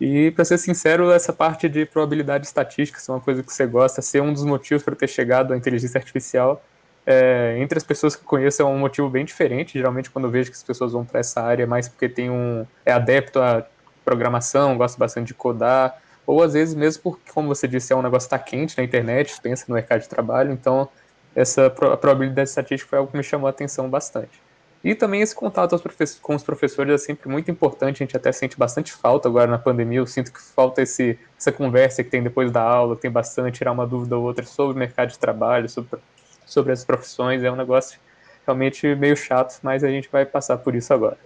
E, 0.00 0.30
para 0.30 0.44
ser 0.44 0.58
sincero, 0.58 1.10
essa 1.10 1.32
parte 1.32 1.68
de 1.68 1.84
probabilidade 1.84 2.46
estatística, 2.46 3.00
se 3.00 3.10
é 3.10 3.14
uma 3.14 3.20
coisa 3.20 3.42
que 3.42 3.52
você 3.52 3.66
gosta, 3.66 4.00
ser 4.00 4.22
um 4.22 4.32
dos 4.32 4.44
motivos 4.44 4.82
para 4.82 4.94
ter 4.94 5.08
chegado 5.08 5.52
à 5.52 5.56
inteligência 5.56 5.98
artificial, 5.98 6.62
é, 7.04 7.56
entre 7.58 7.78
as 7.78 7.84
pessoas 7.84 8.14
que 8.14 8.22
conheço, 8.22 8.62
é 8.62 8.64
um 8.64 8.78
motivo 8.78 9.08
bem 9.08 9.24
diferente. 9.24 9.72
Geralmente, 9.72 10.10
quando 10.10 10.26
eu 10.26 10.30
vejo 10.30 10.50
que 10.50 10.56
as 10.56 10.62
pessoas 10.62 10.92
vão 10.92 11.04
para 11.04 11.20
essa 11.20 11.42
área, 11.42 11.64
é 11.64 11.66
mais 11.66 11.88
porque 11.88 12.08
tem 12.08 12.30
um, 12.30 12.64
é 12.84 12.92
adepto 12.92 13.40
à 13.40 13.66
programação, 14.04 14.76
gosta 14.76 14.98
bastante 14.98 15.28
de 15.28 15.34
codar, 15.34 16.00
ou 16.26 16.42
às 16.42 16.52
vezes 16.52 16.74
mesmo 16.74 17.02
porque, 17.02 17.32
como 17.32 17.48
você 17.48 17.66
disse, 17.66 17.92
é 17.92 17.96
um 17.96 18.02
negócio 18.02 18.28
que 18.28 18.34
está 18.34 18.44
quente 18.44 18.76
na 18.76 18.84
internet, 18.84 19.40
pensa 19.42 19.64
no 19.68 19.74
mercado 19.74 20.02
de 20.02 20.08
trabalho, 20.08 20.52
então 20.52 20.88
essa 21.34 21.70
probabilidade 21.70 22.50
estatística 22.50 22.88
foi 22.88 22.98
algo 22.98 23.10
que 23.10 23.16
me 23.16 23.22
chamou 23.24 23.46
a 23.46 23.50
atenção 23.50 23.88
bastante. 23.88 24.40
E 24.82 24.94
também 24.94 25.20
esse 25.20 25.34
contato 25.34 25.76
com 26.22 26.34
os 26.34 26.42
professores 26.42 26.94
é 26.94 26.98
sempre 26.98 27.28
muito 27.28 27.50
importante, 27.50 27.96
a 27.96 28.06
gente 28.06 28.16
até 28.16 28.30
sente 28.30 28.56
bastante 28.56 28.92
falta 28.92 29.28
agora 29.28 29.50
na 29.50 29.58
pandemia, 29.58 29.98
eu 29.98 30.06
sinto 30.06 30.32
que 30.32 30.40
falta 30.40 30.82
esse, 30.82 31.18
essa 31.36 31.50
conversa 31.50 32.04
que 32.04 32.10
tem 32.10 32.22
depois 32.22 32.52
da 32.52 32.62
aula, 32.62 32.94
tem 32.94 33.10
bastante, 33.10 33.58
tirar 33.58 33.72
uma 33.72 33.86
dúvida 33.86 34.16
ou 34.16 34.24
outra 34.24 34.46
sobre 34.46 34.76
o 34.76 34.78
mercado 34.78 35.08
de 35.08 35.18
trabalho, 35.18 35.68
sobre, 35.68 35.98
sobre 36.46 36.72
as 36.72 36.84
profissões, 36.84 37.42
é 37.42 37.50
um 37.50 37.56
negócio 37.56 37.98
realmente 38.46 38.94
meio 38.94 39.16
chato, 39.16 39.58
mas 39.62 39.82
a 39.82 39.88
gente 39.88 40.08
vai 40.10 40.24
passar 40.24 40.58
por 40.58 40.74
isso 40.74 40.94
agora. 40.94 41.18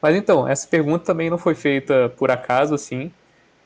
Mas 0.00 0.16
então, 0.16 0.48
essa 0.48 0.66
pergunta 0.66 1.04
também 1.04 1.28
não 1.28 1.38
foi 1.38 1.54
feita 1.54 2.08
por 2.16 2.30
acaso, 2.30 2.74
assim. 2.74 3.12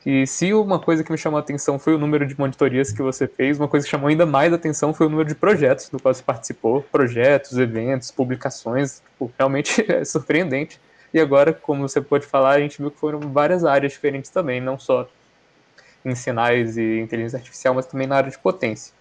E 0.05 0.27
se 0.27 0.53
uma 0.53 0.77
coisa 0.77 1.03
que 1.03 1.11
me 1.11 1.17
chamou 1.17 1.37
a 1.37 1.41
atenção 1.41 1.79
foi 1.79 1.95
o 1.95 1.97
número 1.97 2.27
de 2.27 2.37
monitorias 2.37 2.91
que 2.91 3.01
você 3.01 3.27
fez, 3.27 3.57
uma 3.57 3.67
coisa 3.67 3.85
que 3.85 3.89
chamou 3.89 4.07
ainda 4.07 4.25
mais 4.25 4.53
a 4.53 4.55
atenção 4.55 4.93
foi 4.93 5.07
o 5.07 5.09
número 5.09 5.27
de 5.27 5.33
projetos 5.33 5.89
do 5.89 5.99
qual 5.99 6.13
você 6.13 6.21
participou. 6.21 6.83
Projetos, 6.83 7.57
eventos, 7.57 8.11
publicações. 8.11 8.99
Tipo, 8.99 9.31
realmente 9.37 9.83
é 9.91 10.05
surpreendente. 10.05 10.79
E 11.11 11.19
agora, 11.19 11.51
como 11.53 11.87
você 11.87 11.99
pode 11.99 12.27
falar, 12.27 12.51
a 12.51 12.59
gente 12.59 12.77
viu 12.77 12.91
que 12.91 12.99
foram 12.99 13.19
várias 13.19 13.65
áreas 13.65 13.93
diferentes 13.93 14.29
também, 14.29 14.61
não 14.61 14.77
só 14.77 15.09
em 16.03 16.13
sinais 16.13 16.77
e 16.77 16.99
inteligência 16.99 17.37
artificial, 17.37 17.73
mas 17.73 17.87
também 17.87 18.05
na 18.05 18.17
área 18.17 18.29
de 18.29 18.37
potência. 18.37 18.93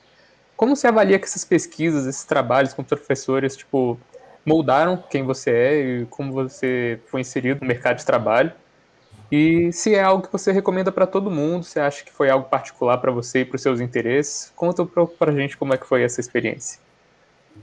Como 0.56 0.74
você 0.74 0.86
avalia 0.86 1.18
que 1.18 1.26
essas 1.26 1.44
pesquisas, 1.44 2.06
esses 2.06 2.24
trabalhos 2.24 2.72
com 2.72 2.82
professores, 2.82 3.56
tipo, 3.56 3.98
moldaram 4.46 4.96
quem 5.10 5.22
você 5.22 5.50
é 5.50 5.80
e 5.80 6.06
como 6.06 6.32
você 6.32 6.98
foi 7.06 7.20
inserido 7.20 7.60
no 7.60 7.66
mercado 7.66 7.98
de 7.98 8.06
trabalho? 8.06 8.52
E 9.30 9.72
se 9.72 9.94
é 9.94 10.02
algo 10.02 10.26
que 10.26 10.32
você 10.32 10.52
recomenda 10.52 10.92
para 10.92 11.06
todo 11.06 11.30
mundo, 11.30 11.64
você 11.64 11.80
acha 11.80 12.04
que 12.04 12.12
foi 12.12 12.30
algo 12.30 12.48
particular 12.48 12.98
para 12.98 13.10
você 13.10 13.40
e 13.40 13.44
para 13.44 13.56
os 13.56 13.62
seus 13.62 13.80
interesses? 13.80 14.52
Conta 14.54 14.84
para 14.84 15.32
a 15.32 15.34
gente 15.34 15.56
como 15.56 15.74
é 15.74 15.78
que 15.78 15.86
foi 15.86 16.02
essa 16.02 16.20
experiência. 16.20 16.78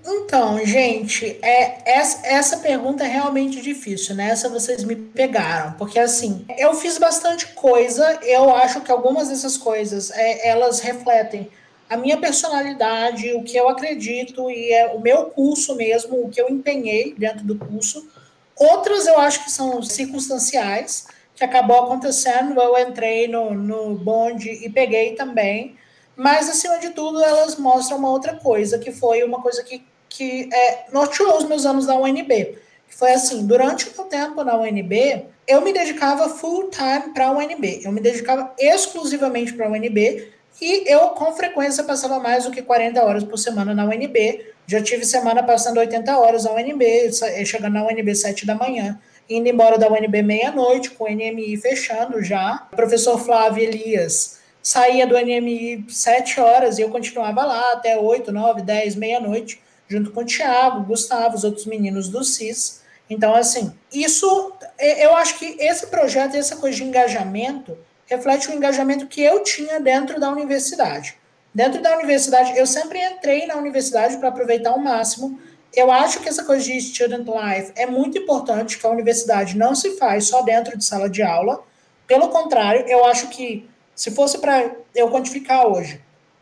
Então, 0.06 0.66
gente, 0.66 1.38
é, 1.42 1.82
essa, 1.86 2.26
essa 2.26 2.58
pergunta 2.58 3.04
é 3.04 3.08
realmente 3.08 3.62
difícil, 3.62 4.16
né? 4.16 4.30
Essa 4.30 4.50
vocês 4.50 4.84
me 4.84 4.96
pegaram, 4.96 5.74
porque 5.74 6.00
assim, 6.00 6.46
eu 6.58 6.74
fiz 6.74 6.98
bastante 6.98 7.48
coisa, 7.48 8.20
eu 8.24 8.56
acho 8.56 8.82
que 8.82 8.92
algumas 8.92 9.28
dessas 9.28 9.58
coisas, 9.58 10.10
é, 10.12 10.48
elas 10.48 10.80
refletem 10.80 11.50
a 11.90 11.98
minha 11.98 12.18
personalidade, 12.18 13.34
o 13.34 13.44
que 13.44 13.58
eu 13.58 13.68
acredito 13.68 14.50
e 14.50 14.72
é 14.72 14.88
o 14.88 15.02
meu 15.02 15.26
curso 15.26 15.76
mesmo, 15.76 16.26
o 16.26 16.30
que 16.30 16.42
eu 16.42 16.50
empenhei 16.50 17.14
dentro 17.18 17.44
do 17.44 17.58
curso. 17.58 18.10
Outras 18.56 19.06
eu 19.06 19.20
acho 19.20 19.44
que 19.44 19.52
são 19.52 19.84
circunstanciais, 19.84 21.08
que 21.42 21.46
acabou 21.46 21.86
acontecendo, 21.86 22.62
eu 22.62 22.78
entrei 22.78 23.28
no, 23.28 23.52
no 23.52 23.96
bonde 23.96 24.52
e 24.64 24.70
peguei 24.70 25.16
também, 25.16 25.76
mas 26.16 26.48
acima 26.48 26.78
de 26.78 26.92
tudo 26.92 27.24
elas 27.24 27.56
mostram 27.56 27.98
uma 27.98 28.12
outra 28.12 28.36
coisa, 28.36 28.78
que 28.78 28.92
foi 28.92 29.24
uma 29.24 29.42
coisa 29.42 29.64
que, 29.64 29.84
que 30.08 30.48
é, 30.54 30.86
norteou 30.94 31.36
os 31.38 31.46
meus 31.46 31.66
anos 31.66 31.88
na 31.88 31.96
UNB. 31.96 32.60
Foi 32.90 33.12
assim, 33.14 33.48
durante 33.48 33.90
o 33.90 33.94
meu 33.96 34.06
tempo 34.06 34.44
na 34.44 34.56
UNB, 34.56 35.26
eu 35.48 35.62
me 35.62 35.74
dedicava 35.74 36.30
full 36.30 36.70
time 36.70 37.12
para 37.12 37.28
a 37.28 37.32
UNB, 37.32 37.82
eu 37.84 37.92
me 37.92 38.02
dedicava 38.02 38.54
exclusivamente 38.60 39.54
para 39.54 39.66
a 39.66 39.72
UNB, 39.72 40.32
e 40.62 40.94
eu, 40.94 41.00
com 41.10 41.34
frequência, 41.34 41.84
passava 41.84 42.20
mais 42.20 42.44
do 42.44 42.52
que 42.52 42.62
40 42.62 43.04
horas 43.04 43.24
por 43.24 43.38
semana 43.38 43.74
na 43.74 43.84
UNB. 43.86 44.46
Já 44.68 44.80
tive 44.80 45.06
semana 45.06 45.42
passando 45.42 45.80
80 45.80 46.16
horas 46.20 46.44
na 46.44 46.52
UNB, 46.52 47.10
chegando 47.48 47.74
na 47.74 47.88
UNB 47.88 48.14
7 48.14 48.46
da 48.46 48.54
manhã, 48.54 49.00
indo 49.36 49.48
embora 49.48 49.78
da 49.78 49.88
UNB 49.88 50.22
meia-noite, 50.22 50.92
com 50.92 51.06
o 51.06 51.08
NMI 51.08 51.58
fechando 51.58 52.24
já. 52.24 52.68
O 52.72 52.76
professor 52.76 53.18
Flávio 53.18 53.64
Elias 53.64 54.40
saía 54.62 55.08
do 55.08 55.18
NMI 55.18 55.86
7 55.90 56.40
horas 56.40 56.78
e 56.78 56.82
eu 56.82 56.90
continuava 56.90 57.44
lá 57.44 57.74
até 57.74 57.98
8, 57.98 58.32
9, 58.32 58.62
10, 58.62 58.96
meia-noite, 58.96 59.62
junto 59.88 60.12
com 60.12 60.22
o 60.22 60.26
Tiago, 60.26 60.86
Gustavo, 60.86 61.36
os 61.36 61.44
outros 61.44 61.66
meninos 61.66 62.10
do 62.10 62.24
CIS. 62.24 62.82
Então, 63.10 63.36
assim, 63.36 63.74
isso, 63.92 64.54
eu 64.80 65.16
acho 65.16 65.38
que 65.38 65.58
esse 65.60 65.88
projeto, 65.88 66.36
essa 66.36 66.56
coisa 66.56 66.78
de 66.78 66.84
engajamento, 66.84 67.78
reflete 68.06 68.50
o 68.50 68.54
engajamento 68.54 69.08
que 69.08 69.22
eu 69.22 69.44
tinha 69.44 69.80
dentro 69.80 70.20
da 70.20 70.30
universidade. 70.30 71.16
Dentro 71.54 71.82
da 71.82 71.98
universidade, 71.98 72.58
eu 72.58 72.66
sempre 72.66 73.00
entrei 73.00 73.46
na 73.46 73.56
universidade 73.56 74.16
para 74.18 74.30
aproveitar 74.30 74.70
ao 74.70 74.80
máximo. 74.80 75.38
Eu 75.74 75.90
acho 75.90 76.20
que 76.20 76.28
essa 76.28 76.44
coisa 76.44 76.66
de 76.66 76.80
student 76.82 77.26
life 77.26 77.72
é 77.76 77.86
muito 77.86 78.18
importante, 78.18 78.78
que 78.78 78.86
a 78.86 78.90
universidade 78.90 79.58
não 79.58 79.74
se 79.74 79.98
faz 79.98 80.28
só 80.28 80.42
dentro 80.42 80.78
de 80.78 80.84
sala 80.84 81.10
de 81.10 81.24
aula. 81.24 81.64
Pelo 82.06 82.28
contrário, 82.30 82.86
eu 82.88 83.06
acho 83.06 83.30
que 83.30 83.70
se 83.96 84.12
fosse 84.12 84.40
para 84.40 84.72
eu 84.94 85.10
quantificar 85.10 85.66
hoje, 85.68 86.02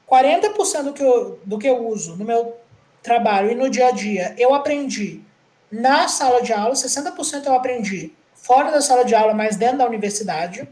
40% 0.09 0.83
do 0.83 0.93
que, 0.93 1.03
eu, 1.03 1.39
do 1.45 1.59
que 1.59 1.67
eu 1.67 1.87
uso 1.87 2.15
no 2.15 2.25
meu 2.25 2.55
trabalho 3.03 3.51
e 3.51 3.55
no 3.55 3.69
dia 3.69 3.87
a 3.87 3.91
dia, 3.91 4.33
eu 4.37 4.53
aprendi 4.53 5.21
na 5.71 6.07
sala 6.07 6.41
de 6.41 6.51
aula, 6.51 6.73
60% 6.73 7.45
eu 7.45 7.53
aprendi 7.53 8.11
fora 8.33 8.71
da 8.71 8.81
sala 8.81 9.05
de 9.05 9.13
aula, 9.13 9.33
mas 9.33 9.55
dentro 9.55 9.77
da 9.77 9.85
universidade. 9.85 10.67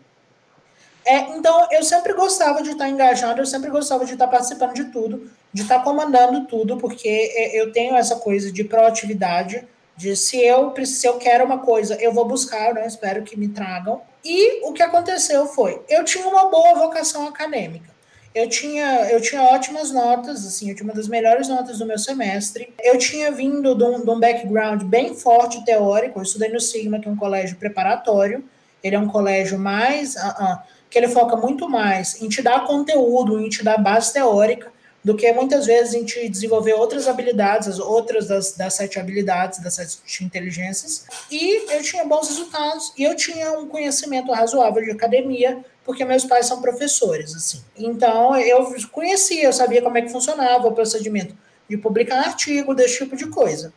É, 1.05 1.19
então, 1.37 1.67
eu 1.71 1.83
sempre 1.83 2.13
gostava 2.13 2.63
de 2.63 2.71
estar 2.71 2.89
engajado, 2.89 3.39
eu 3.39 3.45
sempre 3.45 3.69
gostava 3.69 4.03
de 4.03 4.13
estar 4.13 4.27
participando 4.27 4.73
de 4.73 4.85
tudo, 4.85 5.29
de 5.57 5.63
estar 5.63 5.83
comandando 5.83 6.45
tudo, 6.45 6.77
porque 6.77 7.09
é, 7.09 7.59
eu 7.59 7.71
tenho 7.71 7.95
essa 7.95 8.17
coisa 8.17 8.51
de 8.51 8.63
proatividade, 8.63 9.67
de 9.95 10.15
se 10.15 10.39
eu, 10.39 10.71
se 10.85 11.07
eu 11.07 11.17
quero 11.17 11.43
uma 11.43 11.57
coisa, 11.57 11.95
eu 11.95 12.13
vou 12.13 12.25
buscar, 12.25 12.69
eu 12.69 12.75
não 12.75 12.85
espero 12.85 13.23
que 13.23 13.35
me 13.35 13.47
tragam. 13.47 13.99
E 14.23 14.63
o 14.67 14.71
que 14.71 14.83
aconteceu 14.83 15.47
foi, 15.47 15.81
eu 15.89 16.03
tinha 16.03 16.27
uma 16.27 16.45
boa 16.51 16.75
vocação 16.75 17.27
acadêmica. 17.27 17.89
Eu 18.35 18.47
tinha, 18.47 19.09
eu 19.09 19.19
tinha 19.19 19.41
ótimas 19.41 19.89
notas, 19.89 20.45
assim, 20.45 20.69
eu 20.69 20.75
tinha 20.75 20.87
uma 20.87 20.93
das 20.93 21.07
melhores 21.07 21.47
notas 21.47 21.79
do 21.79 21.87
meu 21.87 21.97
semestre. 21.97 22.71
Eu 22.83 22.99
tinha 22.99 23.31
vindo 23.31 23.73
de 23.73 23.83
um, 23.83 24.05
de 24.05 24.09
um 24.11 24.19
background 24.19 24.83
bem 24.83 25.15
forte 25.15 25.65
teórico, 25.65 26.19
eu 26.19 26.23
estudei 26.23 26.49
no 26.49 26.59
Sigma, 26.59 26.99
que 26.99 27.07
é 27.07 27.11
um 27.11 27.17
colégio 27.17 27.57
preparatório. 27.57 28.43
Ele 28.83 28.95
é 28.95 28.99
um 28.99 29.07
colégio 29.07 29.57
mais... 29.57 30.15
Uh 30.15 30.19
-uh, 30.19 30.59
que 30.89 30.97
ele 30.97 31.07
foca 31.09 31.35
muito 31.35 31.69
mais 31.69 32.21
em 32.21 32.29
te 32.29 32.41
dar 32.41 32.65
conteúdo, 32.65 33.41
em 33.41 33.49
te 33.49 33.63
dar 33.63 33.77
base 33.77 34.13
teórica, 34.13 34.71
do 35.07 35.15
que 35.15 35.31
muitas 35.31 35.65
vezes 35.65 35.93
em 35.93 36.03
te 36.03 36.27
desenvolver 36.27 36.73
outras 36.73 37.07
habilidades, 37.07 37.69
as 37.69 37.79
outras 37.79 38.27
das, 38.27 38.51
das 38.51 38.73
sete 38.73 38.99
habilidades, 38.99 39.63
das 39.63 39.75
sete 39.75 40.21
inteligências. 40.21 41.05
E 41.31 41.73
eu 41.73 41.81
tinha 41.81 42.03
bons 42.03 42.27
resultados 42.27 42.91
e 42.97 43.05
eu 43.05 43.15
tinha 43.15 43.53
um 43.53 43.69
conhecimento 43.69 44.33
razoável 44.33 44.83
de 44.83 44.91
academia, 44.91 45.63
porque 45.85 46.03
meus 46.03 46.25
pais 46.25 46.47
são 46.47 46.61
professores, 46.61 47.33
assim. 47.33 47.63
Então 47.77 48.35
eu 48.35 48.69
conhecia, 48.91 49.45
eu 49.45 49.53
sabia 49.53 49.81
como 49.81 49.97
é 49.97 50.01
que 50.01 50.11
funcionava 50.11 50.67
o 50.67 50.73
procedimento 50.73 51.33
de 51.69 51.77
publicar 51.77 52.25
artigo, 52.25 52.75
desse 52.75 52.97
tipo 52.97 53.15
de 53.15 53.27
coisa. 53.27 53.73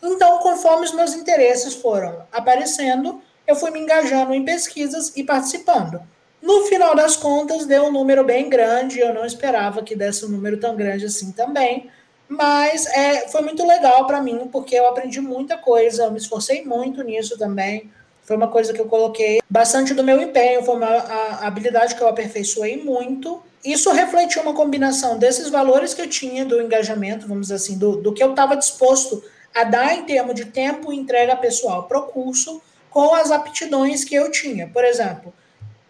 Então, 0.00 0.38
conforme 0.38 0.84
os 0.84 0.94
meus 0.94 1.12
interesses 1.12 1.74
foram 1.74 2.24
aparecendo, 2.30 3.20
eu 3.48 3.56
fui 3.56 3.72
me 3.72 3.80
engajando 3.80 4.32
em 4.32 4.44
pesquisas 4.44 5.12
e 5.16 5.24
participando. 5.24 6.00
No 6.40 6.64
final 6.66 6.94
das 6.94 7.16
contas, 7.16 7.66
deu 7.66 7.84
um 7.84 7.92
número 7.92 8.24
bem 8.24 8.48
grande. 8.48 9.00
Eu 9.00 9.12
não 9.12 9.24
esperava 9.24 9.82
que 9.82 9.94
desse 9.94 10.24
um 10.24 10.28
número 10.28 10.58
tão 10.58 10.76
grande 10.76 11.06
assim 11.06 11.32
também. 11.32 11.90
Mas 12.28 12.86
é, 12.86 13.26
foi 13.28 13.40
muito 13.40 13.66
legal 13.66 14.06
para 14.06 14.20
mim, 14.20 14.48
porque 14.52 14.74
eu 14.74 14.86
aprendi 14.86 15.20
muita 15.20 15.56
coisa, 15.56 16.04
eu 16.04 16.10
me 16.10 16.18
esforcei 16.18 16.62
muito 16.64 17.02
nisso 17.02 17.38
também. 17.38 17.90
Foi 18.22 18.36
uma 18.36 18.48
coisa 18.48 18.74
que 18.74 18.80
eu 18.80 18.84
coloquei 18.84 19.40
bastante 19.48 19.94
do 19.94 20.04
meu 20.04 20.20
empenho, 20.20 20.62
foi 20.62 20.76
uma 20.76 20.86
a, 20.86 21.34
a 21.36 21.46
habilidade 21.46 21.94
que 21.94 22.02
eu 22.02 22.08
aperfeiçoei 22.08 22.76
muito. 22.76 23.42
Isso 23.64 23.90
refletiu 23.90 24.42
uma 24.42 24.52
combinação 24.52 25.18
desses 25.18 25.48
valores 25.48 25.94
que 25.94 26.02
eu 26.02 26.08
tinha 26.08 26.44
do 26.44 26.60
engajamento, 26.60 27.26
vamos 27.26 27.46
dizer 27.46 27.54
assim, 27.54 27.78
do, 27.78 27.96
do 27.96 28.12
que 28.12 28.22
eu 28.22 28.30
estava 28.30 28.54
disposto 28.54 29.24
a 29.54 29.64
dar 29.64 29.94
em 29.94 30.04
termos 30.04 30.34
de 30.34 30.44
tempo 30.44 30.92
e 30.92 30.96
entrega 30.96 31.34
pessoal 31.34 31.84
para 31.84 31.98
o 31.98 32.02
curso, 32.02 32.60
com 32.90 33.14
as 33.14 33.30
aptidões 33.30 34.04
que 34.04 34.14
eu 34.14 34.30
tinha. 34.30 34.68
Por 34.68 34.84
exemplo, 34.84 35.32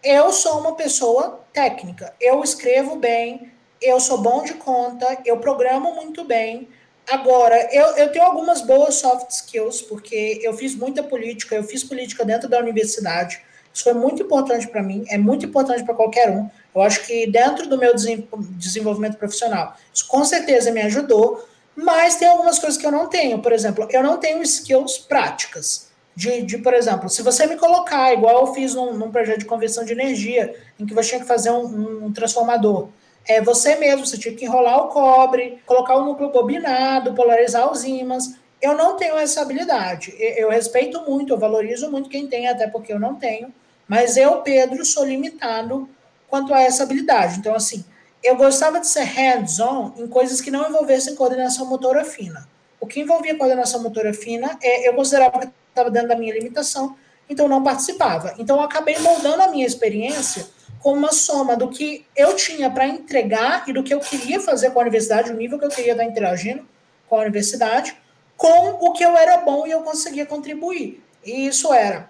eu 0.03 0.31
sou 0.31 0.59
uma 0.59 0.75
pessoa 0.75 1.41
técnica. 1.53 2.13
Eu 2.19 2.43
escrevo 2.43 2.95
bem, 2.95 3.51
eu 3.81 3.99
sou 3.99 4.17
bom 4.17 4.43
de 4.43 4.53
conta, 4.53 5.17
eu 5.25 5.37
programo 5.37 5.95
muito 5.95 6.23
bem. 6.23 6.69
Agora, 7.09 7.67
eu, 7.73 7.85
eu 7.97 8.11
tenho 8.11 8.25
algumas 8.25 8.61
boas 8.61 8.95
soft 8.95 9.29
skills, 9.31 9.81
porque 9.81 10.39
eu 10.43 10.53
fiz 10.53 10.75
muita 10.75 11.01
política, 11.01 11.55
eu 11.55 11.63
fiz 11.63 11.83
política 11.83 12.23
dentro 12.23 12.47
da 12.47 12.59
universidade. 12.59 13.41
Isso 13.73 13.83
foi 13.83 13.93
muito 13.93 14.23
importante 14.23 14.67
para 14.67 14.81
mim, 14.81 15.05
é 15.09 15.17
muito 15.17 15.45
importante 15.45 15.83
para 15.83 15.93
qualquer 15.93 16.29
um. 16.29 16.49
Eu 16.73 16.81
acho 16.81 17.05
que 17.05 17.27
dentro 17.27 17.67
do 17.67 17.77
meu 17.77 17.93
desenvolvimento 17.95 19.17
profissional, 19.17 19.75
isso 19.93 20.07
com 20.07 20.23
certeza 20.23 20.71
me 20.71 20.81
ajudou, 20.81 21.45
mas 21.75 22.15
tem 22.15 22.27
algumas 22.27 22.59
coisas 22.59 22.79
que 22.79 22.85
eu 22.85 22.91
não 22.91 23.07
tenho. 23.07 23.39
Por 23.39 23.51
exemplo, 23.51 23.87
eu 23.91 24.03
não 24.03 24.17
tenho 24.17 24.41
skills 24.43 24.97
práticas 24.97 25.88
de, 26.19 26.41
de, 26.41 26.57
por 26.57 26.73
exemplo, 26.73 27.07
se 27.09 27.21
você 27.21 27.47
me 27.47 27.55
colocar, 27.55 28.11
igual 28.11 28.45
eu 28.45 28.53
fiz 28.53 28.75
num, 28.75 28.93
num 28.93 29.09
projeto 29.09 29.39
de 29.39 29.45
conversão 29.45 29.85
de 29.85 29.93
energia, 29.93 30.53
em 30.77 30.85
que 30.85 30.93
você 30.93 31.11
tinha 31.11 31.21
que 31.21 31.27
fazer 31.27 31.49
um, 31.49 32.07
um 32.07 32.11
transformador, 32.11 32.89
é 33.25 33.41
você 33.41 33.77
mesmo, 33.77 34.05
você 34.05 34.17
tinha 34.17 34.35
que 34.35 34.43
enrolar 34.43 34.83
o 34.83 34.87
cobre, 34.89 35.61
colocar 35.65 35.95
o 35.95 36.03
núcleo 36.03 36.29
bobinado, 36.29 37.13
polarizar 37.13 37.71
os 37.71 37.85
ímãs. 37.85 38.35
Eu 38.61 38.75
não 38.75 38.97
tenho 38.97 39.17
essa 39.17 39.41
habilidade. 39.41 40.13
Eu 40.19 40.49
respeito 40.49 41.01
muito, 41.09 41.31
eu 41.31 41.37
valorizo 41.37 41.89
muito 41.89 42.09
quem 42.09 42.27
tem, 42.27 42.49
até 42.49 42.67
porque 42.67 42.91
eu 42.91 42.99
não 42.99 43.15
tenho. 43.15 43.53
Mas 43.87 44.17
eu, 44.17 44.41
Pedro, 44.41 44.83
sou 44.83 45.05
limitado 45.05 45.87
quanto 46.27 46.53
a 46.53 46.61
essa 46.61 46.83
habilidade. 46.83 47.37
Então, 47.37 47.55
assim, 47.55 47.85
eu 48.21 48.35
gostava 48.35 48.81
de 48.81 48.87
ser 48.87 49.03
hands-on 49.03 49.93
em 49.95 50.07
coisas 50.07 50.41
que 50.41 50.51
não 50.51 50.67
envolvessem 50.67 51.15
coordenação 51.15 51.65
motora 51.65 52.03
fina. 52.03 52.45
O 52.77 52.85
que 52.85 52.99
envolvia 52.99 53.37
coordenação 53.37 53.81
motora 53.81 54.13
fina, 54.13 54.57
é, 54.61 54.89
eu 54.89 54.93
considerava 54.93 55.39
que 55.39 55.58
estava 55.79 55.91
dentro 55.91 56.09
da 56.09 56.15
minha 56.15 56.33
limitação, 56.33 56.95
então 57.29 57.47
não 57.47 57.63
participava. 57.63 58.33
Então 58.37 58.57
eu 58.57 58.63
acabei 58.63 58.97
moldando 58.99 59.43
a 59.43 59.47
minha 59.47 59.65
experiência 59.65 60.47
com 60.79 60.93
uma 60.93 61.11
soma 61.11 61.55
do 61.55 61.69
que 61.69 62.05
eu 62.15 62.35
tinha 62.35 62.69
para 62.69 62.87
entregar 62.87 63.63
e 63.67 63.73
do 63.73 63.83
que 63.83 63.93
eu 63.93 63.99
queria 63.99 64.39
fazer 64.39 64.71
com 64.71 64.79
a 64.79 64.81
universidade, 64.81 65.31
o 65.31 65.35
nível 65.35 65.59
que 65.59 65.65
eu 65.65 65.69
queria 65.69 65.91
estar 65.91 66.05
interagindo 66.05 66.65
com 67.07 67.17
a 67.17 67.21
universidade, 67.21 67.97
com 68.37 68.77
o 68.79 68.93
que 68.93 69.03
eu 69.03 69.17
era 69.17 69.37
bom 69.37 69.67
e 69.67 69.71
eu 69.71 69.81
conseguia 69.81 70.25
contribuir. 70.25 71.03
E 71.25 71.47
isso 71.47 71.73
era 71.73 72.09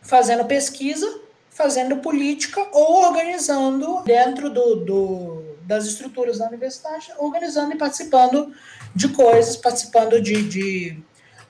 fazendo 0.00 0.44
pesquisa, 0.44 1.20
fazendo 1.50 1.98
política 1.98 2.66
ou 2.72 3.04
organizando 3.04 4.02
dentro 4.04 4.48
do, 4.48 4.76
do, 4.76 5.42
das 5.64 5.84
estruturas 5.84 6.38
da 6.38 6.46
universidade, 6.46 7.12
organizando 7.18 7.74
e 7.74 7.76
participando 7.76 8.54
de 8.94 9.08
coisas, 9.08 9.56
participando 9.56 10.20
de, 10.20 10.42
de 10.48 11.02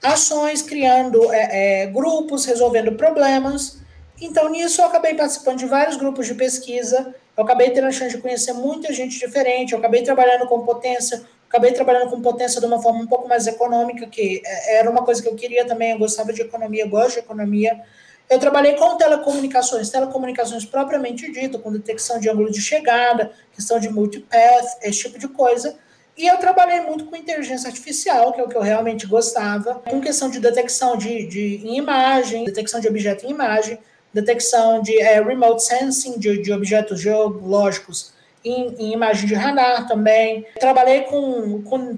ações, 0.03 0.63
criando 0.63 1.33
é, 1.33 1.83
é, 1.83 1.87
grupos, 1.87 2.45
resolvendo 2.45 2.93
problemas. 2.93 3.79
Então, 4.21 4.49
nisso, 4.49 4.81
eu 4.81 4.87
acabei 4.87 5.15
participando 5.15 5.59
de 5.59 5.67
vários 5.67 5.97
grupos 5.97 6.27
de 6.27 6.35
pesquisa, 6.35 7.15
eu 7.37 7.45
acabei 7.45 7.71
tendo 7.71 7.87
a 7.87 7.93
chance 7.93 8.17
de 8.17 8.21
conhecer 8.21 8.53
muita 8.53 8.93
gente 8.93 9.19
diferente, 9.19 9.73
eu 9.73 9.79
acabei 9.79 10.03
trabalhando 10.03 10.47
com 10.47 10.65
potência, 10.65 11.23
acabei 11.49 11.73
trabalhando 11.73 12.11
com 12.11 12.21
potência 12.21 12.61
de 12.61 12.67
uma 12.67 12.83
forma 12.83 13.01
um 13.01 13.07
pouco 13.07 13.29
mais 13.29 13.47
econômica, 13.47 14.07
que 14.07 14.43
é, 14.45 14.79
era 14.79 14.91
uma 14.91 15.05
coisa 15.05 15.23
que 15.23 15.29
eu 15.29 15.37
queria 15.37 15.65
também, 15.65 15.93
eu 15.93 15.99
gostava 15.99 16.33
de 16.33 16.43
economia, 16.43 16.87
gosto 16.87 17.15
de 17.15 17.19
economia. 17.21 17.81
Eu 18.29 18.39
trabalhei 18.39 18.75
com 18.75 18.97
telecomunicações, 18.97 19.89
telecomunicações 19.89 20.65
propriamente 20.65 21.31
dito, 21.33 21.59
com 21.61 21.73
detecção 21.73 22.21
de 22.21 22.29
ângulo 22.29 22.51
de 22.51 22.61
chegada, 22.61 23.33
questão 23.53 23.79
de 23.79 23.89
multipath, 23.89 24.79
esse 24.83 24.99
tipo 24.99 25.19
de 25.19 25.29
coisa. 25.29 25.79
E 26.19 26.27
eu 26.27 26.37
trabalhei 26.39 26.81
muito 26.81 27.05
com 27.05 27.15
inteligência 27.15 27.69
artificial, 27.69 28.33
que 28.33 28.41
é 28.41 28.45
o 28.45 28.49
que 28.49 28.57
eu 28.57 28.61
realmente 28.61 29.07
gostava, 29.07 29.77
com 29.89 30.01
questão 30.01 30.29
de 30.29 30.41
detecção 30.41 30.97
de, 30.97 31.25
de 31.25 31.65
em 31.65 31.77
imagem, 31.77 32.45
detecção 32.45 32.81
de 32.81 32.89
objeto 32.89 33.25
em 33.25 33.31
imagem, 33.31 33.79
detecção 34.13 34.83
de 34.83 35.01
é, 35.01 35.23
remote 35.23 35.63
sensing 35.63 36.19
de, 36.19 36.43
de 36.43 36.53
objetos 36.53 37.01
geológicos 37.01 38.13
em, 38.45 38.75
em, 38.81 38.93
imagem 38.93 39.29
de 39.29 39.35
radar 39.35 39.87
também. 39.87 40.45
Trabalhei 40.59 41.03
com, 41.03 41.63
com 41.63 41.97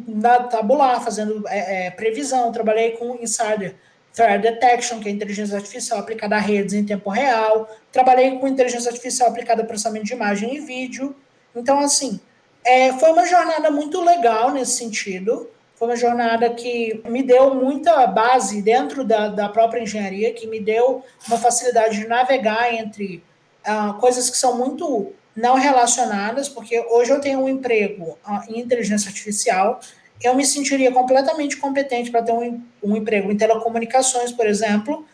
tabular, 0.51 1.03
fazendo 1.03 1.43
é, 1.49 1.87
é, 1.87 1.91
previsão, 1.91 2.53
trabalhei 2.53 2.91
com 2.91 3.17
insider 3.23 3.75
threat 4.13 4.43
detection, 4.43 5.01
que 5.01 5.09
é 5.09 5.13
inteligência 5.13 5.57
artificial 5.57 5.99
aplicada 5.99 6.37
a 6.37 6.41
redes 6.41 6.75
em 6.75 6.85
tempo 6.85 7.09
real. 7.09 7.71
Trabalhei 7.91 8.39
com 8.39 8.47
inteligência 8.47 8.91
artificial 8.91 9.31
aplicada 9.31 9.63
a 9.63 9.65
processamento 9.65 10.05
de 10.05 10.13
imagem 10.13 10.57
e 10.57 10.61
vídeo. 10.61 11.17
Então, 11.57 11.79
assim, 11.79 12.21
é, 12.65 12.93
foi 12.95 13.11
uma 13.11 13.27
jornada 13.27 13.71
muito 13.71 14.01
legal 14.03 14.51
nesse 14.51 14.73
sentido. 14.73 15.49
Foi 15.75 15.89
uma 15.89 15.97
jornada 15.97 16.51
que 16.51 17.01
me 17.07 17.23
deu 17.23 17.55
muita 17.55 18.07
base 18.07 18.61
dentro 18.61 19.03
da, 19.03 19.29
da 19.29 19.49
própria 19.49 19.81
engenharia, 19.81 20.33
que 20.35 20.47
me 20.47 20.61
deu 20.61 21.03
uma 21.27 21.39
facilidade 21.39 21.99
de 21.99 22.07
navegar 22.07 22.75
entre 22.75 23.23
uh, 23.67 23.95
coisas 23.95 24.29
que 24.29 24.37
são 24.37 24.59
muito 24.59 25.13
não 25.35 25.55
relacionadas, 25.55 26.49
porque 26.49 26.79
hoje 26.91 27.11
eu 27.11 27.21
tenho 27.21 27.41
um 27.41 27.49
emprego 27.49 28.19
uh, 28.27 28.53
em 28.53 28.61
inteligência 28.61 29.09
artificial, 29.09 29.81
eu 30.23 30.35
me 30.35 30.45
sentiria 30.45 30.93
completamente 30.93 31.57
competente 31.57 32.11
para 32.11 32.23
ter 32.23 32.33
um, 32.33 32.63
um 32.83 32.95
emprego 32.95 33.33
em 33.33 33.37
telecomunicações, 33.37 34.33
por 34.33 34.47
exemplo, 34.47 35.07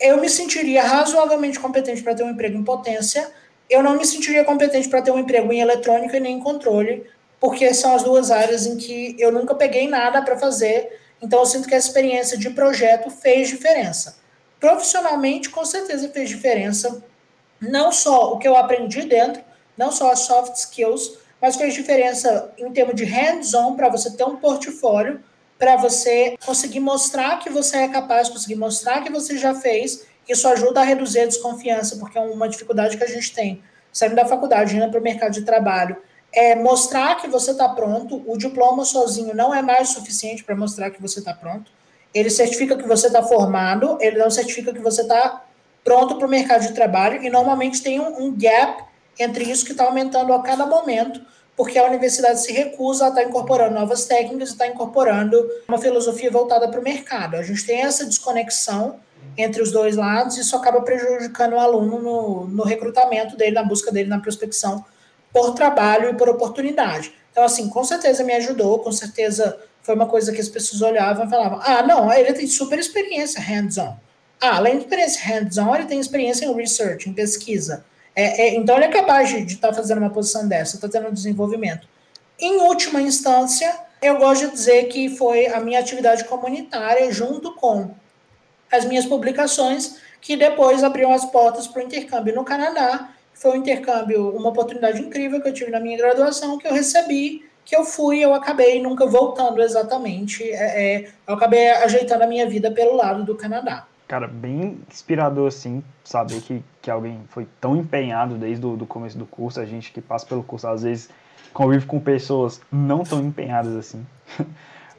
eu 0.00 0.18
me 0.20 0.28
sentiria 0.28 0.82
razoavelmente 0.82 1.60
competente 1.60 2.02
para 2.02 2.14
ter 2.14 2.22
um 2.22 2.30
emprego 2.30 2.56
em 2.56 2.64
potência, 2.64 3.30
eu 3.68 3.82
não 3.82 3.96
me 3.96 4.04
sentiria 4.04 4.44
competente 4.44 4.88
para 4.88 5.02
ter 5.02 5.10
um 5.10 5.18
emprego 5.18 5.52
em 5.52 5.60
eletrônica 5.60 6.16
e 6.16 6.20
nem 6.20 6.36
em 6.36 6.40
controle, 6.40 7.06
porque 7.40 7.72
são 7.74 7.94
as 7.94 8.02
duas 8.02 8.30
áreas 8.30 8.66
em 8.66 8.76
que 8.76 9.16
eu 9.18 9.30
nunca 9.32 9.54
peguei 9.54 9.88
nada 9.88 10.22
para 10.22 10.38
fazer, 10.38 11.00
então 11.20 11.40
eu 11.40 11.46
sinto 11.46 11.68
que 11.68 11.74
a 11.74 11.78
experiência 11.78 12.36
de 12.36 12.50
projeto 12.50 13.10
fez 13.10 13.48
diferença. 13.48 14.18
Profissionalmente, 14.60 15.50
com 15.50 15.64
certeza 15.64 16.08
fez 16.08 16.28
diferença, 16.28 17.02
não 17.60 17.92
só 17.92 18.32
o 18.32 18.38
que 18.38 18.48
eu 18.48 18.56
aprendi 18.56 19.02
dentro, 19.02 19.42
não 19.76 19.90
só 19.90 20.10
as 20.10 20.20
soft 20.20 20.54
skills, 20.56 21.18
mas 21.40 21.56
fez 21.56 21.74
diferença 21.74 22.52
em 22.56 22.72
termos 22.72 22.94
de 22.94 23.04
hands-on 23.04 23.74
para 23.74 23.88
você 23.88 24.10
ter 24.10 24.24
um 24.24 24.36
portfólio, 24.36 25.22
para 25.58 25.76
você 25.76 26.36
conseguir 26.44 26.80
mostrar 26.80 27.38
que 27.38 27.50
você 27.50 27.78
é 27.78 27.88
capaz, 27.88 28.28
conseguir 28.28 28.56
mostrar 28.56 29.02
que 29.02 29.10
você 29.10 29.36
já 29.36 29.54
fez 29.54 30.06
isso 30.28 30.48
ajuda 30.48 30.80
a 30.80 30.84
reduzir 30.84 31.20
a 31.20 31.26
desconfiança, 31.26 31.96
porque 31.96 32.18
é 32.18 32.20
uma 32.20 32.48
dificuldade 32.48 32.96
que 32.96 33.04
a 33.04 33.08
gente 33.08 33.32
tem, 33.34 33.62
saindo 33.92 34.16
da 34.16 34.24
faculdade, 34.24 34.76
indo 34.76 34.90
para 34.90 35.00
o 35.00 35.02
mercado 35.02 35.32
de 35.32 35.42
trabalho, 35.42 35.96
é 36.32 36.54
mostrar 36.54 37.16
que 37.16 37.28
você 37.28 37.52
está 37.52 37.68
pronto. 37.68 38.22
O 38.26 38.36
diploma 38.36 38.84
sozinho 38.84 39.34
não 39.34 39.54
é 39.54 39.62
mais 39.62 39.90
suficiente 39.90 40.42
para 40.42 40.56
mostrar 40.56 40.90
que 40.90 41.00
você 41.00 41.20
está 41.20 41.32
pronto. 41.32 41.70
Ele 42.12 42.30
certifica 42.30 42.76
que 42.76 42.86
você 42.86 43.06
está 43.06 43.22
formado, 43.22 43.98
ele 44.00 44.18
não 44.18 44.30
certifica 44.30 44.72
que 44.72 44.80
você 44.80 45.02
está 45.02 45.44
pronto 45.84 46.16
para 46.16 46.26
o 46.26 46.30
mercado 46.30 46.62
de 46.66 46.72
trabalho, 46.72 47.22
e 47.22 47.30
normalmente 47.30 47.82
tem 47.82 48.00
um, 48.00 48.24
um 48.24 48.36
gap 48.36 48.82
entre 49.18 49.44
isso 49.44 49.64
que 49.64 49.72
está 49.72 49.84
aumentando 49.84 50.32
a 50.32 50.42
cada 50.42 50.66
momento, 50.66 51.20
porque 51.56 51.78
a 51.78 51.84
universidade 51.84 52.40
se 52.40 52.52
recusa 52.52 53.06
a 53.06 53.08
estar 53.08 53.22
tá 53.22 53.28
incorporando 53.28 53.74
novas 53.74 54.06
técnicas, 54.06 54.50
está 54.50 54.66
incorporando 54.66 55.38
uma 55.68 55.78
filosofia 55.78 56.30
voltada 56.30 56.68
para 56.68 56.80
o 56.80 56.82
mercado. 56.82 57.36
A 57.36 57.42
gente 57.42 57.64
tem 57.64 57.82
essa 57.82 58.04
desconexão 58.04 58.98
entre 59.36 59.62
os 59.62 59.72
dois 59.72 59.96
lados, 59.96 60.36
isso 60.36 60.54
acaba 60.56 60.80
prejudicando 60.82 61.54
o 61.54 61.58
aluno 61.58 62.00
no, 62.00 62.46
no 62.46 62.64
recrutamento 62.64 63.36
dele, 63.36 63.52
na 63.52 63.64
busca 63.64 63.90
dele, 63.90 64.08
na 64.08 64.20
prospecção 64.20 64.84
por 65.32 65.54
trabalho 65.54 66.10
e 66.10 66.14
por 66.14 66.28
oportunidade. 66.28 67.12
Então, 67.32 67.44
assim, 67.44 67.68
com 67.68 67.82
certeza 67.82 68.22
me 68.22 68.32
ajudou, 68.34 68.78
com 68.78 68.92
certeza 68.92 69.58
foi 69.82 69.94
uma 69.94 70.06
coisa 70.06 70.32
que 70.32 70.40
as 70.40 70.48
pessoas 70.48 70.80
olhavam 70.80 71.26
e 71.26 71.30
falavam: 71.30 71.60
ah, 71.62 71.82
não, 71.82 72.12
ele 72.12 72.32
tem 72.32 72.46
super 72.46 72.78
experiência 72.78 73.40
hands-on. 73.40 73.96
Ah, 74.40 74.56
além 74.56 74.78
de 74.78 74.84
experiência 74.84 75.20
hands-on, 75.24 75.74
ele 75.74 75.86
tem 75.86 75.98
experiência 75.98 76.46
em 76.46 76.54
research, 76.54 77.08
em 77.08 77.12
pesquisa. 77.12 77.84
É, 78.14 78.42
é, 78.42 78.54
então, 78.54 78.76
ele 78.76 78.84
é 78.84 78.88
capaz 78.88 79.28
de 79.28 79.38
estar 79.38 79.68
tá 79.68 79.74
fazendo 79.74 79.98
uma 79.98 80.10
posição 80.10 80.46
dessa, 80.46 80.76
está 80.76 80.88
tendo 80.88 81.08
um 81.08 81.12
desenvolvimento. 81.12 81.88
Em 82.38 82.60
última 82.60 83.02
instância, 83.02 83.74
eu 84.00 84.18
gosto 84.18 84.46
de 84.46 84.52
dizer 84.52 84.84
que 84.84 85.08
foi 85.16 85.46
a 85.46 85.58
minha 85.60 85.80
atividade 85.80 86.24
comunitária, 86.24 87.10
junto 87.10 87.54
com 87.54 87.94
as 88.74 88.84
minhas 88.84 89.06
publicações, 89.06 89.98
que 90.20 90.36
depois 90.36 90.82
abriam 90.82 91.12
as 91.12 91.24
portas 91.24 91.66
para 91.66 91.82
o 91.82 91.84
intercâmbio 91.84 92.34
no 92.34 92.44
Canadá. 92.44 93.10
Foi 93.32 93.52
um 93.52 93.56
intercâmbio, 93.56 94.30
uma 94.30 94.50
oportunidade 94.50 95.00
incrível 95.00 95.40
que 95.40 95.48
eu 95.48 95.54
tive 95.54 95.70
na 95.70 95.80
minha 95.80 95.98
graduação, 95.98 96.58
que 96.58 96.66
eu 96.66 96.72
recebi, 96.72 97.44
que 97.64 97.74
eu 97.74 97.84
fui, 97.84 98.20
eu 98.20 98.34
acabei 98.34 98.80
nunca 98.80 99.06
voltando 99.06 99.60
exatamente. 99.62 100.42
É, 100.44 101.04
é, 101.04 101.08
eu 101.26 101.34
acabei 101.34 101.70
ajeitando 101.70 102.24
a 102.24 102.26
minha 102.26 102.48
vida 102.48 102.70
pelo 102.70 102.96
lado 102.96 103.24
do 103.24 103.34
Canadá. 103.34 103.86
Cara, 104.06 104.28
bem 104.28 104.78
inspirador, 104.90 105.48
assim, 105.48 105.82
saber 106.04 106.40
que, 106.42 106.62
que 106.82 106.90
alguém 106.90 107.20
foi 107.28 107.48
tão 107.60 107.74
empenhado 107.74 108.36
desde 108.36 108.64
o 108.64 108.76
do 108.76 108.86
começo 108.86 109.16
do 109.16 109.24
curso. 109.24 109.60
A 109.60 109.64
gente 109.64 109.92
que 109.92 110.00
passa 110.00 110.26
pelo 110.26 110.42
curso, 110.42 110.68
às 110.68 110.82
vezes, 110.82 111.08
convive 111.52 111.86
com 111.86 111.98
pessoas 111.98 112.60
não 112.70 113.02
tão 113.02 113.20
empenhadas 113.20 113.74
assim. 113.74 114.06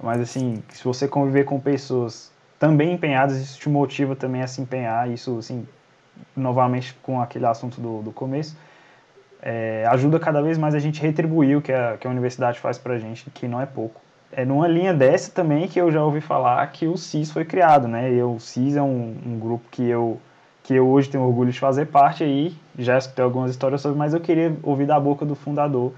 Mas, 0.02 0.22
assim, 0.22 0.62
se 0.70 0.84
você 0.84 1.08
conviver 1.08 1.46
com 1.46 1.60
pessoas 1.60 2.32
também 2.66 2.94
empenhadas, 2.94 3.38
isso 3.38 3.60
te 3.60 3.70
motiva 3.70 4.16
também 4.16 4.42
a 4.42 4.48
se 4.48 4.60
empenhar, 4.60 5.08
isso, 5.12 5.38
assim, 5.38 5.68
novamente 6.36 6.96
com 7.04 7.22
aquele 7.22 7.46
assunto 7.46 7.80
do, 7.80 8.02
do 8.02 8.12
começo, 8.12 8.58
é, 9.40 9.86
ajuda 9.92 10.20
cada 10.20 10.42
vez 10.42 10.58
mais 10.58 10.74
a 10.74 10.80
gente 10.80 11.00
retribuir 11.00 11.58
o 11.58 11.62
que 11.62 11.72
a, 11.72 11.96
que 12.00 12.08
a 12.08 12.10
universidade 12.10 12.60
faz 12.60 12.80
pra 12.80 12.98
gente, 12.98 13.30
que 13.30 13.48
não 13.48 13.62
é 13.62 13.68
pouco. 13.68 14.02
É 14.32 14.44
numa 14.44 14.68
linha 14.68 14.96
dessa 14.96 15.32
também 15.32 15.68
que 15.68 15.80
eu 15.80 15.92
já 15.92 16.04
ouvi 16.04 16.22
falar 16.22 16.66
que 16.72 16.88
o 16.88 16.98
CIS 16.98 17.32
foi 17.32 17.46
criado, 17.46 17.88
né? 17.88 18.12
E 18.12 18.22
o 18.24 18.40
CIS 18.40 18.76
é 18.76 18.82
um, 18.82 19.16
um 19.24 19.40
grupo 19.40 19.66
que 19.70 19.88
eu, 19.88 20.20
que 20.64 20.74
eu 20.74 20.88
hoje 20.88 21.08
tenho 21.08 21.24
orgulho 21.24 21.52
de 21.52 21.60
fazer 21.60 21.86
parte 21.86 22.24
aí, 22.24 22.56
já 22.80 22.98
escutei 22.98 23.24
algumas 23.24 23.52
histórias 23.52 23.80
sobre, 23.80 23.98
mas 24.00 24.16
eu 24.16 24.20
queria 24.20 24.58
ouvir 24.64 24.88
da 24.88 25.00
boca 25.00 25.24
do 25.24 25.36
fundador 25.36 25.94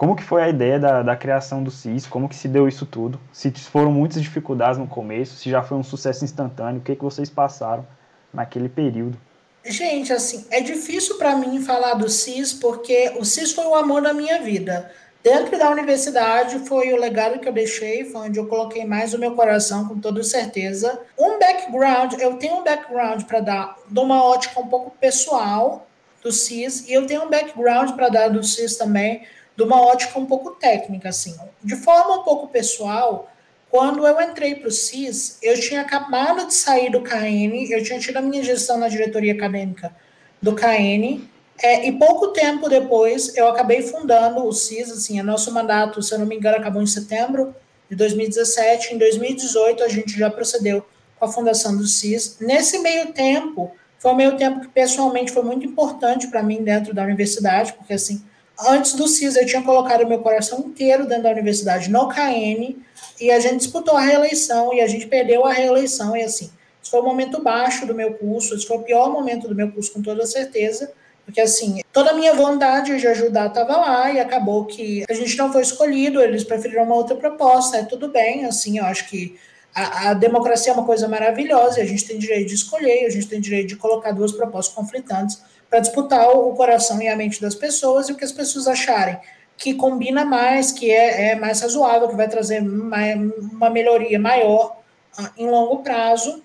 como 0.00 0.16
que 0.16 0.22
foi 0.22 0.42
a 0.42 0.48
ideia 0.48 0.78
da, 0.78 1.02
da 1.02 1.14
criação 1.14 1.62
do 1.62 1.70
CIS? 1.70 2.06
Como 2.06 2.26
que 2.26 2.34
se 2.34 2.48
deu 2.48 2.66
isso 2.66 2.86
tudo? 2.86 3.20
Se 3.34 3.50
foram 3.50 3.92
muitas 3.92 4.22
dificuldades 4.22 4.78
no 4.78 4.86
começo, 4.86 5.36
se 5.36 5.50
já 5.50 5.62
foi 5.62 5.76
um 5.76 5.82
sucesso 5.82 6.24
instantâneo, 6.24 6.80
o 6.80 6.82
que, 6.82 6.96
que 6.96 7.04
vocês 7.04 7.28
passaram 7.28 7.86
naquele 8.32 8.70
período? 8.70 9.20
Gente, 9.62 10.10
assim, 10.10 10.46
é 10.50 10.62
difícil 10.62 11.18
para 11.18 11.36
mim 11.36 11.60
falar 11.60 11.92
do 11.92 12.08
CIS, 12.08 12.54
porque 12.54 13.12
o 13.18 13.26
CIS 13.26 13.52
foi 13.52 13.66
o 13.66 13.74
amor 13.74 14.00
da 14.00 14.14
minha 14.14 14.40
vida. 14.40 14.90
Dentro 15.22 15.58
da 15.58 15.68
universidade 15.68 16.60
foi 16.60 16.94
o 16.94 16.96
legado 16.96 17.38
que 17.38 17.46
eu 17.46 17.52
deixei, 17.52 18.06
foi 18.06 18.22
onde 18.22 18.38
eu 18.38 18.46
coloquei 18.46 18.86
mais 18.86 19.12
o 19.12 19.18
meu 19.18 19.34
coração, 19.34 19.86
com 19.86 20.00
toda 20.00 20.22
certeza. 20.22 20.98
Um 21.18 21.38
background, 21.38 22.14
eu 22.14 22.38
tenho 22.38 22.60
um 22.60 22.64
background 22.64 23.24
para 23.24 23.40
dar 23.40 23.76
de 23.86 24.00
uma 24.00 24.24
ótica 24.24 24.60
um 24.60 24.66
pouco 24.66 24.96
pessoal 24.98 25.86
do 26.22 26.32
CIS, 26.32 26.88
e 26.88 26.94
eu 26.94 27.06
tenho 27.06 27.24
um 27.24 27.28
background 27.28 27.90
para 27.90 28.08
dar 28.08 28.28
do 28.28 28.42
CIS 28.42 28.78
também, 28.78 29.26
de 29.60 29.64
uma 29.64 29.78
ótica 29.78 30.18
um 30.18 30.24
pouco 30.24 30.52
técnica, 30.52 31.10
assim. 31.10 31.36
De 31.62 31.76
forma 31.76 32.20
um 32.20 32.22
pouco 32.22 32.48
pessoal, 32.48 33.30
quando 33.70 34.06
eu 34.06 34.18
entrei 34.18 34.54
para 34.54 34.68
o 34.68 34.70
CIS, 34.70 35.36
eu 35.42 35.60
tinha 35.60 35.82
acabado 35.82 36.46
de 36.46 36.54
sair 36.54 36.90
do 36.90 37.02
KN, 37.02 37.70
eu 37.70 37.82
tinha 37.84 37.98
tido 37.98 38.16
a 38.16 38.22
minha 38.22 38.42
gestão 38.42 38.78
na 38.78 38.88
diretoria 38.88 39.34
acadêmica 39.34 39.94
do 40.40 40.54
KN, 40.54 41.20
é, 41.62 41.86
e 41.86 41.92
pouco 41.92 42.28
tempo 42.28 42.70
depois 42.70 43.36
eu 43.36 43.48
acabei 43.48 43.82
fundando 43.82 44.46
o 44.46 44.52
CIS, 44.52 44.90
assim, 44.90 45.20
o 45.20 45.24
nosso 45.24 45.52
mandato, 45.52 46.02
se 46.02 46.14
eu 46.14 46.18
não 46.18 46.26
me 46.26 46.36
engano, 46.36 46.56
acabou 46.56 46.80
em 46.80 46.86
setembro 46.86 47.54
de 47.90 47.94
2017, 47.94 48.94
em 48.94 48.98
2018 48.98 49.84
a 49.84 49.88
gente 49.88 50.18
já 50.18 50.30
procedeu 50.30 50.86
com 51.18 51.26
a 51.26 51.28
fundação 51.28 51.76
do 51.76 51.86
CIS. 51.86 52.38
Nesse 52.40 52.78
meio 52.78 53.12
tempo, 53.12 53.72
foi 53.98 54.10
um 54.10 54.16
meio 54.16 54.38
tempo 54.38 54.60
que 54.60 54.68
pessoalmente 54.68 55.30
foi 55.30 55.42
muito 55.42 55.66
importante 55.66 56.28
para 56.28 56.42
mim 56.42 56.64
dentro 56.64 56.94
da 56.94 57.02
universidade, 57.02 57.74
porque 57.74 57.92
assim, 57.92 58.24
Antes 58.66 58.94
do 58.94 59.08
CIS, 59.08 59.36
eu 59.36 59.46
tinha 59.46 59.62
colocado 59.62 60.06
meu 60.06 60.18
coração 60.18 60.60
inteiro 60.60 61.06
dentro 61.06 61.24
da 61.24 61.30
universidade 61.30 61.90
no 61.90 62.08
KN, 62.08 62.76
e 63.20 63.30
a 63.30 63.40
gente 63.40 63.58
disputou 63.58 63.96
a 63.96 64.00
reeleição, 64.00 64.74
e 64.74 64.80
a 64.80 64.86
gente 64.86 65.06
perdeu 65.06 65.46
a 65.46 65.52
reeleição, 65.52 66.16
e 66.16 66.22
assim, 66.22 66.50
Esse 66.82 66.90
foi 66.90 67.00
o 67.00 67.04
momento 67.04 67.42
baixo 67.42 67.86
do 67.86 67.94
meu 67.94 68.14
curso, 68.14 68.54
esse 68.54 68.66
foi 68.66 68.76
o 68.76 68.82
pior 68.82 69.10
momento 69.10 69.48
do 69.48 69.54
meu 69.54 69.70
curso, 69.70 69.92
com 69.92 70.02
toda 70.02 70.26
certeza. 70.26 70.92
Porque, 71.24 71.40
assim, 71.40 71.80
toda 71.92 72.10
a 72.10 72.14
minha 72.14 72.34
vontade 72.34 72.98
de 72.98 73.06
ajudar 73.06 73.48
estava 73.48 73.76
lá 73.76 74.10
e 74.12 74.18
acabou 74.18 74.64
que 74.64 75.04
a 75.08 75.14
gente 75.14 75.36
não 75.36 75.52
foi 75.52 75.62
escolhido, 75.62 76.20
eles 76.20 76.42
preferiram 76.42 76.82
uma 76.82 76.96
outra 76.96 77.14
proposta, 77.14 77.76
é 77.76 77.84
tudo 77.84 78.08
bem, 78.08 78.44
assim, 78.46 78.78
eu 78.78 78.84
acho 78.84 79.08
que 79.08 79.38
a, 79.72 80.10
a, 80.10 80.14
democracia 80.14 80.72
é 80.72 80.74
uma 80.74 80.84
coisa 80.84 81.06
maravilhosa 81.06 81.78
e 81.78 81.82
a 81.82 81.86
gente 81.86 82.04
tem 82.04 82.18
direito 82.18 82.48
de 82.48 82.54
escolher, 82.54 83.06
a 83.06 83.10
gente 83.10 83.28
tem 83.28 83.40
direito 83.40 83.68
de 83.68 83.76
colocar 83.76 84.10
duas 84.12 84.32
propostas 84.32 84.74
conflitantes 84.74 85.40
para 85.70 85.78
disputar 85.78 86.28
o, 86.28 86.52
coração 86.54 87.00
e 87.00 87.08
a 87.08 87.16
mente 87.16 87.40
das 87.40 87.54
pessoas 87.54 88.08
e 88.08 88.12
o 88.12 88.16
que 88.16 88.24
as 88.24 88.32
pessoas 88.32 88.66
acharem 88.66 89.18
que 89.60 89.74
combina 89.74 90.24
mais, 90.24 90.72
que 90.72 90.90
é, 90.90 91.32
é 91.32 91.34
mais 91.34 91.60
razoável, 91.60 92.08
que 92.08 92.16
vai 92.16 92.26
trazer 92.26 92.62
mais, 92.62 93.20
uma 93.52 93.68
melhoria 93.68 94.18
maior 94.18 94.80
uh, 95.18 95.28
em 95.36 95.50
longo 95.50 95.82
prazo, 95.82 96.42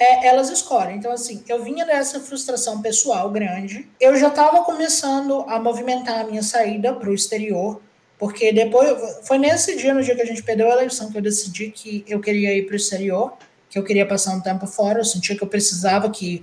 é, 0.00 0.26
elas 0.26 0.48
escolhem. 0.48 0.96
Então, 0.96 1.12
assim, 1.12 1.44
eu 1.46 1.62
vinha 1.62 1.84
dessa 1.84 2.18
frustração 2.20 2.80
pessoal 2.80 3.30
grande, 3.30 3.90
eu 4.00 4.16
já 4.16 4.28
estava 4.28 4.64
começando 4.64 5.44
a 5.46 5.60
movimentar 5.60 6.20
a 6.20 6.24
minha 6.24 6.42
saída 6.42 6.94
para 6.94 7.10
o 7.10 7.14
exterior, 7.14 7.82
porque 8.18 8.50
depois, 8.52 9.18
foi 9.24 9.36
nesse 9.36 9.76
dia, 9.76 9.92
no 9.92 10.02
dia 10.02 10.16
que 10.16 10.22
a 10.22 10.26
gente 10.26 10.42
perdeu 10.42 10.70
a 10.70 10.72
eleição, 10.72 11.12
que 11.12 11.18
eu 11.18 11.22
decidi 11.22 11.70
que 11.70 12.06
eu 12.08 12.20
queria 12.20 12.56
ir 12.56 12.64
para 12.64 12.72
o 12.72 12.76
exterior, 12.76 13.34
que 13.68 13.78
eu 13.78 13.84
queria 13.84 14.06
passar 14.06 14.34
um 14.34 14.40
tempo 14.40 14.66
fora, 14.66 15.00
eu 15.00 15.04
sentia 15.04 15.36
que 15.36 15.44
eu 15.44 15.48
precisava 15.48 16.08
que 16.08 16.42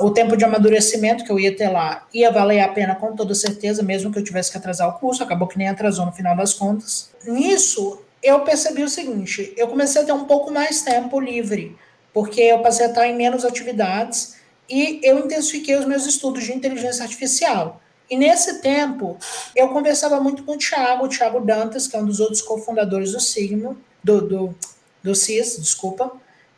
o 0.00 0.10
tempo 0.10 0.36
de 0.36 0.44
amadurecimento 0.44 1.24
que 1.24 1.32
eu 1.32 1.40
ia 1.40 1.56
ter 1.56 1.68
lá 1.68 2.06
ia 2.14 2.30
valer 2.30 2.60
a 2.60 2.68
pena 2.68 2.94
com 2.94 3.16
toda 3.16 3.34
certeza, 3.34 3.82
mesmo 3.82 4.12
que 4.12 4.18
eu 4.18 4.24
tivesse 4.24 4.50
que 4.50 4.58
atrasar 4.58 4.88
o 4.88 4.98
curso, 4.98 5.22
acabou 5.22 5.48
que 5.48 5.58
nem 5.58 5.68
atrasou 5.68 6.06
no 6.06 6.12
final 6.12 6.36
das 6.36 6.54
contas. 6.54 7.10
Nisso, 7.26 8.00
eu 8.22 8.40
percebi 8.40 8.84
o 8.84 8.88
seguinte, 8.88 9.52
eu 9.56 9.66
comecei 9.66 10.02
a 10.02 10.04
ter 10.04 10.12
um 10.12 10.24
pouco 10.24 10.52
mais 10.52 10.82
tempo 10.82 11.18
livre, 11.18 11.76
porque 12.14 12.40
eu 12.40 12.60
passei 12.60 12.86
a 12.86 12.88
estar 12.90 13.08
em 13.08 13.16
menos 13.16 13.44
atividades 13.44 14.36
e 14.70 15.00
eu 15.02 15.18
intensifiquei 15.18 15.74
os 15.76 15.84
meus 15.84 16.06
estudos 16.06 16.44
de 16.44 16.52
inteligência 16.52 17.02
artificial. 17.02 17.80
E 18.08 18.16
nesse 18.16 18.60
tempo, 18.60 19.16
eu 19.56 19.68
conversava 19.68 20.20
muito 20.20 20.44
com 20.44 20.52
o 20.52 20.58
Thiago, 20.58 21.06
o 21.06 21.08
Thiago 21.08 21.40
Dantas, 21.40 21.88
que 21.88 21.96
é 21.96 21.98
um 21.98 22.04
dos 22.04 22.20
outros 22.20 22.42
cofundadores 22.42 23.12
do 23.12 23.20
Sigma, 23.20 23.76
do, 24.04 24.20
do, 24.20 24.54
do 25.02 25.14
CIS, 25.14 25.58
desculpa, 25.58 26.12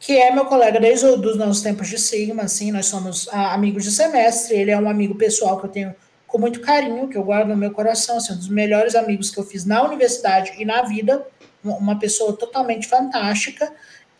que 0.05 0.19
é 0.19 0.31
meu 0.31 0.45
colega 0.45 0.79
desde 0.79 1.07
os 1.07 1.37
nossos 1.39 1.63
tempos 1.63 1.89
de 1.89 1.99
Sigma, 1.99 2.43
assim, 2.43 2.71
nós 2.71 2.85
somos 2.85 3.27
ah, 3.33 3.55
amigos 3.55 3.85
de 3.85 3.91
semestre, 3.91 4.55
ele 4.55 4.71
é 4.71 4.79
um 4.79 4.87
amigo 4.87 5.15
pessoal 5.15 5.59
que 5.59 5.65
eu 5.65 5.71
tenho 5.71 5.95
com 6.27 6.37
muito 6.39 6.61
carinho, 6.61 7.09
que 7.09 7.17
eu 7.17 7.25
guardo 7.25 7.49
no 7.49 7.57
meu 7.57 7.71
coração, 7.71 8.19
assim, 8.19 8.35
um 8.35 8.37
dos 8.37 8.51
melhores 8.51 8.95
amigos 8.95 9.31
que 9.31 9.41
eu 9.41 9.45
fiz 9.45 9.65
na 9.65 9.83
universidade 9.83 10.53
e 10.59 10.65
na 10.67 10.83
vida, 10.83 11.27
uma 11.65 11.99
pessoa 11.99 12.35
totalmente 12.35 12.87
fantástica, 12.87 13.73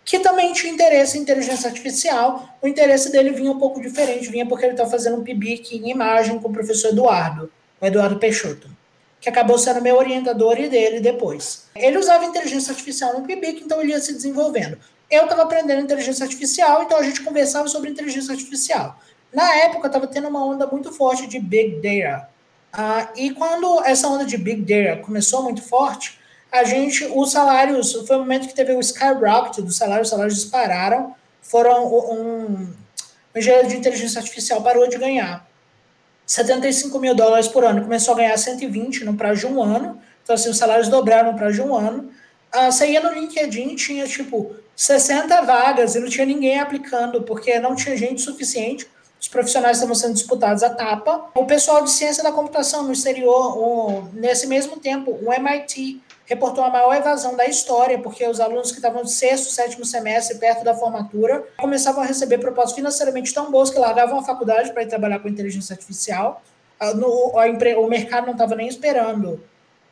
que 0.07 0.21
também 0.21 0.55
tinha 0.55 0.73
interesse 0.73 1.19
em 1.19 1.21
inteligência 1.21 1.69
artificial. 1.69 2.49
O 2.63 2.67
interesse 2.67 3.13
dele 3.13 3.33
vinha 3.33 3.53
um 3.53 3.59
pouco 3.59 3.79
diferente, 3.79 4.31
vinha 4.31 4.47
porque 4.47 4.65
ele 4.65 4.73
estava 4.73 4.89
fazendo 4.89 5.19
um 5.19 5.23
PIBIC 5.23 5.77
em 5.77 5.91
imagem 5.91 6.39
com 6.39 6.49
o 6.49 6.53
professor 6.53 6.93
Eduardo, 6.93 7.53
o 7.79 7.85
Eduardo 7.85 8.19
Peixoto, 8.19 8.71
que 9.21 9.29
acabou 9.29 9.59
sendo 9.59 9.83
meu 9.83 9.97
orientador 9.97 10.59
e 10.59 10.67
dele 10.67 11.01
depois. 11.01 11.67
Ele 11.77 11.99
usava 11.99 12.25
inteligência 12.25 12.71
artificial 12.71 13.13
no 13.13 13.27
PIBIC, 13.27 13.65
então 13.65 13.83
ele 13.83 13.91
ia 13.91 14.01
se 14.01 14.15
desenvolvendo. 14.15 14.79
Eu 15.11 15.25
estava 15.25 15.43
aprendendo 15.43 15.83
inteligência 15.83 16.25
artificial, 16.25 16.83
então 16.83 16.99
a 16.99 17.03
gente 17.03 17.23
conversava 17.23 17.69
sobre 17.69 17.91
inteligência 17.91 18.33
artificial. 18.33 18.99
Na 19.33 19.55
época, 19.57 19.89
estava 19.89 20.07
tendo 20.07 20.29
uma 20.29 20.45
onda 20.45 20.67
muito 20.67 20.93
forte 20.93 21.27
de 21.27 21.39
Big 21.39 21.81
Data. 21.81 22.29
Uh, 22.73 23.09
e 23.17 23.31
quando 23.31 23.85
essa 23.85 24.09
onda 24.09 24.25
de 24.25 24.37
Big 24.37 24.63
Data 24.63 25.03
começou 25.03 25.43
muito 25.43 25.63
forte, 25.63 26.19
a 26.51 26.65
gente, 26.65 27.05
os 27.07 27.33
salários, 27.33 27.93
foi 28.07 28.17
o 28.17 28.21
momento 28.21 28.47
que 28.47 28.55
teve 28.55 28.73
o 28.73 28.81
skyrocket 28.81 29.59
dos 29.59 29.77
salários, 29.77 30.07
os 30.07 30.11
salários 30.11 30.35
dispararam, 30.37 31.15
foram 31.43 31.87
um, 31.87 32.75
um 33.35 33.39
engenheiro 33.39 33.69
de 33.69 33.77
inteligência 33.77 34.21
artificial 34.21 34.63
parou 34.63 34.89
de 34.89 34.97
ganhar 34.97 35.45
75 36.27 36.99
mil 36.99 37.15
dólares 37.15 37.49
por 37.49 37.65
ano, 37.65 37.83
começou 37.83 38.15
a 38.15 38.19
ganhar 38.19 38.37
120 38.37 39.05
no 39.05 39.15
prazo 39.15 39.41
de 39.41 39.47
um 39.47 39.63
ano, 39.63 40.01
então 40.23 40.35
assim, 40.35 40.49
os 40.49 40.57
salários 40.57 40.89
dobraram 40.89 41.33
no 41.33 41.39
prazo 41.39 41.55
de 41.55 41.63
um 41.63 41.75
ano, 41.75 42.11
ah, 42.51 42.71
você 42.71 42.87
ia 42.87 43.01
no 43.01 43.13
LinkedIn, 43.13 43.75
tinha 43.75 44.07
tipo 44.07 44.55
60 44.77 45.43
vagas 45.43 45.95
e 45.95 46.01
não 46.01 46.09
tinha 46.09 46.27
ninguém 46.27 46.59
aplicando, 46.59 47.23
porque 47.23 47.59
não 47.59 47.75
tinha 47.75 47.97
gente 47.97 48.21
suficiente, 48.23 48.89
os 49.21 49.29
profissionais 49.29 49.79
estavam 49.79 49.95
sendo 49.95 50.13
disputados 50.13 50.63
a 50.63 50.69
tapa. 50.69 51.31
O 51.35 51.47
pessoal 51.47 51.83
de 51.83 51.91
ciência 51.91 52.23
da 52.23 52.31
computação 52.31 52.83
no 52.83 52.93
exterior, 52.93 53.57
o, 53.57 54.09
nesse 54.13 54.47
mesmo 54.47 54.77
tempo, 54.77 55.19
o 55.23 55.33
MIT 55.33 56.03
reportou 56.27 56.63
a 56.63 56.71
maior 56.71 56.95
evasão 56.95 57.37
da 57.37 57.47
história, 57.47 57.99
porque 57.99 58.27
os 58.27 58.41
alunos 58.41 58.71
que 58.71 58.79
estavam 58.79 59.03
no 59.03 59.09
sexto, 59.09 59.51
sétimo 59.51 59.85
semestre, 59.85 60.39
perto 60.39 60.65
da 60.65 60.75
formatura, 60.75 61.43
começavam 61.59 62.03
a 62.03 62.07
receber 62.07 62.39
propostas 62.39 62.75
financeiramente 62.75 63.33
tão 63.33 63.51
boas 63.51 63.71
que 63.71 63.79
largavam 63.79 64.19
a 64.19 64.23
faculdade 64.23 64.73
para 64.73 64.83
ir 64.83 64.89
trabalhar 64.89 65.19
com 65.19 65.29
inteligência 65.29 65.75
artificial. 65.75 66.43
Ah, 66.79 66.93
no, 66.93 67.33
a, 67.39 67.47
o 67.79 67.89
mercado 67.89 68.27
não 68.27 68.33
estava 68.33 68.55
nem 68.55 68.69
esperando 68.69 69.43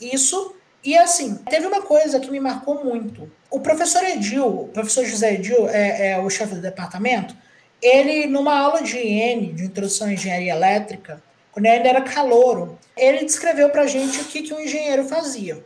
isso. 0.00 0.54
E 0.84 0.96
assim, 0.96 1.36
teve 1.48 1.66
uma 1.66 1.82
coisa 1.82 2.18
que 2.18 2.30
me 2.30 2.40
marcou 2.40 2.84
muito. 2.84 3.30
O 3.50 3.60
professor 3.60 4.02
Edil, 4.02 4.46
o 4.46 4.68
professor 4.68 5.04
José 5.04 5.34
Edil, 5.34 5.68
é, 5.68 6.10
é 6.10 6.18
o 6.18 6.28
chefe 6.28 6.54
do 6.54 6.60
departamento, 6.60 7.36
ele, 7.80 8.26
numa 8.26 8.58
aula 8.58 8.82
de 8.82 8.96
IN, 8.96 9.54
de 9.54 9.64
Introdução 9.64 10.08
à 10.08 10.12
Engenharia 10.12 10.52
Elétrica, 10.52 11.22
quando 11.50 11.66
ele 11.66 11.76
ainda 11.76 11.88
era 11.88 12.00
calouro, 12.00 12.78
ele 12.96 13.24
descreveu 13.24 13.70
para 13.70 13.82
a 13.82 13.86
gente 13.86 14.20
o 14.20 14.24
que, 14.24 14.42
que 14.42 14.54
um 14.54 14.60
engenheiro 14.60 15.04
fazia. 15.04 15.64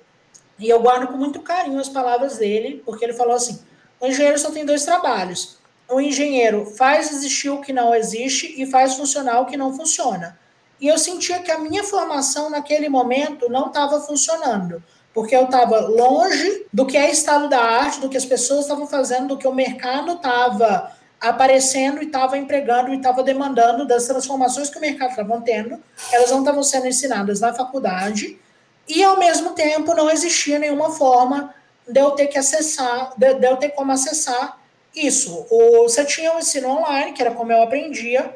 E 0.59 0.69
eu 0.69 0.81
guardo 0.81 1.09
com 1.09 1.17
muito 1.17 1.41
carinho 1.41 1.79
as 1.79 1.89
palavras 1.89 2.39
dele, 2.39 2.83
porque 2.85 3.05
ele 3.05 3.12
falou 3.12 3.35
assim: 3.35 3.61
o 4.01 4.07
engenheiro 4.07 4.39
só 4.39 4.51
tem 4.51 4.64
dois 4.64 4.85
trabalhos. 4.85 5.59
O 5.89 6.01
engenheiro 6.01 6.67
faz 6.67 7.12
existir 7.12 7.51
o 7.51 7.61
que 7.61 7.73
não 7.73 7.95
existe 7.95 8.61
e 8.61 8.67
faz 8.67 8.95
funcionar 8.95 9.41
o 9.41 9.47
que 9.47 9.57
não 9.57 9.75
funciona. 9.75 10.39
E 10.81 10.89
eu 10.89 10.99
sentia 10.99 11.39
que 11.39 11.51
a 11.51 11.59
minha 11.59 11.85
formação 11.85 12.51
naquele 12.51 12.89
momento 12.89 13.49
não 13.49 13.69
estava 13.69 14.01
funcionando, 14.01 14.83
porque 15.17 15.35
eu 15.35 15.45
estava 15.45 15.81
longe 15.81 16.67
do 16.71 16.85
que 16.85 16.95
é 16.95 17.11
estado 17.11 17.49
da 17.49 17.59
arte, 17.59 18.01
do 18.01 18.09
que 18.11 18.19
as 18.19 18.27
pessoas 18.27 18.61
estavam 18.61 18.87
fazendo, 18.87 19.29
do 19.29 19.39
que 19.39 19.49
o 19.49 19.55
mercado 19.55 20.12
estava 20.12 20.93
aparecendo 21.19 22.03
e 22.03 22.05
estava 22.05 22.37
empregando 22.37 22.93
e 22.93 22.99
estava 22.99 23.23
demandando 23.23 23.87
das 23.87 24.05
transformações 24.05 24.69
que 24.69 24.77
o 24.77 24.81
mercado 24.81 25.12
estava 25.12 25.41
tendo. 25.41 25.83
Elas 26.12 26.31
não 26.31 26.41
estavam 26.41 26.62
sendo 26.62 26.87
ensinadas 26.87 27.41
na 27.41 27.55
faculdade 27.55 28.39
e 28.87 29.03
ao 29.03 29.19
mesmo 29.19 29.55
tempo 29.55 29.95
não 29.95 30.11
existia 30.11 30.59
nenhuma 30.59 30.91
forma 30.91 31.55
de 31.89 31.99
eu 31.99 32.11
ter 32.11 32.27
que 32.27 32.37
acessar, 32.37 33.14
de, 33.17 33.33
de 33.37 33.47
eu 33.47 33.57
ter 33.57 33.71
como 33.71 33.93
acessar 33.93 34.61
isso. 34.95 35.47
Você 35.85 36.05
tinha 36.05 36.37
o 36.37 36.41
ensino 36.41 36.69
online, 36.69 37.14
que 37.14 37.23
era 37.23 37.31
como 37.31 37.51
eu 37.51 37.62
aprendia, 37.62 38.35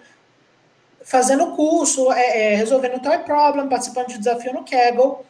fazendo 1.05 1.55
curso, 1.55 2.11
é, 2.11 2.55
é, 2.55 2.55
resolvendo 2.55 3.03
toy 3.03 3.19
problem, 3.19 3.69
participando 3.69 4.07
de 4.07 4.17
desafio 4.17 4.55
no 4.55 4.65
Kaggle, 4.65 5.27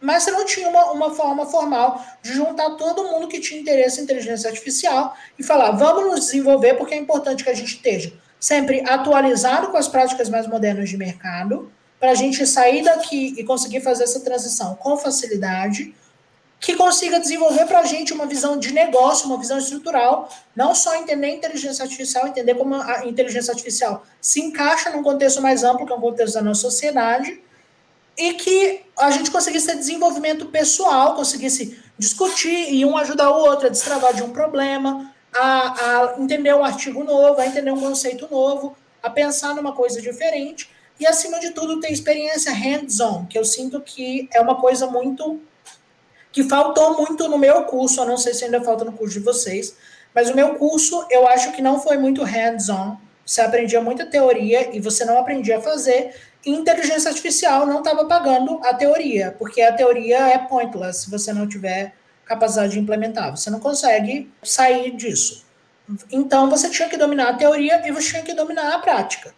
mas 0.00 0.22
você 0.22 0.30
não 0.30 0.44
tinha 0.44 0.68
uma, 0.68 0.92
uma 0.92 1.14
forma 1.14 1.46
formal 1.46 2.04
de 2.22 2.32
juntar 2.32 2.70
todo 2.70 3.04
mundo 3.04 3.28
que 3.28 3.40
tinha 3.40 3.60
interesse 3.60 4.00
em 4.00 4.04
inteligência 4.04 4.48
artificial 4.48 5.14
e 5.38 5.42
falar, 5.42 5.72
vamos 5.72 6.06
nos 6.06 6.20
desenvolver, 6.26 6.74
porque 6.74 6.94
é 6.94 6.98
importante 6.98 7.44
que 7.44 7.50
a 7.50 7.54
gente 7.54 7.74
esteja 7.74 8.12
sempre 8.38 8.82
atualizado 8.88 9.68
com 9.68 9.76
as 9.76 9.88
práticas 9.88 10.28
mais 10.28 10.46
modernas 10.46 10.88
de 10.88 10.96
mercado, 10.96 11.72
para 11.98 12.12
a 12.12 12.14
gente 12.14 12.46
sair 12.46 12.84
daqui 12.84 13.34
e 13.36 13.44
conseguir 13.44 13.80
fazer 13.80 14.04
essa 14.04 14.20
transição 14.20 14.76
com 14.76 14.96
facilidade, 14.96 15.92
que 16.60 16.74
consiga 16.74 17.20
desenvolver 17.20 17.66
para 17.66 17.80
a 17.80 17.84
gente 17.84 18.12
uma 18.12 18.26
visão 18.26 18.58
de 18.58 18.72
negócio, 18.72 19.26
uma 19.26 19.38
visão 19.38 19.58
estrutural, 19.58 20.28
não 20.54 20.74
só 20.74 20.96
entender 20.96 21.26
a 21.26 21.30
inteligência 21.30 21.84
artificial, 21.84 22.26
entender 22.26 22.54
como 22.54 22.74
a 22.74 23.06
inteligência 23.06 23.52
artificial 23.52 24.04
se 24.20 24.40
encaixa 24.40 24.90
num 24.90 25.02
contexto 25.02 25.40
mais 25.40 25.62
amplo, 25.62 25.86
que 25.86 25.92
é 25.92 25.96
o 25.96 26.00
contexto 26.00 26.34
da 26.34 26.42
nossa 26.42 26.62
sociedade, 26.62 27.40
e 28.18 28.34
que 28.34 28.80
a 28.98 29.12
gente 29.12 29.30
conseguisse 29.30 29.66
ter 29.68 29.76
desenvolvimento 29.76 30.46
pessoal, 30.46 31.14
conseguisse 31.14 31.78
discutir 31.96 32.74
e 32.74 32.84
um 32.84 32.96
ajudar 32.96 33.30
o 33.30 33.34
outro 33.34 33.66
a 33.66 33.70
destravar 33.70 34.12
de 34.12 34.22
um 34.22 34.30
problema, 34.30 35.14
a, 35.32 35.40
a 35.44 36.14
entender 36.18 36.52
um 36.54 36.64
artigo 36.64 37.04
novo, 37.04 37.40
a 37.40 37.46
entender 37.46 37.70
um 37.70 37.80
conceito 37.80 38.26
novo, 38.28 38.76
a 39.00 39.08
pensar 39.08 39.54
numa 39.54 39.72
coisa 39.72 40.02
diferente 40.02 40.68
e, 40.98 41.06
acima 41.06 41.38
de 41.38 41.50
tudo, 41.50 41.80
ter 41.80 41.92
experiência 41.92 42.52
hands-on, 42.52 43.26
que 43.26 43.38
eu 43.38 43.44
sinto 43.44 43.80
que 43.80 44.28
é 44.32 44.40
uma 44.40 44.56
coisa 44.56 44.86
muito. 44.88 45.40
que 46.32 46.42
faltou 46.42 46.96
muito 46.96 47.28
no 47.28 47.38
meu 47.38 47.64
curso, 47.64 48.00
eu 48.00 48.06
não 48.06 48.16
sei 48.16 48.34
se 48.34 48.44
ainda 48.44 48.60
falta 48.60 48.84
no 48.84 48.92
curso 48.92 49.18
de 49.18 49.24
vocês, 49.24 49.76
mas 50.12 50.28
o 50.28 50.34
meu 50.34 50.56
curso 50.56 51.06
eu 51.08 51.26
acho 51.28 51.52
que 51.52 51.62
não 51.62 51.80
foi 51.80 51.96
muito 51.96 52.24
hands-on. 52.24 52.96
Você 53.24 53.42
aprendia 53.42 53.80
muita 53.80 54.06
teoria 54.06 54.74
e 54.74 54.80
você 54.80 55.04
não 55.04 55.18
aprendia 55.18 55.58
a 55.58 55.60
fazer. 55.60 56.14
Inteligência 56.46 57.10
artificial 57.10 57.66
não 57.66 57.78
estava 57.78 58.04
pagando 58.06 58.60
a 58.64 58.72
teoria, 58.72 59.34
porque 59.38 59.60
a 59.60 59.72
teoria 59.72 60.28
é 60.28 60.38
pointless 60.38 61.04
se 61.04 61.10
você 61.10 61.32
não 61.32 61.48
tiver 61.48 61.94
capacidade 62.24 62.72
de 62.72 62.78
implementar. 62.78 63.36
Você 63.36 63.50
não 63.50 63.60
consegue 63.60 64.30
sair 64.42 64.94
disso. 64.96 65.46
Então 66.12 66.48
você 66.50 66.68
tinha 66.68 66.88
que 66.88 66.96
dominar 66.96 67.30
a 67.30 67.34
teoria 67.34 67.86
e 67.86 67.90
você 67.90 68.10
tinha 68.10 68.22
que 68.22 68.34
dominar 68.34 68.74
a 68.74 68.78
prática. 68.78 69.34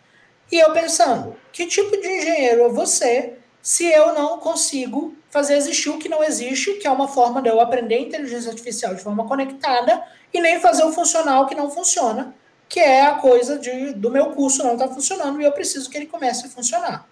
E 0.50 0.58
eu 0.58 0.72
pensando, 0.72 1.36
que 1.52 1.66
tipo 1.66 1.96
de 2.00 2.08
engenheiro 2.08 2.62
eu 2.62 2.74
vou 2.74 2.86
ser 2.86 3.40
se 3.62 3.86
eu 3.86 4.12
não 4.14 4.38
consigo 4.38 5.14
fazer 5.30 5.56
existir 5.56 5.90
o 5.90 5.98
que 5.98 6.08
não 6.08 6.24
existe, 6.24 6.74
que 6.74 6.86
é 6.86 6.90
uma 6.90 7.06
forma 7.06 7.40
de 7.40 7.48
eu 7.48 7.60
aprender 7.60 8.00
inteligência 8.00 8.50
artificial 8.50 8.94
de 8.94 9.02
forma 9.02 9.28
conectada, 9.28 10.02
e 10.34 10.40
nem 10.40 10.60
fazer 10.60 10.82
o 10.84 10.92
funcional 10.92 11.46
que 11.46 11.54
não 11.54 11.70
funciona, 11.70 12.34
que 12.70 12.78
é 12.78 13.02
a 13.02 13.16
coisa 13.16 13.58
de, 13.58 13.92
do 13.94 14.12
meu 14.12 14.26
curso 14.26 14.62
não 14.62 14.74
está 14.74 14.86
funcionando 14.86 15.40
e 15.40 15.44
eu 15.44 15.50
preciso 15.50 15.90
que 15.90 15.98
ele 15.98 16.06
comece 16.06 16.46
a 16.46 16.48
funcionar. 16.48 17.04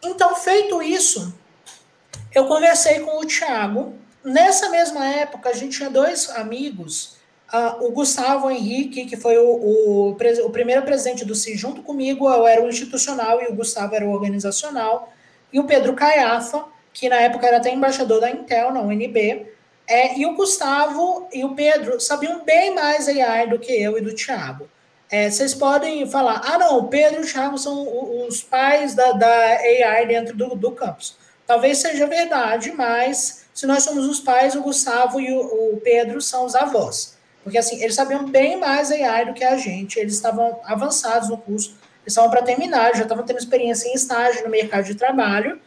Então, 0.00 0.36
feito 0.36 0.80
isso, 0.80 1.34
eu 2.32 2.46
conversei 2.46 3.00
com 3.00 3.18
o 3.18 3.26
Thiago. 3.26 3.94
Nessa 4.22 4.70
mesma 4.70 5.04
época, 5.04 5.48
a 5.50 5.52
gente 5.52 5.76
tinha 5.76 5.90
dois 5.90 6.30
amigos, 6.30 7.16
uh, 7.52 7.84
o 7.84 7.90
Gustavo 7.90 8.48
Henrique, 8.48 9.04
que 9.04 9.16
foi 9.16 9.36
o, 9.36 9.44
o, 9.44 10.10
o, 10.10 10.50
primeiro 10.50 10.82
presidente 10.82 11.24
do 11.24 11.34
CIS 11.34 11.58
junto 11.58 11.82
comigo, 11.82 12.28
eu 12.28 12.46
era 12.46 12.62
o 12.62 12.68
institucional 12.68 13.42
e 13.42 13.46
o 13.46 13.54
Gustavo 13.54 13.96
era 13.96 14.06
o 14.06 14.12
organizacional, 14.12 15.12
e 15.52 15.58
o 15.58 15.64
Pedro 15.64 15.94
Caiafa, 15.94 16.66
que 16.92 17.08
na 17.08 17.16
época 17.16 17.48
era 17.48 17.56
até 17.56 17.74
embaixador 17.74 18.20
da 18.20 18.30
Intel, 18.30 18.72
na 18.72 18.80
UNB, 18.80 19.44
é, 19.88 20.16
e 20.16 20.24
o 20.24 20.36
Gustavo 20.36 21.28
e 21.32 21.44
o 21.44 21.52
Pedro 21.56 21.98
sabiam 21.98 22.44
bem 22.44 22.72
mais 22.72 23.08
AI 23.08 23.48
do 23.48 23.58
que 23.58 23.72
eu 23.72 23.98
e 23.98 24.00
do 24.00 24.14
Thiago. 24.14 24.68
É, 25.10 25.30
vocês 25.30 25.54
podem 25.54 26.08
falar, 26.10 26.40
ah, 26.44 26.58
não, 26.58 26.78
o 26.78 26.88
Pedro 26.88 27.20
e 27.20 27.24
o 27.24 27.26
Thiago 27.26 27.58
são 27.58 28.26
os 28.26 28.42
pais 28.42 28.94
da, 28.94 29.12
da 29.12 29.28
AI 29.28 30.06
dentro 30.06 30.36
do, 30.36 30.54
do 30.54 30.72
campus. 30.72 31.16
Talvez 31.46 31.78
seja 31.78 32.06
verdade, 32.06 32.72
mas 32.72 33.44
se 33.52 33.66
nós 33.66 33.82
somos 33.82 34.06
os 34.06 34.18
pais, 34.20 34.54
o 34.54 34.62
Gustavo 34.62 35.20
e 35.20 35.30
o, 35.30 35.74
o 35.74 35.80
Pedro 35.82 36.20
são 36.20 36.44
os 36.44 36.54
avós. 36.54 37.16
Porque, 37.42 37.58
assim, 37.58 37.82
eles 37.82 37.94
sabiam 37.94 38.24
bem 38.24 38.56
mais 38.56 38.90
AI 38.90 39.26
do 39.26 39.34
que 39.34 39.44
a 39.44 39.56
gente, 39.56 39.98
eles 39.98 40.14
estavam 40.14 40.58
avançados 40.64 41.28
no 41.28 41.36
curso, 41.36 41.76
eles 42.02 42.12
estavam 42.12 42.30
para 42.30 42.42
terminar, 42.42 42.96
já 42.96 43.02
estavam 43.02 43.24
tendo 43.24 43.38
experiência 43.38 43.86
em 43.88 43.94
estágio 43.94 44.42
no 44.44 44.50
mercado 44.50 44.84
de 44.84 44.94
trabalho, 44.94 45.60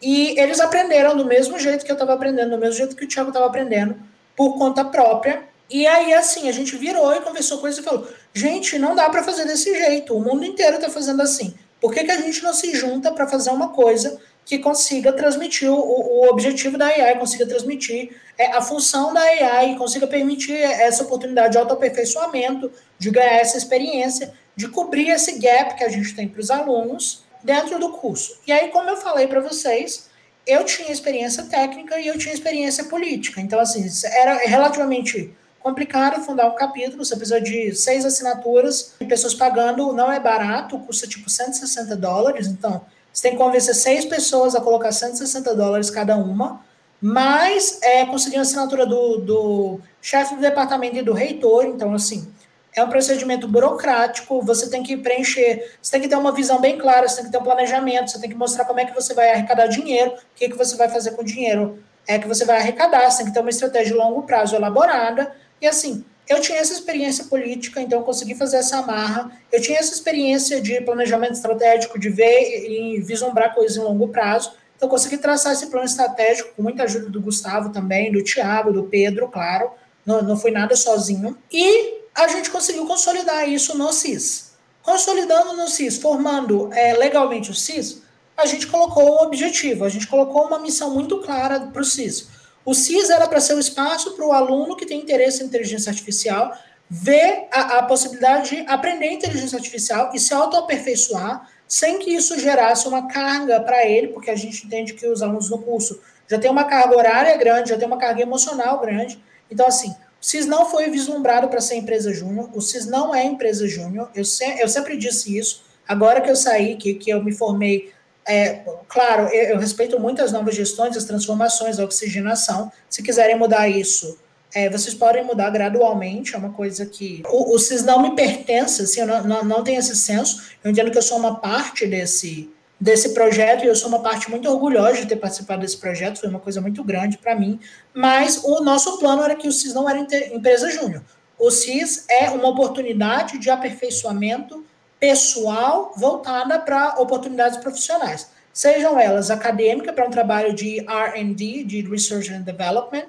e 0.00 0.38
eles 0.38 0.60
aprenderam 0.60 1.16
do 1.16 1.24
mesmo 1.24 1.58
jeito 1.58 1.84
que 1.84 1.90
eu 1.90 1.94
estava 1.94 2.14
aprendendo, 2.14 2.50
do 2.50 2.58
mesmo 2.58 2.74
jeito 2.74 2.94
que 2.94 3.04
o 3.04 3.08
Thiago 3.08 3.30
estava 3.30 3.46
aprendendo, 3.46 3.96
por 4.36 4.56
conta 4.56 4.84
própria, 4.84 5.42
e 5.68 5.86
aí, 5.86 6.14
assim, 6.14 6.48
a 6.48 6.52
gente 6.52 6.76
virou 6.76 7.12
e 7.14 7.20
conversou 7.20 7.58
com 7.58 7.66
eles 7.66 7.78
e 7.78 7.82
falou: 7.82 8.06
gente, 8.32 8.78
não 8.78 8.94
dá 8.94 9.10
para 9.10 9.22
fazer 9.22 9.44
desse 9.44 9.76
jeito, 9.76 10.14
o 10.14 10.20
mundo 10.20 10.44
inteiro 10.44 10.76
está 10.76 10.88
fazendo 10.88 11.22
assim. 11.22 11.54
Por 11.80 11.92
que, 11.92 12.04
que 12.04 12.10
a 12.10 12.20
gente 12.20 12.42
não 12.42 12.54
se 12.54 12.74
junta 12.74 13.12
para 13.12 13.26
fazer 13.26 13.50
uma 13.50 13.70
coisa 13.70 14.18
que 14.44 14.58
consiga 14.58 15.12
transmitir 15.12 15.68
o, 15.70 15.76
o 15.76 16.28
objetivo 16.30 16.78
da 16.78 16.86
AI, 16.86 17.18
consiga 17.18 17.44
transmitir 17.46 18.16
é, 18.38 18.46
a 18.52 18.62
função 18.62 19.12
da 19.12 19.20
AI, 19.20 19.74
consiga 19.76 20.06
permitir 20.06 20.56
essa 20.56 21.02
oportunidade 21.02 21.52
de 21.52 21.58
autoaperfeiçoamento, 21.58 22.70
de 22.96 23.10
ganhar 23.10 23.38
essa 23.38 23.58
experiência, 23.58 24.32
de 24.54 24.68
cobrir 24.68 25.10
esse 25.10 25.38
gap 25.38 25.74
que 25.74 25.82
a 25.82 25.88
gente 25.88 26.14
tem 26.14 26.28
para 26.28 26.40
os 26.40 26.50
alunos 26.50 27.24
dentro 27.42 27.78
do 27.78 27.90
curso. 27.90 28.38
E 28.46 28.52
aí, 28.52 28.68
como 28.68 28.88
eu 28.88 28.96
falei 28.96 29.26
para 29.26 29.40
vocês, 29.40 30.08
eu 30.46 30.64
tinha 30.64 30.92
experiência 30.92 31.42
técnica 31.44 31.98
e 31.98 32.06
eu 32.06 32.16
tinha 32.16 32.32
experiência 32.32 32.84
política. 32.84 33.40
Então, 33.40 33.58
assim, 33.58 33.84
era 34.12 34.38
relativamente 34.46 35.34
complicado 35.66 36.22
fundar 36.22 36.46
um 36.46 36.54
capítulo, 36.54 37.04
você 37.04 37.16
precisa 37.16 37.40
de 37.40 37.74
seis 37.74 38.04
assinaturas, 38.04 38.94
de 39.00 39.06
pessoas 39.06 39.34
pagando, 39.34 39.92
não 39.92 40.12
é 40.12 40.20
barato, 40.20 40.78
custa 40.78 41.08
tipo 41.08 41.28
160 41.28 41.96
dólares, 41.96 42.46
então 42.46 42.82
você 43.12 43.24
tem 43.24 43.32
que 43.32 43.38
convencer 43.38 43.74
seis 43.74 44.04
pessoas 44.04 44.54
a 44.54 44.60
colocar 44.60 44.92
160 44.92 45.56
dólares 45.56 45.90
cada 45.90 46.16
uma, 46.16 46.64
mas 47.02 47.80
é, 47.82 48.06
conseguir 48.06 48.36
a 48.36 48.42
assinatura 48.42 48.86
do, 48.86 49.16
do 49.16 49.80
chefe 50.00 50.36
do 50.36 50.40
departamento 50.40 50.98
e 50.98 51.02
do 51.02 51.12
reitor, 51.12 51.64
então 51.64 51.92
assim, 51.92 52.32
é 52.72 52.84
um 52.84 52.88
procedimento 52.88 53.48
burocrático, 53.48 54.40
você 54.42 54.70
tem 54.70 54.84
que 54.84 54.96
preencher, 54.96 55.74
você 55.82 55.90
tem 55.90 56.00
que 56.00 56.08
ter 56.08 56.16
uma 56.16 56.30
visão 56.30 56.60
bem 56.60 56.78
clara, 56.78 57.08
você 57.08 57.16
tem 57.16 57.24
que 57.24 57.32
ter 57.32 57.38
um 57.38 57.42
planejamento, 57.42 58.12
você 58.12 58.20
tem 58.20 58.30
que 58.30 58.36
mostrar 58.36 58.66
como 58.66 58.78
é 58.78 58.84
que 58.84 58.94
você 58.94 59.12
vai 59.14 59.32
arrecadar 59.32 59.66
dinheiro, 59.66 60.12
o 60.12 60.16
que, 60.36 60.48
que 60.48 60.56
você 60.56 60.76
vai 60.76 60.88
fazer 60.88 61.10
com 61.10 61.22
o 61.22 61.24
dinheiro 61.24 61.82
é 62.06 62.20
que 62.20 62.28
você 62.28 62.44
vai 62.44 62.58
arrecadar, 62.58 63.10
você 63.10 63.18
tem 63.18 63.26
que 63.26 63.32
ter 63.32 63.40
uma 63.40 63.50
estratégia 63.50 63.92
de 63.92 63.98
longo 63.98 64.22
prazo 64.22 64.54
elaborada, 64.54 65.34
e 65.60 65.66
assim, 65.66 66.04
eu 66.28 66.40
tinha 66.40 66.58
essa 66.58 66.72
experiência 66.72 67.24
política, 67.24 67.80
então 67.80 68.00
eu 68.00 68.04
consegui 68.04 68.34
fazer 68.34 68.56
essa 68.56 68.78
amarra. 68.78 69.30
Eu 69.52 69.60
tinha 69.60 69.78
essa 69.78 69.92
experiência 69.92 70.60
de 70.60 70.80
planejamento 70.80 71.34
estratégico, 71.34 71.98
de 71.98 72.08
ver 72.08 72.68
e 72.68 73.00
vislumbrar 73.00 73.54
coisas 73.54 73.76
em 73.76 73.80
longo 73.80 74.08
prazo. 74.08 74.52
Então 74.76 74.88
eu 74.88 74.90
consegui 74.90 75.18
traçar 75.18 75.52
esse 75.52 75.68
plano 75.68 75.86
estratégico 75.86 76.52
com 76.56 76.62
muita 76.62 76.82
ajuda 76.82 77.08
do 77.08 77.20
Gustavo 77.20 77.70
também, 77.70 78.10
do 78.10 78.22
Tiago, 78.22 78.72
do 78.72 78.84
Pedro, 78.84 79.28
claro. 79.28 79.70
Não, 80.04 80.20
não 80.20 80.36
foi 80.36 80.50
nada 80.50 80.74
sozinho. 80.74 81.38
E 81.50 82.00
a 82.14 82.26
gente 82.28 82.50
conseguiu 82.50 82.86
consolidar 82.86 83.48
isso 83.48 83.78
no 83.78 83.92
CIS. 83.92 84.52
Consolidando 84.82 85.56
no 85.56 85.68
CIS, 85.68 85.96
formando 85.98 86.72
é, 86.72 86.92
legalmente 86.94 87.50
o 87.50 87.54
CIS, 87.54 88.02
a 88.36 88.46
gente 88.46 88.66
colocou 88.66 89.16
um 89.16 89.22
objetivo, 89.22 89.84
a 89.84 89.88
gente 89.88 90.06
colocou 90.06 90.46
uma 90.46 90.58
missão 90.58 90.92
muito 90.92 91.20
clara 91.22 91.60
para 91.60 91.82
o 91.82 91.84
CIS 91.84 92.35
o 92.66 92.74
CIS 92.74 93.08
era 93.10 93.28
para 93.28 93.40
ser 93.40 93.54
um 93.54 93.60
espaço 93.60 94.16
para 94.16 94.26
o 94.26 94.32
aluno 94.32 94.76
que 94.76 94.84
tem 94.84 95.00
interesse 95.00 95.42
em 95.42 95.46
inteligência 95.46 95.88
artificial 95.88 96.52
ver 96.90 97.46
a, 97.52 97.78
a 97.78 97.82
possibilidade 97.84 98.56
de 98.56 98.68
aprender 98.68 99.06
inteligência 99.06 99.56
artificial 99.56 100.10
e 100.12 100.18
se 100.18 100.34
autoaperfeiçoar 100.34 101.48
sem 101.68 101.98
que 102.00 102.10
isso 102.10 102.38
gerasse 102.38 102.86
uma 102.86 103.08
carga 103.08 103.60
para 103.60 103.84
ele, 103.86 104.08
porque 104.08 104.30
a 104.30 104.36
gente 104.36 104.66
entende 104.66 104.94
que 104.94 105.06
os 105.06 105.22
alunos 105.22 105.48
no 105.48 105.58
curso 105.58 106.00
já 106.28 106.38
tem 106.38 106.50
uma 106.50 106.64
carga 106.64 106.96
horária 106.96 107.36
grande, 107.36 107.70
já 107.70 107.78
tem 107.78 107.86
uma 107.86 107.98
carga 107.98 108.22
emocional 108.22 108.80
grande. 108.80 109.22
Então, 109.50 109.66
assim, 109.66 109.90
o 109.90 110.24
CIS 110.26 110.46
não 110.46 110.68
foi 110.68 110.90
vislumbrado 110.90 111.48
para 111.48 111.60
ser 111.60 111.76
empresa 111.76 112.12
júnior, 112.12 112.50
o 112.52 112.60
CIS 112.60 112.86
não 112.86 113.14
é 113.14 113.24
empresa 113.24 113.66
júnior, 113.66 114.10
eu, 114.14 114.24
se, 114.24 114.44
eu 114.60 114.68
sempre 114.68 114.96
disse 114.96 115.36
isso. 115.36 115.64
Agora 115.86 116.20
que 116.20 116.30
eu 116.30 116.36
saí, 116.36 116.76
que, 116.76 116.94
que 116.94 117.10
eu 117.10 117.22
me 117.22 117.32
formei 117.32 117.92
é, 118.28 118.64
claro, 118.88 119.28
eu, 119.28 119.50
eu, 119.50 119.58
respeito 119.58 120.00
muito 120.00 120.20
as 120.20 120.32
novas 120.32 120.54
gestões, 120.54 120.96
as 120.96 121.04
transformações, 121.04 121.78
a 121.78 121.84
oxigenação. 121.84 122.72
Se 122.90 123.02
quiserem 123.02 123.38
mudar 123.38 123.68
isso, 123.68 124.18
é, 124.54 124.68
vocês 124.68 124.94
podem 124.94 125.24
mudar 125.24 125.50
gradualmente, 125.50 126.34
é 126.34 126.38
uma 126.38 126.52
coisa 126.52 126.84
que. 126.84 127.22
O, 127.28 127.54
o 127.54 127.58
CIS 127.58 127.84
não 127.84 128.02
me 128.02 128.16
pertence, 128.16 128.82
assim, 128.82 129.00
eu 129.00 129.06
não, 129.06 129.22
não, 129.22 129.44
não 129.44 129.64
tenho 129.64 129.78
esse 129.78 129.94
senso. 129.94 130.42
Eu 130.64 130.70
entendo 130.70 130.90
que 130.90 130.98
eu 130.98 131.02
sou 131.02 131.18
uma 131.18 131.36
parte 131.36 131.86
desse, 131.86 132.50
desse 132.80 133.10
projeto 133.10 133.64
e 133.64 133.68
eu 133.68 133.76
sou 133.76 133.88
uma 133.88 134.02
parte 134.02 134.28
muito 134.28 134.50
orgulhosa 134.50 135.02
de 135.02 135.06
ter 135.06 135.16
participado 135.16 135.60
desse 135.60 135.76
projeto, 135.76 136.18
foi 136.18 136.28
uma 136.28 136.40
coisa 136.40 136.60
muito 136.60 136.82
grande 136.82 137.18
para 137.18 137.34
mim. 137.34 137.60
Mas 137.94 138.42
o 138.42 138.60
nosso 138.60 138.98
plano 138.98 139.22
era 139.22 139.36
que 139.36 139.46
o 139.46 139.52
CIS 139.52 139.72
não 139.72 139.88
era 139.88 140.00
empresa 140.32 140.68
júnior. 140.70 141.02
O 141.38 141.50
CIS 141.50 142.06
é 142.08 142.30
uma 142.30 142.48
oportunidade 142.48 143.38
de 143.38 143.50
aperfeiçoamento 143.50 144.64
pessoal 145.06 145.92
voltada 145.96 146.58
para 146.58 147.00
oportunidades 147.00 147.58
profissionais, 147.58 148.28
sejam 148.52 148.98
elas 148.98 149.30
acadêmica 149.30 149.92
para 149.92 150.04
um 150.04 150.10
trabalho 150.10 150.52
de 150.52 150.80
R&D, 150.80 151.62
de 151.62 151.82
Research 151.82 152.32
and 152.32 152.40
Development, 152.40 153.06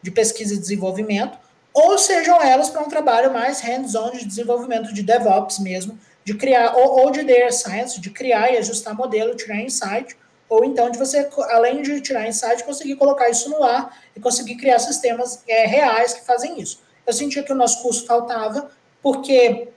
de 0.00 0.12
pesquisa 0.12 0.54
e 0.54 0.58
desenvolvimento, 0.58 1.36
ou 1.74 1.98
sejam 1.98 2.40
elas 2.40 2.70
para 2.70 2.82
um 2.82 2.88
trabalho 2.88 3.32
mais 3.32 3.60
hands-on 3.62 4.12
de 4.12 4.24
desenvolvimento 4.26 4.94
de 4.94 5.02
DevOps 5.02 5.58
mesmo, 5.58 5.98
de 6.24 6.34
criar, 6.34 6.76
ou, 6.76 7.00
ou 7.00 7.10
de 7.10 7.24
Data 7.24 7.50
Science, 7.50 8.00
de 8.00 8.10
criar 8.10 8.52
e 8.52 8.58
ajustar 8.58 8.94
modelo, 8.94 9.34
tirar 9.34 9.60
insight, 9.60 10.16
ou 10.48 10.64
então 10.64 10.88
de 10.88 10.98
você, 10.98 11.28
além 11.50 11.82
de 11.82 12.00
tirar 12.00 12.28
insight, 12.28 12.62
conseguir 12.62 12.94
colocar 12.94 13.28
isso 13.28 13.50
no 13.50 13.64
ar 13.64 13.98
e 14.14 14.20
conseguir 14.20 14.54
criar 14.54 14.78
sistemas 14.78 15.42
é, 15.48 15.66
reais 15.66 16.12
que 16.14 16.24
fazem 16.24 16.60
isso. 16.60 16.80
Eu 17.04 17.12
sentia 17.12 17.42
que 17.42 17.52
o 17.52 17.56
nosso 17.56 17.82
curso 17.82 18.06
faltava, 18.06 18.70
porque 19.02 19.68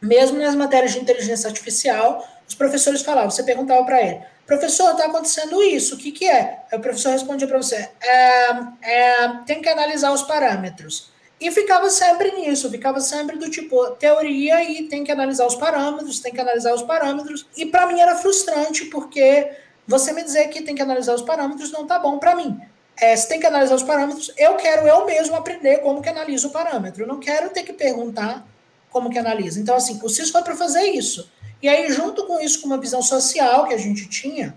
mesmo 0.00 0.38
nas 0.38 0.54
matérias 0.54 0.92
de 0.92 1.00
inteligência 1.00 1.48
artificial, 1.48 2.26
os 2.48 2.54
professores 2.54 3.02
falavam, 3.02 3.30
você 3.30 3.42
perguntava 3.42 3.84
para 3.84 4.00
ele, 4.02 4.20
professor, 4.46 4.92
está 4.92 5.06
acontecendo 5.06 5.62
isso, 5.62 5.94
o 5.94 5.98
que, 5.98 6.10
que 6.10 6.26
é? 6.26 6.60
Aí 6.72 6.78
o 6.78 6.80
professor 6.80 7.10
respondia 7.10 7.46
para 7.46 7.58
você, 7.58 7.88
é, 8.00 8.48
é, 8.82 9.28
tem 9.46 9.60
que 9.60 9.68
analisar 9.68 10.12
os 10.12 10.22
parâmetros. 10.22 11.10
E 11.40 11.52
ficava 11.52 11.88
sempre 11.88 12.32
nisso, 12.32 12.68
ficava 12.68 13.00
sempre 13.00 13.36
do 13.36 13.48
tipo 13.48 13.90
teoria 13.92 14.62
e 14.64 14.88
tem 14.88 15.04
que 15.04 15.12
analisar 15.12 15.46
os 15.46 15.54
parâmetros, 15.54 16.18
tem 16.18 16.32
que 16.32 16.40
analisar 16.40 16.74
os 16.74 16.82
parâmetros. 16.82 17.46
E 17.56 17.66
para 17.66 17.86
mim 17.86 18.00
era 18.00 18.16
frustrante, 18.16 18.86
porque 18.86 19.48
você 19.86 20.12
me 20.12 20.24
dizer 20.24 20.48
que 20.48 20.62
tem 20.62 20.74
que 20.74 20.82
analisar 20.82 21.14
os 21.14 21.22
parâmetros 21.22 21.70
não 21.70 21.86
tá 21.86 21.98
bom 21.98 22.18
para 22.18 22.34
mim. 22.34 22.60
É, 23.00 23.14
tem 23.14 23.38
que 23.38 23.46
analisar 23.46 23.76
os 23.76 23.84
parâmetros, 23.84 24.32
eu 24.36 24.56
quero 24.56 24.88
eu 24.88 25.06
mesmo 25.06 25.36
aprender 25.36 25.78
como 25.78 26.02
que 26.02 26.08
analisa 26.08 26.48
o 26.48 26.50
parâmetro. 26.50 27.04
Eu 27.04 27.06
não 27.06 27.20
quero 27.20 27.50
ter 27.50 27.62
que 27.62 27.72
perguntar 27.72 28.44
como 28.90 29.10
que 29.10 29.18
analisa. 29.18 29.60
Então, 29.60 29.74
assim, 29.74 29.98
o 30.02 30.08
CIS 30.08 30.30
foi 30.30 30.42
para 30.42 30.56
fazer 30.56 30.82
isso. 30.82 31.30
E 31.62 31.68
aí, 31.68 31.90
junto 31.92 32.24
com 32.26 32.40
isso, 32.40 32.60
com 32.60 32.66
uma 32.66 32.78
visão 32.78 33.02
social 33.02 33.66
que 33.66 33.74
a 33.74 33.78
gente 33.78 34.08
tinha, 34.08 34.54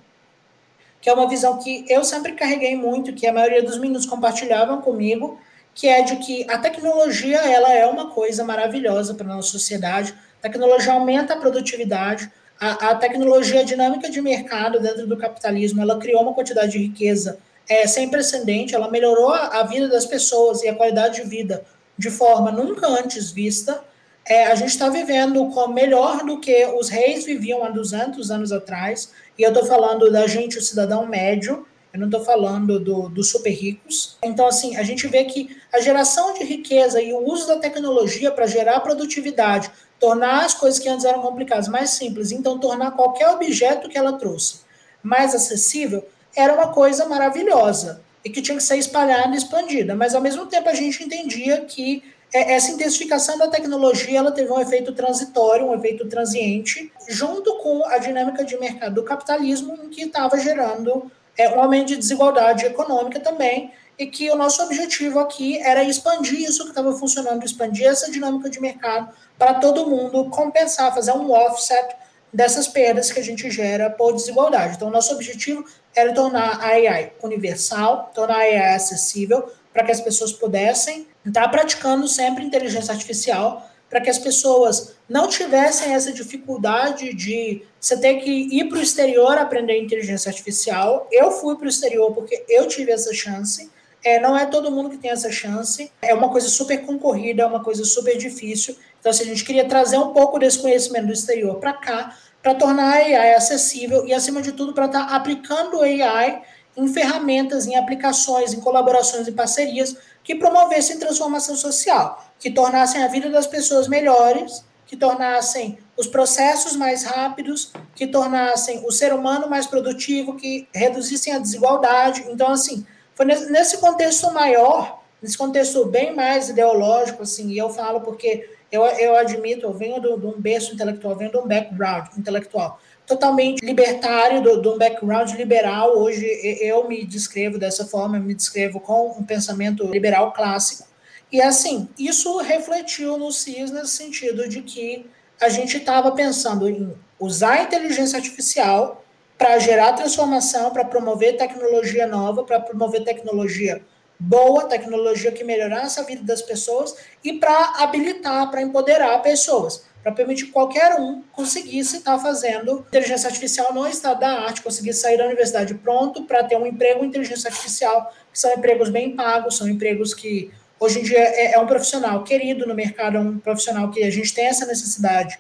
que 1.02 1.10
é 1.10 1.14
uma 1.14 1.28
visão 1.28 1.58
que 1.58 1.86
eu 1.90 2.04
sempre 2.04 2.34
carreguei 2.34 2.76
muito, 2.76 3.14
que 3.14 3.26
a 3.26 3.34
maioria 3.34 3.64
dos 3.64 3.80
meninos 3.80 4.06
compartilhavam 4.06 4.82
comigo, 4.82 5.40
que 5.74 5.88
é 5.88 6.04
de 6.04 6.18
que 6.18 6.46
a 6.50 6.58
tecnologia 6.58 7.40
ela 7.40 7.74
é 7.74 7.86
uma 7.86 8.12
coisa 8.12 8.44
maravilhosa 8.44 9.16
para 9.16 9.26
a 9.26 9.36
nossa 9.36 9.50
sociedade. 9.50 10.14
A 10.40 10.42
tecnologia 10.44 10.94
aumenta 10.94 11.34
a 11.34 11.38
produtividade, 11.38 12.32
a, 12.60 12.92
a, 12.92 12.96
tecnologia 12.96 13.66
dinâmica 13.66 14.10
de 14.10 14.22
mercado 14.22 14.80
dentro 14.80 15.08
do 15.08 15.18
capitalismo, 15.18 15.82
ela 15.82 15.98
criou 15.98 16.22
uma 16.22 16.34
quantidade 16.34 16.74
de 16.74 16.78
riqueza 16.78 17.40
é, 17.68 17.88
sem 17.88 18.10
precedente, 18.10 18.76
ela 18.76 18.92
melhorou 18.92 19.30
a, 19.30 19.62
a 19.62 19.64
vida 19.64 19.88
das 19.88 20.06
pessoas 20.06 20.62
e 20.62 20.68
a 20.68 20.76
qualidade 20.76 21.24
de 21.24 21.28
vida 21.28 21.64
de 21.98 22.12
forma 22.12 22.52
nunca 22.52 22.88
antes 22.88 23.32
vista 23.32 23.84
é, 24.26 24.46
a 24.46 24.56
gente 24.56 24.70
está 24.70 24.90
vivendo 24.90 25.46
com 25.48 25.68
melhor 25.68 26.24
do 26.24 26.40
que 26.40 26.66
os 26.68 26.90
reis 26.90 27.26
viviam 27.26 27.64
há 27.64 27.70
200 27.70 28.30
anos 28.32 28.52
atrás, 28.52 29.12
e 29.38 29.44
eu 29.44 29.50
estou 29.50 29.66
falando 29.66 30.12
da 30.12 30.28
gente, 30.28 30.58
o 30.58 30.62
cidadão 30.62 31.06
médio, 31.06 31.66
eu 31.94 32.00
não 32.00 32.08
estou 32.08 32.24
falando 32.24 32.80
dos 32.80 33.10
do 33.10 33.24
super 33.24 33.52
ricos. 33.52 34.18
Então, 34.24 34.48
assim, 34.48 34.78
a 34.78 34.84
gente 34.84 35.08
vê 35.08 35.26
que 35.26 35.58
a 35.74 35.82
geração 35.82 36.34
de 36.34 36.44
riqueza 36.44 37.02
e 37.02 37.12
o 37.12 37.20
uso 37.20 37.48
da 37.48 37.58
tecnologia 37.58 38.32
para 38.32 38.48
gerar 38.48 38.80
produtividade, 38.80 39.70
tornar 40.00 40.46
as 40.46 40.54
coisas 40.54 40.80
que 40.80 40.88
antes 40.88 41.04
eram 41.04 41.22
complicadas 41.22 41.68
mais 41.68 41.90
simples, 41.92 42.32
então 42.32 42.60
tornar 42.60 42.92
qualquer 42.92 43.30
objeto 43.30 43.90
que 43.90 43.98
ela 43.98 44.14
trouxe 44.14 44.62
mais 45.04 45.34
acessível, 45.34 46.06
era 46.36 46.54
uma 46.54 46.70
coisa 46.70 47.06
maravilhosa 47.06 48.02
e 48.24 48.30
que 48.30 48.42
tinha 48.42 48.56
que 48.56 48.64
ser 48.64 48.78
espalhada 48.78 49.34
e 49.34 49.38
expandida. 49.38 49.96
Mas, 49.96 50.14
ao 50.14 50.22
mesmo 50.22 50.46
tempo, 50.46 50.70
a 50.70 50.74
gente 50.74 51.04
entendia 51.04 51.62
que 51.62 52.04
essa 52.34 52.72
intensificação 52.72 53.38
da 53.38 53.48
tecnologia 53.48 54.20
ela 54.20 54.32
teve 54.32 54.52
um 54.52 54.60
efeito 54.60 54.94
transitório, 54.94 55.66
um 55.66 55.76
efeito 55.76 56.08
transiente, 56.08 56.92
junto 57.08 57.58
com 57.58 57.86
a 57.86 57.98
dinâmica 57.98 58.44
de 58.44 58.58
mercado 58.58 58.96
do 58.96 59.04
capitalismo, 59.04 59.78
em 59.84 59.90
que 59.90 60.04
estava 60.04 60.38
gerando 60.40 61.12
é, 61.38 61.50
um 61.50 61.62
aumento 61.62 61.88
de 61.88 61.98
desigualdade 61.98 62.66
econômica 62.66 63.20
também, 63.20 63.72
e 64.00 64.08
que 64.08 64.32
o 64.32 64.36
nosso 64.36 64.64
objetivo 64.64 65.20
aqui 65.20 65.60
era 65.60 65.84
expandir 65.84 66.40
isso 66.42 66.64
que 66.64 66.70
estava 66.70 66.94
funcionando, 66.94 67.44
expandir 67.44 67.86
essa 67.86 68.10
dinâmica 68.10 68.50
de 68.50 68.60
mercado 68.60 69.14
para 69.38 69.56
todo 69.56 69.88
mundo 69.88 70.30
compensar, 70.30 70.94
fazer 70.94 71.12
um 71.12 71.32
offset 71.32 71.96
dessas 72.34 72.68
perdas 72.68 73.12
que 73.12 73.20
a 73.20 73.24
gente 73.24 73.52
gera 73.52 73.90
por 73.90 74.14
desigualdade. 74.14 74.76
Então, 74.76 74.90
nosso 74.90 75.14
objetivo 75.14 75.66
era 75.94 76.14
tornar 76.14 76.62
a 76.62 76.68
AI 76.68 77.12
universal, 77.22 78.10
tornar 78.16 78.36
a 78.36 78.40
AI 78.40 78.76
acessível, 78.76 79.52
para 79.74 79.84
que 79.84 79.92
as 79.92 80.02
pessoas 80.02 80.32
pudessem 80.32 81.08
estar 81.26 81.48
praticando 81.50 82.08
sempre 82.08 82.44
inteligência 82.44 82.94
artificial, 82.94 83.70
para 83.90 84.00
que 84.00 84.10
as 84.10 84.18
pessoas 84.18 84.96
não 85.08 85.28
tivessem 85.28 85.94
essa 85.94 86.14
dificuldade 86.14 87.14
de 87.14 87.62
você 87.78 87.98
ter 87.98 88.16
que 88.22 88.32
ir 88.32 88.70
para 88.70 88.78
o 88.78 88.82
exterior 88.82 89.38
aprender 89.38 89.78
inteligência 89.78 90.30
artificial. 90.30 91.08
Eu 91.12 91.30
fui 91.32 91.58
para 91.58 91.66
o 91.66 91.70
exterior 91.70 92.14
porque 92.14 92.46
eu 92.48 92.68
tive 92.70 92.92
essa 92.92 93.14
chance. 93.14 93.70
É, 94.04 94.20
não 94.20 94.36
é 94.36 94.46
todo 94.46 94.72
mundo 94.72 94.90
que 94.90 94.98
tem 94.98 95.12
essa 95.12 95.30
chance. 95.30 95.92
É 96.02 96.14
uma 96.14 96.30
coisa 96.30 96.48
super 96.48 96.86
concorrida, 96.86 97.44
é 97.44 97.46
uma 97.46 97.62
coisa 97.62 97.84
super 97.84 98.18
difícil. 98.18 98.78
Então, 99.00 99.10
assim, 99.10 99.24
a 99.24 99.28
gente 99.28 99.44
queria 99.44 99.68
trazer 99.68 99.98
um 99.98 100.14
pouco 100.14 100.40
desse 100.40 100.60
conhecimento 100.60 101.08
do 101.08 101.14
exterior 101.14 101.56
para 101.56 101.74
cá, 101.74 102.18
para 102.42 102.56
tornar 102.56 102.94
a 102.94 102.96
AI 102.96 103.36
acessível 103.36 104.08
e, 104.08 104.14
acima 104.14 104.42
de 104.42 104.54
tudo, 104.54 104.74
para 104.74 104.86
estar 104.86 105.08
tá 105.08 105.16
aplicando 105.16 105.82
AI 105.82 106.42
em 106.78 106.88
ferramentas, 106.88 107.68
em 107.68 107.76
aplicações, 107.76 108.54
em 108.54 108.62
colaborações 108.62 109.28
e 109.28 109.32
parcerias 109.34 109.98
que 110.24 110.36
promovessem 110.36 111.00
transformação 111.00 111.56
social, 111.56 112.26
que 112.40 112.52
tornassem 112.52 113.04
a 113.04 113.08
vida 113.08 113.30
das 113.30 113.48
pessoas 113.48 113.88
melhores, 113.88 114.64
que 114.86 114.98
tornassem 114.98 115.78
os 115.96 116.08
processos 116.08 116.76
mais 116.76 117.04
rápidos, 117.04 117.72
que 117.96 118.08
tornassem 118.08 118.84
o 118.86 118.92
ser 118.92 119.14
humano 119.14 119.50
mais 119.50 119.66
produtivo, 119.66 120.36
que 120.36 120.68
reduzissem 120.74 121.34
a 121.34 121.40
desigualdade. 121.40 122.26
Então, 122.30 122.50
assim, 122.50 122.86
foi 123.16 123.26
nesse 123.26 123.78
contexto 123.78 124.32
maior, 124.34 125.02
nesse 125.22 125.38
contexto 125.38 125.86
bem 125.86 126.14
mais 126.14 126.50
ideológico, 126.50 127.24
assim, 127.24 127.50
e 127.52 127.58
eu 127.58 127.70
falo 127.70 128.02
porque 128.02 128.50
eu, 128.72 128.84
eu 128.84 129.16
admito, 129.16 129.66
eu 129.66 129.74
venho 129.74 130.02
de 130.02 130.26
um 130.26 130.40
berço 130.40 130.74
intelectual, 130.74 131.16
venho 131.16 131.32
de 131.32 131.38
um 131.38 131.48
background 131.48 132.08
intelectual 132.18 132.80
totalmente 133.12 133.64
libertário, 133.66 134.42
de 134.42 134.68
um 134.70 134.78
background 134.78 135.34
liberal. 135.34 135.98
Hoje 135.98 136.26
eu 136.62 136.88
me 136.88 137.06
descrevo 137.06 137.58
dessa 137.58 137.86
forma, 137.86 138.18
eu 138.18 138.24
me 138.24 138.34
descrevo 138.34 138.80
com 138.80 139.12
um 139.20 139.24
pensamento 139.24 139.86
liberal 139.88 140.32
clássico. 140.32 140.88
E 141.30 141.42
assim, 141.42 141.90
isso 142.00 142.38
refletiu 142.38 143.18
no 143.18 143.32
CIS 143.32 143.72
nesse 143.72 143.92
sentido 143.92 144.48
de 144.48 144.62
que 144.62 145.06
a 145.42 145.50
gente 145.50 145.78
estava 145.78 146.12
pensando 146.12 146.70
em 146.70 146.94
usar 147.20 147.54
a 147.54 147.64
inteligência 147.64 148.18
artificial 148.18 149.04
para 149.38 149.60
gerar 149.60 149.94
transformação, 149.94 150.72
para 150.72 150.86
promover 150.86 151.36
tecnologia 151.36 152.08
nova, 152.08 152.44
para 152.44 152.60
promover 152.60 153.04
tecnologia 153.04 153.82
boa, 154.18 154.66
tecnologia 154.66 155.32
que 155.32 155.44
melhorasse 155.44 156.00
a 156.00 156.04
vida 156.04 156.22
das 156.24 156.44
pessoas 156.44 156.96
e 157.24 157.34
para 157.34 157.74
habilitar, 157.80 158.52
para 158.52 158.62
empoderar 158.62 159.18
pessoas, 159.20 159.84
para 160.02 160.12
permitir 160.12 160.46
que 160.46 160.52
qualquer 160.52 161.00
um 161.00 161.22
conseguisse 161.32 161.98
estar 161.98 162.18
tá 162.18 162.24
fazendo. 162.24 162.86
Inteligência 162.88 163.28
artificial 163.28 163.74
no 163.74 163.88
estado 163.88 164.20
da 164.20 164.44
arte, 164.44 164.62
conseguir 164.62 164.94
sair 164.94 165.18
da 165.18 165.26
universidade 165.26 165.74
pronto 165.76 166.24
para 166.24 166.44
ter 166.44 166.58
um 166.58 166.66
emprego 166.66 167.04
em 167.04 167.08
inteligência 167.08 167.50
artificial, 167.50 168.14
que 168.32 168.40
são 168.40 168.52
empregos 168.54 168.90
bem 168.90 169.16
pagos, 169.16 169.58
são 169.58 169.68
empregos 169.68 170.14
que 170.14 170.52
hoje 170.80 171.00
em 171.00 171.04
dia 171.04 171.20
é, 171.20 171.54
é 171.54 171.60
um 171.60 171.68
profissional 171.68 172.24
querido 172.24 172.66
no 172.66 172.74
mercado, 172.74 173.18
é 173.18 173.20
um 173.20 173.38
profissional 173.38 173.92
que 173.92 174.04
a 174.04 174.10
gente 174.10 174.34
tem 174.34 174.46
essa 174.46 174.66
necessidade 174.66 175.40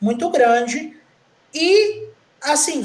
muito 0.00 0.28
grande. 0.30 0.96
E 1.54 2.08
assim 2.40 2.84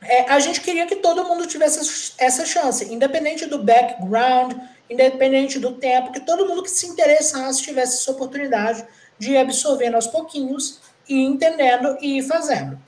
é, 0.00 0.30
a 0.30 0.38
gente 0.38 0.60
queria 0.60 0.86
que 0.86 0.96
todo 0.96 1.24
mundo 1.24 1.46
tivesse 1.46 2.14
essa 2.18 2.44
chance, 2.46 2.84
independente 2.92 3.46
do 3.46 3.62
background, 3.62 4.54
independente 4.88 5.58
do 5.58 5.72
tempo, 5.74 6.12
que 6.12 6.20
todo 6.20 6.46
mundo 6.46 6.62
que 6.62 6.70
se 6.70 6.86
interessasse 6.86 7.62
tivesse 7.62 7.96
essa 7.96 8.10
oportunidade 8.12 8.86
de 9.18 9.36
absorvendo 9.36 9.94
aos 9.94 10.06
pouquinhos 10.06 10.80
e 11.08 11.24
entendendo 11.24 11.96
e 12.00 12.22
fazendo. 12.22 12.78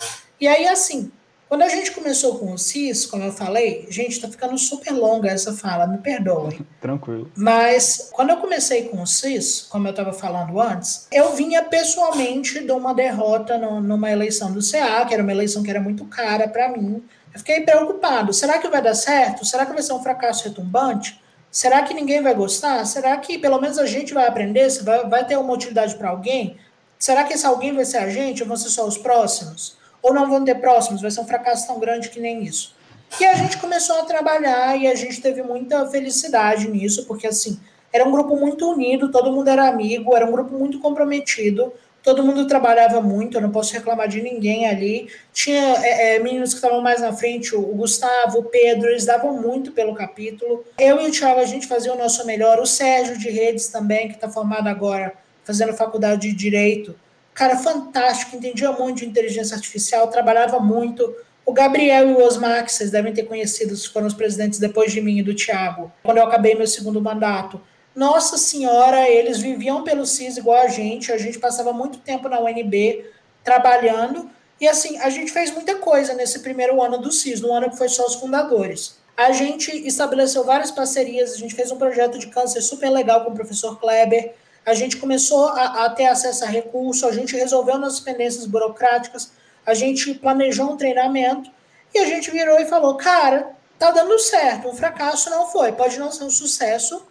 E 0.40 0.46
aí, 0.46 0.66
assim, 0.66 1.10
quando 1.50 1.62
a 1.62 1.68
gente 1.68 1.90
começou 1.90 2.38
com 2.38 2.52
o 2.52 2.58
CIS, 2.58 3.06
como 3.06 3.24
eu 3.24 3.32
falei, 3.32 3.84
gente, 3.90 4.20
tá 4.20 4.28
ficando 4.28 4.56
super 4.56 4.92
longa 4.92 5.28
essa 5.28 5.52
fala, 5.52 5.84
me 5.84 5.98
perdoem. 5.98 6.64
Tranquilo. 6.80 7.28
Mas 7.34 8.08
quando 8.12 8.30
eu 8.30 8.36
comecei 8.36 8.84
com 8.84 9.02
o 9.02 9.06
CIS, 9.06 9.62
como 9.62 9.88
eu 9.88 9.90
estava 9.90 10.12
falando 10.12 10.60
antes, 10.60 11.08
eu 11.10 11.34
vinha 11.34 11.64
pessoalmente 11.64 12.60
de 12.60 12.70
uma 12.70 12.94
derrota 12.94 13.58
no, 13.58 13.80
numa 13.80 14.12
eleição 14.12 14.52
do 14.52 14.60
CA, 14.60 15.04
que 15.04 15.12
era 15.12 15.24
uma 15.24 15.32
eleição 15.32 15.60
que 15.64 15.70
era 15.70 15.80
muito 15.80 16.04
cara 16.04 16.46
para 16.46 16.68
mim. 16.68 17.02
Eu 17.34 17.38
fiquei 17.40 17.62
preocupado. 17.62 18.32
Será 18.32 18.58
que 18.58 18.68
vai 18.68 18.80
dar 18.80 18.94
certo? 18.94 19.44
Será 19.44 19.66
que 19.66 19.72
vai 19.72 19.82
ser 19.82 19.92
um 19.92 20.02
fracasso 20.02 20.44
retumbante? 20.44 21.19
Será 21.50 21.82
que 21.82 21.94
ninguém 21.94 22.22
vai 22.22 22.34
gostar? 22.34 22.84
Será 22.84 23.16
que 23.16 23.38
pelo 23.38 23.60
menos 23.60 23.78
a 23.78 23.86
gente 23.86 24.14
vai 24.14 24.26
aprender? 24.26 24.68
Vai, 24.82 25.08
vai 25.08 25.26
ter 25.26 25.36
uma 25.36 25.52
utilidade 25.52 25.96
para 25.96 26.10
alguém? 26.10 26.56
Será 26.98 27.24
que 27.24 27.32
esse 27.32 27.46
alguém 27.46 27.74
vai 27.74 27.84
ser 27.84 27.98
a 27.98 28.08
gente 28.08 28.42
ou 28.42 28.48
vão 28.48 28.56
ser 28.56 28.68
só 28.68 28.86
os 28.86 28.98
próximos? 28.98 29.80
ou 30.02 30.14
não 30.14 30.28
vão 30.28 30.44
ter 30.44 30.56
próximos, 30.56 31.02
vai 31.02 31.10
ser 31.10 31.20
um 31.20 31.26
fracasso 31.26 31.66
tão 31.66 31.78
grande 31.78 32.08
que 32.08 32.20
nem 32.20 32.42
isso. 32.42 32.74
E 33.18 33.24
a 33.24 33.34
gente 33.34 33.58
começou 33.58 33.98
a 33.98 34.04
trabalhar 34.04 34.76
e 34.76 34.86
a 34.86 34.94
gente 34.94 35.20
teve 35.20 35.42
muita 35.42 35.86
felicidade 35.86 36.68
nisso, 36.68 37.06
porque 37.06 37.26
assim, 37.26 37.58
era 37.92 38.06
um 38.06 38.12
grupo 38.12 38.36
muito 38.36 38.70
unido, 38.70 39.10
todo 39.10 39.32
mundo 39.32 39.48
era 39.48 39.68
amigo, 39.68 40.14
era 40.14 40.24
um 40.24 40.32
grupo 40.32 40.56
muito 40.56 40.78
comprometido, 40.78 41.72
todo 42.02 42.22
mundo 42.22 42.46
trabalhava 42.46 43.00
muito, 43.00 43.36
eu 43.36 43.40
não 43.40 43.50
posso 43.50 43.72
reclamar 43.72 44.08
de 44.08 44.22
ninguém 44.22 44.66
ali. 44.66 45.08
Tinha 45.32 45.76
é, 45.82 46.16
é, 46.16 46.18
meninos 46.18 46.50
que 46.50 46.56
estavam 46.56 46.80
mais 46.80 47.00
na 47.00 47.12
frente, 47.12 47.54
o 47.54 47.62
Gustavo, 47.62 48.38
o 48.38 48.44
Pedro, 48.44 48.88
eles 48.88 49.04
davam 49.04 49.40
muito 49.40 49.72
pelo 49.72 49.94
capítulo. 49.94 50.64
Eu 50.78 51.00
e 51.00 51.08
o 51.08 51.10
Thiago, 51.10 51.40
a 51.40 51.44
gente 51.44 51.66
fazia 51.66 51.92
o 51.92 51.98
nosso 51.98 52.26
melhor. 52.26 52.58
O 52.58 52.66
Sérgio 52.66 53.18
de 53.18 53.30
Redes 53.30 53.68
também, 53.68 54.08
que 54.08 54.14
está 54.14 54.28
formado 54.28 54.68
agora, 54.68 55.12
fazendo 55.44 55.72
faculdade 55.72 56.28
de 56.28 56.34
Direito 56.34 56.94
cara 57.40 57.56
fantástico, 57.56 58.36
entendia 58.36 58.70
muito 58.72 58.98
de 58.98 59.06
inteligência 59.06 59.54
artificial, 59.54 60.08
trabalhava 60.08 60.60
muito. 60.60 61.14
O 61.46 61.54
Gabriel 61.54 62.10
e 62.10 62.12
o 62.12 62.22
Osmar, 62.22 62.64
que 62.66 62.70
vocês 62.70 62.90
devem 62.90 63.14
ter 63.14 63.22
conhecido, 63.22 63.74
foram 63.90 64.06
os 64.06 64.12
presidentes 64.12 64.58
depois 64.58 64.92
de 64.92 65.00
mim 65.00 65.18
e 65.18 65.22
do 65.22 65.34
Tiago, 65.34 65.90
quando 66.02 66.18
eu 66.18 66.24
acabei 66.24 66.54
meu 66.54 66.66
segundo 66.66 67.00
mandato. 67.00 67.58
Nossa 67.94 68.38
Senhora, 68.38 69.08
eles 69.08 69.38
viviam 69.38 69.82
pelo 69.82 70.06
CIS 70.06 70.36
igual 70.36 70.62
a 70.62 70.68
gente, 70.68 71.12
a 71.12 71.18
gente 71.18 71.38
passava 71.38 71.72
muito 71.72 71.98
tempo 71.98 72.28
na 72.28 72.40
UNB 72.40 73.04
trabalhando, 73.42 74.30
e 74.60 74.68
assim, 74.68 74.98
a 74.98 75.08
gente 75.08 75.32
fez 75.32 75.50
muita 75.50 75.76
coisa 75.76 76.14
nesse 76.14 76.40
primeiro 76.40 76.80
ano 76.82 76.98
do 76.98 77.10
CIS, 77.10 77.40
no 77.40 77.52
ano 77.52 77.70
que 77.70 77.78
foi 77.78 77.88
só 77.88 78.06
os 78.06 78.14
fundadores. 78.14 78.98
A 79.16 79.32
gente 79.32 79.70
estabeleceu 79.86 80.44
várias 80.44 80.70
parcerias, 80.70 81.32
a 81.32 81.36
gente 81.36 81.54
fez 81.54 81.70
um 81.70 81.78
projeto 81.78 82.18
de 82.18 82.28
câncer 82.28 82.60
super 82.60 82.90
legal 82.90 83.24
com 83.24 83.32
o 83.32 83.34
professor 83.34 83.78
Kleber, 83.80 84.34
a 84.64 84.74
gente 84.74 84.98
começou 84.98 85.48
a, 85.48 85.86
a 85.86 85.90
ter 85.90 86.06
acesso 86.06 86.44
a 86.44 86.48
recurso, 86.48 87.06
a 87.06 87.12
gente 87.12 87.34
resolveu 87.34 87.78
nossas 87.78 88.00
pendências 88.00 88.46
burocráticas, 88.46 89.32
a 89.66 89.74
gente 89.74 90.14
planejou 90.14 90.70
um 90.70 90.76
treinamento 90.76 91.50
e 91.94 91.98
a 91.98 92.04
gente 92.04 92.30
virou 92.30 92.58
e 92.60 92.66
falou: 92.66 92.94
cara, 92.96 93.50
tá 93.78 93.90
dando 93.90 94.18
certo, 94.18 94.68
um 94.68 94.74
fracasso 94.74 95.30
não 95.30 95.48
foi, 95.48 95.72
pode 95.72 95.98
não 95.98 96.12
ser 96.12 96.24
um 96.24 96.30
sucesso, 96.30 97.06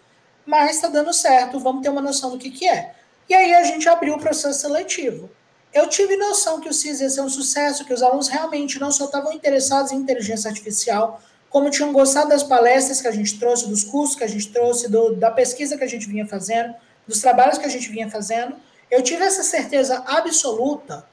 mas 0.50 0.80
tá 0.80 0.88
dando 0.88 1.12
certo, 1.12 1.60
vamos 1.60 1.82
ter 1.82 1.88
uma 1.88 2.02
noção 2.02 2.30
do 2.30 2.38
que, 2.38 2.50
que 2.50 2.68
é. 2.68 2.92
E 3.28 3.34
aí 3.34 3.54
a 3.54 3.62
gente 3.62 3.88
abriu 3.88 4.14
o 4.14 4.18
processo 4.18 4.60
seletivo. 4.60 5.30
Eu 5.72 5.88
tive 5.88 6.16
noção 6.16 6.60
que 6.60 6.68
o 6.68 6.74
CIS 6.74 7.00
ia 7.00 7.08
ser 7.08 7.20
um 7.20 7.28
sucesso, 7.28 7.84
que 7.84 7.94
os 7.94 8.02
alunos 8.02 8.26
realmente 8.26 8.80
não 8.80 8.90
só 8.90 9.04
estavam 9.04 9.32
interessados 9.32 9.92
em 9.92 9.96
inteligência 9.96 10.50
artificial, 10.50 11.22
como 11.48 11.70
tinham 11.70 11.92
gostado 11.92 12.30
das 12.30 12.42
palestras 12.42 13.00
que 13.00 13.06
a 13.06 13.12
gente 13.12 13.38
trouxe, 13.38 13.68
dos 13.68 13.84
cursos 13.84 14.16
que 14.16 14.24
a 14.24 14.26
gente 14.26 14.48
trouxe, 14.48 14.88
do, 14.88 15.14
da 15.14 15.30
pesquisa 15.30 15.78
que 15.78 15.84
a 15.84 15.86
gente 15.86 16.08
vinha 16.08 16.26
fazendo 16.26 16.74
dos 17.06 17.20
trabalhos 17.20 17.58
que 17.58 17.66
a 17.66 17.68
gente 17.68 17.88
vinha 17.90 18.10
fazendo, 18.10 18.56
eu 18.90 19.02
tive 19.02 19.22
essa 19.22 19.42
certeza 19.42 20.02
absoluta 20.06 21.04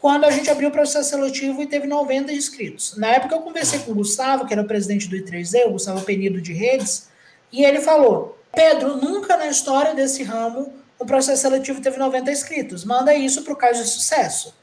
quando 0.00 0.24
a 0.24 0.30
gente 0.30 0.50
abriu 0.50 0.68
o 0.68 0.72
processo 0.72 1.10
seletivo 1.10 1.62
e 1.62 1.66
teve 1.66 1.86
90 1.86 2.32
inscritos. 2.32 2.96
Na 2.96 3.08
época 3.08 3.36
eu 3.36 3.40
conversei 3.40 3.78
com 3.80 3.92
o 3.92 3.94
Gustavo, 3.94 4.46
que 4.46 4.52
era 4.52 4.62
o 4.62 4.66
presidente 4.66 5.08
do 5.08 5.16
I3D, 5.16 5.66
o 5.66 5.72
Gustavo 5.72 6.02
Penido 6.02 6.40
de 6.40 6.52
Redes, 6.52 7.08
e 7.52 7.64
ele 7.64 7.80
falou: 7.80 8.36
Pedro, 8.52 8.98
nunca 8.98 9.36
na 9.36 9.46
história 9.46 9.94
desse 9.94 10.22
ramo 10.22 10.72
o 10.98 11.06
processo 11.06 11.42
seletivo 11.42 11.80
teve 11.80 11.98
90 11.98 12.30
inscritos. 12.30 12.84
Manda 12.84 13.14
isso 13.14 13.42
para 13.42 13.52
o 13.52 13.56
caso 13.56 13.82
de 13.82 13.88
sucesso. 13.88 14.54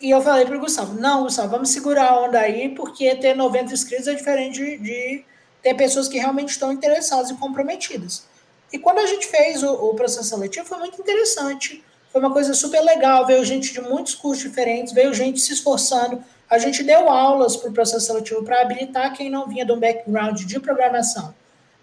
E 0.00 0.10
eu 0.10 0.22
falei 0.22 0.46
para 0.46 0.56
o 0.56 0.60
Gustavo: 0.60 0.98
não, 0.98 1.24
Gustavo, 1.24 1.48
vamos 1.48 1.70
segurar 1.70 2.10
a 2.10 2.20
onda 2.20 2.38
aí, 2.38 2.68
porque 2.70 3.14
ter 3.16 3.34
90 3.34 3.74
inscritos 3.74 4.06
é 4.06 4.14
diferente 4.14 4.58
de, 4.58 4.78
de 4.78 5.24
ter 5.60 5.74
pessoas 5.74 6.08
que 6.08 6.18
realmente 6.18 6.50
estão 6.50 6.72
interessadas 6.72 7.30
e 7.30 7.34
comprometidas. 7.34 8.26
E 8.72 8.78
quando 8.78 8.98
a 8.98 9.06
gente 9.06 9.26
fez 9.26 9.62
o, 9.62 9.72
o 9.72 9.94
processo 9.94 10.30
seletivo, 10.30 10.64
foi 10.64 10.78
muito 10.78 11.00
interessante. 11.00 11.84
Foi 12.10 12.20
uma 12.20 12.32
coisa 12.32 12.54
super 12.54 12.80
legal. 12.80 13.26
Veio 13.26 13.44
gente 13.44 13.72
de 13.72 13.80
muitos 13.80 14.14
cursos 14.14 14.42
diferentes, 14.42 14.92
veio 14.92 15.12
gente 15.12 15.40
se 15.40 15.52
esforçando. 15.52 16.22
A 16.48 16.58
gente 16.58 16.82
deu 16.82 17.08
aulas 17.08 17.56
para 17.56 17.70
o 17.70 17.72
processo 17.72 18.06
seletivo 18.06 18.44
para 18.44 18.60
habilitar 18.60 19.12
quem 19.14 19.28
não 19.28 19.48
vinha 19.48 19.66
de 19.66 19.72
um 19.72 19.80
background 19.80 20.42
de 20.42 20.60
programação 20.60 21.34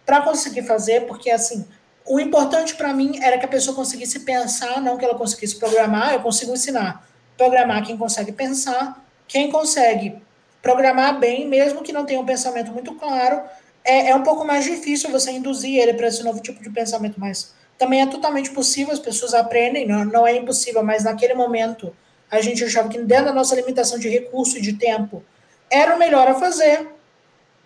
para 0.10 0.22
conseguir 0.24 0.64
fazer, 0.64 1.06
porque 1.06 1.30
assim, 1.30 1.68
o 2.04 2.20
importante 2.20 2.74
para 2.74 2.92
mim 2.92 3.20
era 3.22 3.38
que 3.38 3.46
a 3.46 3.48
pessoa 3.48 3.76
conseguisse 3.76 4.22
pensar, 4.22 4.82
não 4.82 4.98
que 4.98 5.06
ela 5.06 5.14
conseguisse 5.14 5.60
programar. 5.60 6.16
Eu 6.16 6.20
consigo 6.22 6.52
ensinar 6.52 7.08
programar 7.38 7.86
quem 7.86 7.96
consegue 7.96 8.32
pensar, 8.32 9.06
quem 9.28 9.52
consegue 9.52 10.20
programar 10.64 11.20
bem, 11.20 11.48
mesmo 11.48 11.84
que 11.84 11.94
não 11.94 12.08
tenha 12.08 12.20
um 12.20 12.26
pensamento 12.26 12.72
muito 12.72 12.96
claro, 12.96 13.40
é, 13.86 14.10
é 14.10 14.16
um 14.16 14.24
pouco 14.24 14.44
mais 14.44 14.66
difícil 14.66 15.12
você 15.12 15.30
induzir 15.30 15.80
ele 15.80 15.94
para 15.94 16.08
esse 16.08 16.24
novo 16.24 16.42
tipo 16.42 16.60
de 16.64 16.72
pensamento, 16.72 17.20
mas 17.20 17.54
também 17.78 18.02
é 18.02 18.08
totalmente 18.08 18.50
possível, 18.50 18.92
as 18.92 19.00
pessoas 19.00 19.36
aprendem, 19.36 19.88
não, 19.88 20.04
não 20.06 20.26
é 20.26 20.36
impossível, 20.36 20.82
mas 20.82 21.04
naquele 21.04 21.36
momento 21.36 21.96
a 22.32 22.42
gente 22.42 22.64
achava 22.64 22.90
que 22.90 22.98
dentro 22.98 23.26
da 23.26 23.34
nossa 23.34 23.56
limitação 23.56 24.00
de 24.00 24.10
recurso 24.10 24.58
e 24.58 24.62
de 24.62 24.74
tempo 24.74 25.24
era 25.70 25.96
o 25.96 26.00
melhor 26.00 26.28
a 26.28 26.34
fazer, 26.34 26.98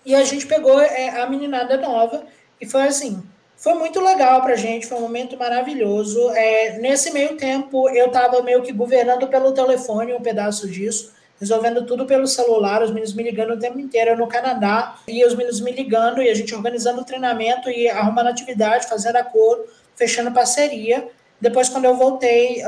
e 0.06 0.16
a 0.16 0.24
gente 0.24 0.45
pegou 0.45 0.80
é, 0.80 1.22
a 1.22 1.30
meninada 1.30 1.78
nova, 1.78 2.26
e 2.60 2.66
foi 2.66 2.84
assim, 2.84 3.22
foi 3.56 3.74
muito 3.76 3.99
legal 4.01 4.41
para 4.41 4.54
a 4.54 4.58
gente, 4.58 4.88
foi 4.88 4.97
um 4.97 5.01
momento 5.01 5.38
maravilhoso. 5.38 6.30
É, 6.32 6.78
nesse 6.80 7.12
meio 7.12 7.38
tempo, 7.38 7.89
eu 7.89 8.08
estava 8.08 8.41
meio 8.41 8.62
que 8.62 8.72
governando 8.72 9.28
pelo 9.28 9.51
telefone 9.54 10.14
um 10.14 10.22
pedaço 10.22 10.68
disso 10.70 11.14
resolvendo 11.43 11.86
tudo 11.86 12.06
pelo 12.06 12.26
celular, 12.26 12.82
os 12.82 12.89
meninos 12.89 13.14
me 13.14 13.22
ligando 13.22 13.51
o 13.51 13.60
tempo 13.60 13.78
inteiro, 13.78 14.12
eu 14.12 14.18
no 14.18 14.28
Canadá, 14.28 14.95
e 15.06 15.26
os 15.26 15.36
meninos 15.36 15.60
me 15.60 15.74
ligando, 15.74 16.22
e 16.22 16.30
a 16.30 16.34
gente 16.34 16.56
organizando 16.56 17.01
o 17.01 17.04
treinamento 17.04 17.70
e 17.70 17.89
arrumando 17.89 18.28
atividade, 18.28 18.88
fazendo 18.88 19.18
acordo, 19.18 19.66
fechando 19.93 20.32
parceria. 20.32 21.06
Depois, 21.41 21.68
quando 21.68 21.84
eu 21.84 21.95
voltei, 21.97 22.64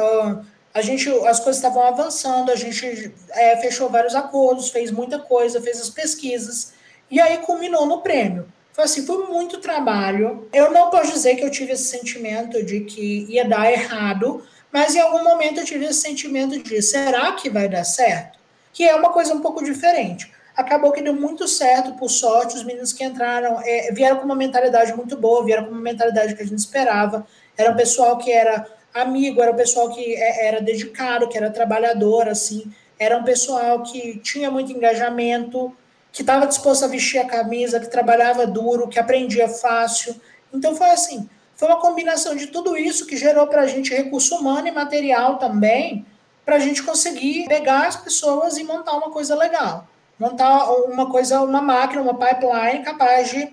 a 0.73 0.81
gente, 0.81 1.09
as 1.25 1.39
coisas 1.39 1.55
estavam 1.55 1.83
avançando, 1.83 2.51
a 2.51 2.55
gente 2.55 3.13
é, 3.31 3.55
fechou 3.57 3.89
vários 3.89 4.13
acordos, 4.13 4.69
fez 4.69 4.91
muita 4.91 5.19
coisa, 5.19 5.61
fez 5.61 5.79
as 5.79 5.89
pesquisas, 5.89 6.73
e 7.15 7.19
aí 7.19 7.37
culminou 7.39 7.85
no 7.85 8.01
prêmio. 8.01 8.47
Foi 8.73 8.83
assim, 8.83 9.05
foi 9.05 9.25
muito 9.27 9.59
trabalho. 9.59 10.47
Eu 10.53 10.71
não 10.71 10.89
posso 10.89 11.11
dizer 11.11 11.35
que 11.35 11.43
eu 11.43 11.49
tive 11.49 11.71
esse 11.73 11.85
sentimento 11.85 12.63
de 12.63 12.81
que 12.81 13.25
ia 13.29 13.45
dar 13.47 13.71
errado, 13.71 14.45
mas 14.71 14.95
em 14.95 14.99
algum 14.99 15.23
momento 15.23 15.59
eu 15.59 15.65
tive 15.65 15.85
esse 15.85 16.01
sentimento 16.01 16.61
de 16.61 16.81
será 16.81 17.31
que 17.33 17.49
vai 17.49 17.69
dar 17.69 17.83
certo? 17.83 18.35
que 18.75 18.83
é 18.83 18.93
uma 18.93 19.09
coisa 19.09 19.33
um 19.33 19.39
pouco 19.39 19.63
diferente. 19.63 20.29
Acabou 20.55 20.91
que 20.91 21.01
deu 21.01 21.13
muito 21.13 21.47
certo, 21.47 21.93
por 21.93 22.09
sorte, 22.09 22.57
os 22.57 22.63
meninos 22.63 22.91
que 22.91 23.05
entraram 23.05 23.59
é, 23.63 23.89
vieram 23.93 24.17
com 24.17 24.25
uma 24.25 24.35
mentalidade 24.35 24.93
muito 24.93 25.15
boa, 25.17 25.45
vieram 25.45 25.65
com 25.65 25.71
uma 25.71 25.81
mentalidade 25.81 26.35
que 26.35 26.43
a 26.43 26.45
gente 26.45 26.59
esperava. 26.59 27.25
Era 27.57 27.71
um 27.71 27.75
pessoal 27.75 28.17
que 28.17 28.31
era 28.31 28.67
amigo, 28.93 29.41
era 29.41 29.53
um 29.53 29.55
pessoal 29.55 29.89
que 29.89 30.15
é, 30.15 30.47
era 30.47 30.61
dedicado, 30.61 31.29
que 31.29 31.37
era 31.37 31.49
trabalhador, 31.49 32.27
assim. 32.27 32.69
Era 32.99 33.17
um 33.17 33.23
pessoal 33.23 33.81
que 33.81 34.19
tinha 34.19 34.51
muito 34.51 34.73
engajamento, 34.73 35.75
que 36.15 36.21
estava 36.21 36.47
disposto 36.47 36.85
a 36.85 36.87
vestir 36.87 37.19
a 37.19 37.25
camisa, 37.25 37.77
que 37.77 37.87
trabalhava 37.87 38.47
duro, 38.47 38.87
que 38.87 38.97
aprendia 38.97 39.49
fácil. 39.49 40.15
Então 40.53 40.73
foi 40.73 40.89
assim, 40.91 41.29
foi 41.57 41.67
uma 41.67 41.81
combinação 41.81 42.33
de 42.37 42.47
tudo 42.47 42.77
isso 42.77 43.05
que 43.05 43.17
gerou 43.17 43.45
para 43.47 43.63
a 43.63 43.67
gente 43.67 43.93
recurso 43.93 44.33
humano 44.35 44.65
e 44.65 44.71
material 44.71 45.37
também, 45.37 46.05
para 46.45 46.55
a 46.55 46.59
gente 46.59 46.81
conseguir 46.83 47.45
pegar 47.49 47.87
as 47.87 47.97
pessoas 47.97 48.57
e 48.57 48.63
montar 48.63 48.93
uma 48.93 49.11
coisa 49.11 49.35
legal. 49.35 49.89
Montar 50.17 50.71
uma 50.85 51.11
coisa, 51.11 51.41
uma 51.41 51.61
máquina, 51.61 52.01
uma 52.01 52.17
pipeline 52.17 52.81
capaz 52.81 53.29
de, 53.29 53.49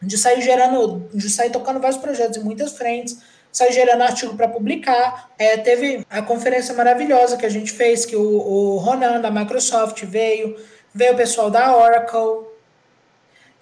de 0.00 0.16
sair 0.16 0.40
gerando, 0.40 1.08
de 1.12 1.28
sair 1.28 1.50
tocando 1.50 1.80
vários 1.80 2.00
projetos 2.00 2.36
em 2.36 2.44
muitas 2.44 2.74
frentes, 2.78 3.18
sair 3.50 3.72
gerando 3.72 4.02
artigo 4.02 4.36
para 4.36 4.46
publicar. 4.46 5.32
É, 5.36 5.56
teve 5.56 6.06
a 6.08 6.22
conferência 6.22 6.72
maravilhosa 6.74 7.36
que 7.36 7.44
a 7.44 7.50
gente 7.50 7.72
fez, 7.72 8.06
que 8.06 8.14
o, 8.14 8.22
o 8.22 8.76
Ronan 8.76 9.20
da 9.20 9.32
Microsoft 9.32 10.04
veio, 10.04 10.54
veio 10.94 11.14
o 11.14 11.16
pessoal 11.16 11.50
da 11.50 11.76
Oracle. 11.76 12.46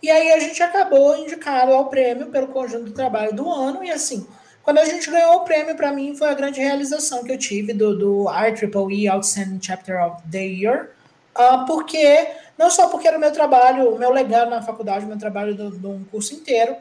E 0.03 0.11
aí 0.11 0.33
a 0.33 0.39
gente 0.39 0.63
acabou 0.63 1.17
indicado 1.17 1.73
ao 1.73 1.89
prêmio 1.89 2.27
pelo 2.27 2.49
conjunto 2.49 2.85
do 2.85 2.93
trabalho 2.93 3.35
do 3.35 3.51
ano, 3.51 3.83
e 3.83 3.91
assim, 3.91 4.27
quando 4.63 4.79
a 4.79 4.85
gente 4.85 5.11
ganhou 5.11 5.37
o 5.37 5.41
prêmio, 5.41 5.77
para 5.77 5.93
mim 5.93 6.17
foi 6.17 6.29
a 6.29 6.35
grande 6.35 6.61
realização 6.61 7.25
que 7.25 7.33
eu 7.33 7.39
tive 7.39 7.73
do, 7.73 7.97
do 7.97 8.27
IEEE 8.29 9.09
Outstanding 9.09 9.61
Chapter 9.63 10.05
of 10.05 10.23
the 10.31 10.45
Year, 10.45 10.91
uh, 11.39 11.65
porque 11.67 12.29
não 12.59 12.71
só 12.71 12.89
porque 12.89 13.07
era 13.07 13.17
o 13.17 13.21
meu 13.21 13.33
trabalho, 13.33 13.95
o 13.95 13.99
meu 13.99 14.11
legado 14.11 14.51
na 14.51 14.63
faculdade, 14.63 15.05
o 15.05 15.09
meu 15.09 15.19
trabalho 15.19 15.55
de 15.55 15.87
um 15.87 16.05
curso 16.05 16.35
inteiro, 16.35 16.77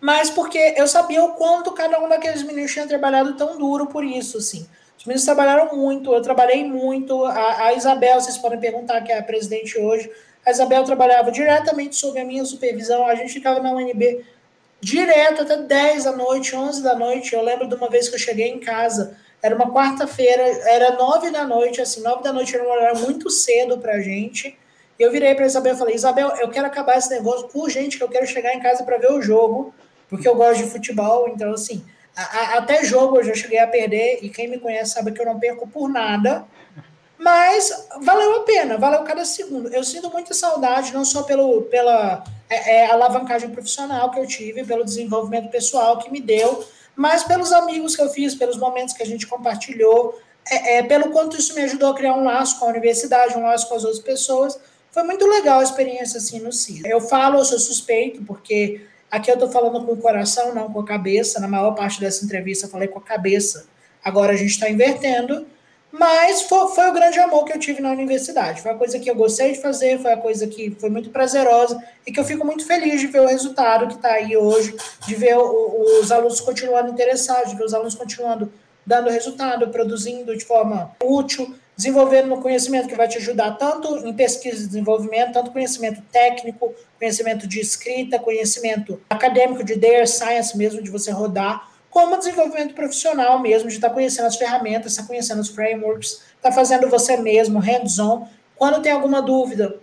mas 0.00 0.30
porque 0.30 0.74
eu 0.76 0.86
sabia 0.86 1.24
o 1.24 1.32
quanto 1.32 1.72
cada 1.72 1.98
um 1.98 2.08
daqueles 2.08 2.42
meninos 2.42 2.72
tinha 2.72 2.86
trabalhado 2.86 3.34
tão 3.36 3.56
duro 3.58 3.86
por 3.86 4.04
isso, 4.04 4.38
assim. 4.38 4.68
Os 5.06 5.08
meninos 5.08 5.24
trabalharam 5.24 5.76
muito, 5.76 6.12
eu 6.12 6.20
trabalhei 6.20 6.64
muito. 6.64 7.24
A, 7.26 7.66
a 7.66 7.74
Isabel, 7.74 8.20
vocês 8.20 8.36
podem 8.38 8.58
perguntar, 8.58 9.00
que 9.02 9.12
é 9.12 9.18
a 9.18 9.22
presidente 9.22 9.78
hoje, 9.78 10.10
a 10.44 10.50
Isabel 10.50 10.82
trabalhava 10.82 11.30
diretamente 11.30 11.94
sob 11.94 12.18
a 12.18 12.24
minha 12.24 12.44
supervisão, 12.44 13.06
a 13.06 13.14
gente 13.14 13.32
ficava 13.32 13.60
na 13.60 13.70
UNB 13.70 14.24
direto 14.80 15.42
até 15.42 15.58
10 15.58 16.04
da 16.04 16.12
noite, 16.12 16.56
11 16.56 16.82
da 16.82 16.96
noite. 16.96 17.32
Eu 17.32 17.42
lembro 17.42 17.68
de 17.68 17.76
uma 17.76 17.88
vez 17.88 18.08
que 18.08 18.16
eu 18.16 18.18
cheguei 18.18 18.48
em 18.48 18.58
casa, 18.58 19.16
era 19.40 19.54
uma 19.54 19.72
quarta-feira, 19.72 20.42
era 20.42 20.96
9 20.96 21.30
da 21.30 21.44
noite, 21.44 21.80
assim, 21.80 22.02
9 22.02 22.24
da 22.24 22.32
noite 22.32 22.56
era 22.56 22.64
um 22.64 22.68
horário 22.68 22.98
muito 22.98 23.30
cedo 23.30 23.78
pra 23.78 24.00
gente. 24.00 24.58
E 24.98 25.02
eu 25.04 25.12
virei 25.12 25.36
para 25.36 25.46
Isabel 25.46 25.74
e 25.74 25.78
falei: 25.78 25.94
Isabel, 25.94 26.32
eu 26.40 26.48
quero 26.48 26.66
acabar 26.66 26.98
esse 26.98 27.10
negócio 27.10 27.48
urgente, 27.54 27.96
que 27.96 28.02
eu 28.02 28.08
quero 28.08 28.26
chegar 28.26 28.52
em 28.56 28.60
casa 28.60 28.82
para 28.82 28.98
ver 28.98 29.12
o 29.12 29.22
jogo, 29.22 29.72
porque 30.08 30.26
eu 30.26 30.34
gosto 30.34 30.64
de 30.64 30.68
futebol. 30.68 31.28
Então, 31.28 31.52
assim, 31.52 31.84
até 32.16 32.82
jogo 32.82 33.18
eu 33.18 33.24
já 33.24 33.34
cheguei 33.34 33.58
a 33.58 33.66
perder, 33.66 34.20
e 34.22 34.30
quem 34.30 34.48
me 34.48 34.58
conhece 34.58 34.92
sabe 34.92 35.12
que 35.12 35.20
eu 35.20 35.26
não 35.26 35.38
perco 35.38 35.68
por 35.68 35.88
nada. 35.88 36.46
Mas 37.18 37.88
valeu 38.02 38.36
a 38.36 38.40
pena, 38.40 38.76
valeu 38.76 39.02
cada 39.04 39.24
segundo. 39.24 39.72
Eu 39.72 39.82
sinto 39.84 40.10
muita 40.10 40.34
saudade, 40.34 40.92
não 40.92 41.04
só 41.04 41.22
pelo, 41.22 41.62
pela 41.62 42.22
é, 42.48 42.76
é, 42.76 42.90
alavancagem 42.90 43.50
profissional 43.50 44.10
que 44.10 44.18
eu 44.18 44.26
tive, 44.26 44.64
pelo 44.64 44.84
desenvolvimento 44.84 45.50
pessoal 45.50 45.98
que 45.98 46.10
me 46.10 46.20
deu, 46.20 46.64
mas 46.94 47.24
pelos 47.24 47.52
amigos 47.52 47.96
que 47.96 48.02
eu 48.02 48.08
fiz, 48.10 48.34
pelos 48.34 48.56
momentos 48.56 48.94
que 48.94 49.02
a 49.02 49.06
gente 49.06 49.26
compartilhou, 49.26 50.18
é, 50.48 50.78
é, 50.78 50.82
pelo 50.82 51.10
quanto 51.10 51.36
isso 51.36 51.54
me 51.54 51.62
ajudou 51.62 51.90
a 51.90 51.94
criar 51.94 52.14
um 52.14 52.24
laço 52.24 52.58
com 52.58 52.66
a 52.66 52.68
universidade, 52.68 53.36
um 53.36 53.42
laço 53.42 53.68
com 53.68 53.74
as 53.74 53.84
outras 53.84 54.02
pessoas. 54.02 54.58
Foi 54.90 55.02
muito 55.02 55.26
legal 55.26 55.60
a 55.60 55.64
experiência 55.64 56.18
assim 56.18 56.38
no 56.38 56.52
CIS. 56.52 56.84
Eu 56.84 57.00
falo, 57.00 57.38
eu 57.38 57.44
sou 57.44 57.58
suspeito, 57.58 58.22
porque 58.24 58.86
aqui 59.10 59.30
eu 59.30 59.34
estou 59.34 59.50
falando 59.50 59.84
com 59.84 59.92
o 59.92 59.96
coração, 59.96 60.54
não 60.54 60.72
com 60.72 60.80
a 60.80 60.84
cabeça. 60.84 61.40
Na 61.40 61.48
maior 61.48 61.72
parte 61.72 62.00
dessa 62.00 62.24
entrevista 62.24 62.66
eu 62.66 62.70
falei 62.70 62.88
com 62.88 62.98
a 62.98 63.02
cabeça. 63.02 63.66
Agora 64.04 64.32
a 64.32 64.36
gente 64.36 64.50
está 64.50 64.68
invertendo. 64.68 65.46
Mas 65.98 66.42
foi, 66.42 66.68
foi, 66.74 66.90
o 66.90 66.92
grande 66.92 67.18
amor 67.18 67.44
que 67.44 67.52
eu 67.52 67.58
tive 67.58 67.80
na 67.80 67.90
universidade. 67.90 68.60
Foi 68.60 68.72
a 68.72 68.74
coisa 68.74 68.98
que 68.98 69.10
eu 69.10 69.14
gostei 69.14 69.52
de 69.52 69.62
fazer, 69.62 69.98
foi 69.98 70.12
a 70.12 70.16
coisa 70.16 70.46
que 70.46 70.70
foi 70.78 70.90
muito 70.90 71.10
prazerosa 71.10 71.82
e 72.06 72.12
que 72.12 72.20
eu 72.20 72.24
fico 72.24 72.44
muito 72.44 72.66
feliz 72.66 73.00
de 73.00 73.06
ver 73.06 73.20
o 73.20 73.26
resultado 73.26 73.86
que 73.86 73.94
está 73.94 74.10
aí 74.12 74.36
hoje, 74.36 74.76
de 75.06 75.14
ver 75.14 75.36
o, 75.38 76.00
os 76.00 76.12
alunos 76.12 76.40
continuando 76.40 76.90
interessados, 76.90 77.50
de 77.50 77.56
ver 77.56 77.64
os 77.64 77.72
alunos 77.72 77.94
continuando 77.94 78.52
dando 78.84 79.10
resultado, 79.10 79.68
produzindo 79.68 80.36
de 80.36 80.44
forma 80.44 80.94
útil, 81.02 81.54
desenvolvendo 81.76 82.34
um 82.34 82.40
conhecimento 82.40 82.88
que 82.88 82.94
vai 82.94 83.06
te 83.06 83.18
ajudar 83.18 83.52
tanto 83.52 83.98
em 84.06 84.12
pesquisa 84.14 84.64
e 84.64 84.66
desenvolvimento, 84.66 85.32
tanto 85.32 85.50
conhecimento 85.50 86.00
técnico, 86.10 86.74
conhecimento 86.98 87.46
de 87.46 87.60
escrita, 87.60 88.18
conhecimento 88.18 89.00
acadêmico 89.10 89.62
de 89.62 89.76
data 89.76 90.06
science 90.06 90.56
mesmo, 90.56 90.82
de 90.82 90.90
você 90.90 91.10
rodar 91.10 91.70
como 91.90 92.18
desenvolvimento 92.18 92.74
profissional 92.74 93.38
mesmo, 93.40 93.68
de 93.68 93.76
estar 93.76 93.88
tá 93.88 93.94
conhecendo 93.94 94.26
as 94.26 94.36
ferramentas, 94.36 94.92
estar 94.92 95.02
tá 95.02 95.08
conhecendo 95.08 95.40
os 95.40 95.48
frameworks, 95.48 96.12
estar 96.12 96.50
tá 96.50 96.52
fazendo 96.52 96.88
você 96.88 97.16
mesmo, 97.16 97.58
hands-on. 97.58 98.26
Quando 98.54 98.82
tem 98.82 98.92
alguma 98.92 99.22
dúvida 99.22 99.76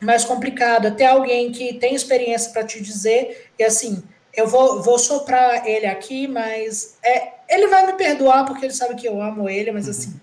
mais 0.00 0.24
complicada, 0.24 0.90
ter 0.90 1.06
alguém 1.06 1.50
que 1.50 1.74
tem 1.74 1.94
experiência 1.94 2.52
para 2.52 2.64
te 2.64 2.80
dizer, 2.80 3.50
e 3.58 3.64
assim, 3.64 4.02
eu 4.32 4.46
vou, 4.46 4.80
vou 4.82 4.98
soprar 4.98 5.66
ele 5.66 5.86
aqui, 5.86 6.28
mas 6.28 6.96
é, 7.02 7.32
ele 7.48 7.66
vai 7.66 7.86
me 7.86 7.94
perdoar 7.94 8.44
porque 8.44 8.66
ele 8.66 8.74
sabe 8.74 8.94
que 8.94 9.08
eu 9.08 9.20
amo 9.20 9.48
ele, 9.48 9.72
mas 9.72 9.88
assim, 9.88 10.14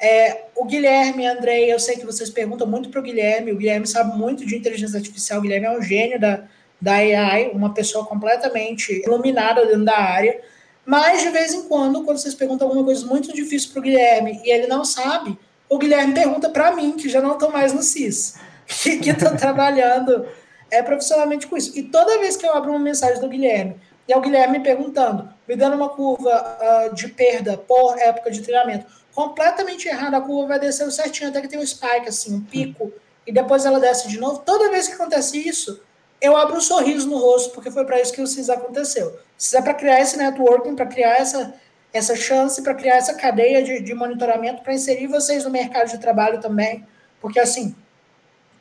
é, 0.00 0.44
o 0.54 0.64
Guilherme, 0.64 1.26
Andrei, 1.26 1.72
eu 1.72 1.78
sei 1.78 1.96
que 1.96 2.06
vocês 2.06 2.30
perguntam 2.30 2.66
muito 2.66 2.88
para 2.88 3.00
o 3.00 3.02
Guilherme, 3.02 3.52
o 3.52 3.56
Guilherme 3.56 3.86
sabe 3.86 4.16
muito 4.16 4.46
de 4.46 4.56
inteligência 4.56 4.96
artificial, 4.96 5.38
o 5.38 5.42
Guilherme 5.42 5.66
é 5.66 5.70
um 5.78 5.82
gênio 5.82 6.20
da, 6.20 6.44
da 6.80 6.94
AI, 6.94 7.50
uma 7.52 7.74
pessoa 7.74 8.04
completamente 8.06 9.02
iluminada 9.04 9.64
dentro 9.66 9.84
da 9.84 9.98
área, 9.98 10.40
mas, 10.84 11.20
de 11.20 11.28
vez 11.28 11.52
em 11.52 11.68
quando, 11.68 12.02
quando 12.02 12.16
vocês 12.16 12.34
perguntam 12.34 12.66
alguma 12.66 12.84
coisa 12.84 13.04
muito 13.04 13.30
difícil 13.34 13.72
para 13.72 13.80
o 13.80 13.82
Guilherme 13.82 14.40
e 14.42 14.50
ele 14.50 14.66
não 14.66 14.86
sabe, 14.86 15.38
o 15.68 15.76
Guilherme 15.76 16.14
pergunta 16.14 16.48
para 16.48 16.74
mim, 16.74 16.92
que 16.92 17.10
já 17.10 17.20
não 17.20 17.34
estou 17.34 17.50
mais 17.50 17.74
no 17.74 17.82
CIS, 17.82 18.36
que 19.02 19.10
estou 19.10 19.36
trabalhando 19.36 20.26
é, 20.70 20.82
profissionalmente 20.82 21.46
com 21.46 21.58
isso. 21.58 21.78
E 21.78 21.82
toda 21.82 22.18
vez 22.20 22.38
que 22.38 22.46
eu 22.46 22.54
abro 22.54 22.70
uma 22.70 22.78
mensagem 22.78 23.20
do 23.20 23.28
Guilherme, 23.28 23.76
e 24.08 24.12
é 24.14 24.16
o 24.16 24.20
Guilherme 24.22 24.58
me 24.58 24.64
perguntando, 24.64 25.28
me 25.46 25.54
dando 25.54 25.76
uma 25.76 25.90
curva 25.90 26.58
uh, 26.90 26.94
de 26.94 27.08
perda 27.08 27.58
por 27.58 27.98
época 27.98 28.30
de 28.30 28.40
treinamento, 28.40 28.86
completamente 29.18 29.88
errada, 29.88 30.16
a 30.16 30.20
curva 30.20 30.46
vai 30.46 30.60
descer 30.60 30.88
certinho, 30.92 31.30
até 31.30 31.40
que 31.40 31.48
tem 31.48 31.58
um 31.58 31.66
spike, 31.66 32.08
assim, 32.08 32.36
um 32.36 32.40
pico, 32.40 32.92
e 33.26 33.32
depois 33.32 33.66
ela 33.66 33.80
desce 33.80 34.06
de 34.06 34.16
novo. 34.16 34.38
Toda 34.46 34.70
vez 34.70 34.86
que 34.86 34.94
acontece 34.94 35.36
isso, 35.36 35.82
eu 36.20 36.36
abro 36.36 36.58
um 36.58 36.60
sorriso 36.60 37.08
no 37.08 37.18
rosto, 37.18 37.52
porque 37.52 37.68
foi 37.68 37.84
para 37.84 38.00
isso 38.00 38.12
que 38.12 38.22
o 38.22 38.26
CIS 38.28 38.48
aconteceu. 38.48 39.18
Se 39.36 39.56
é 39.56 39.60
para 39.60 39.74
criar 39.74 40.00
esse 40.00 40.16
networking, 40.16 40.76
para 40.76 40.86
criar 40.86 41.16
essa, 41.16 41.52
essa 41.92 42.14
chance, 42.14 42.62
para 42.62 42.76
criar 42.76 42.94
essa 42.94 43.12
cadeia 43.12 43.60
de, 43.60 43.80
de 43.80 43.92
monitoramento, 43.92 44.62
para 44.62 44.72
inserir 44.72 45.08
vocês 45.08 45.42
no 45.42 45.50
mercado 45.50 45.90
de 45.90 45.98
trabalho 45.98 46.40
também, 46.40 46.86
porque 47.20 47.40
assim, 47.40 47.74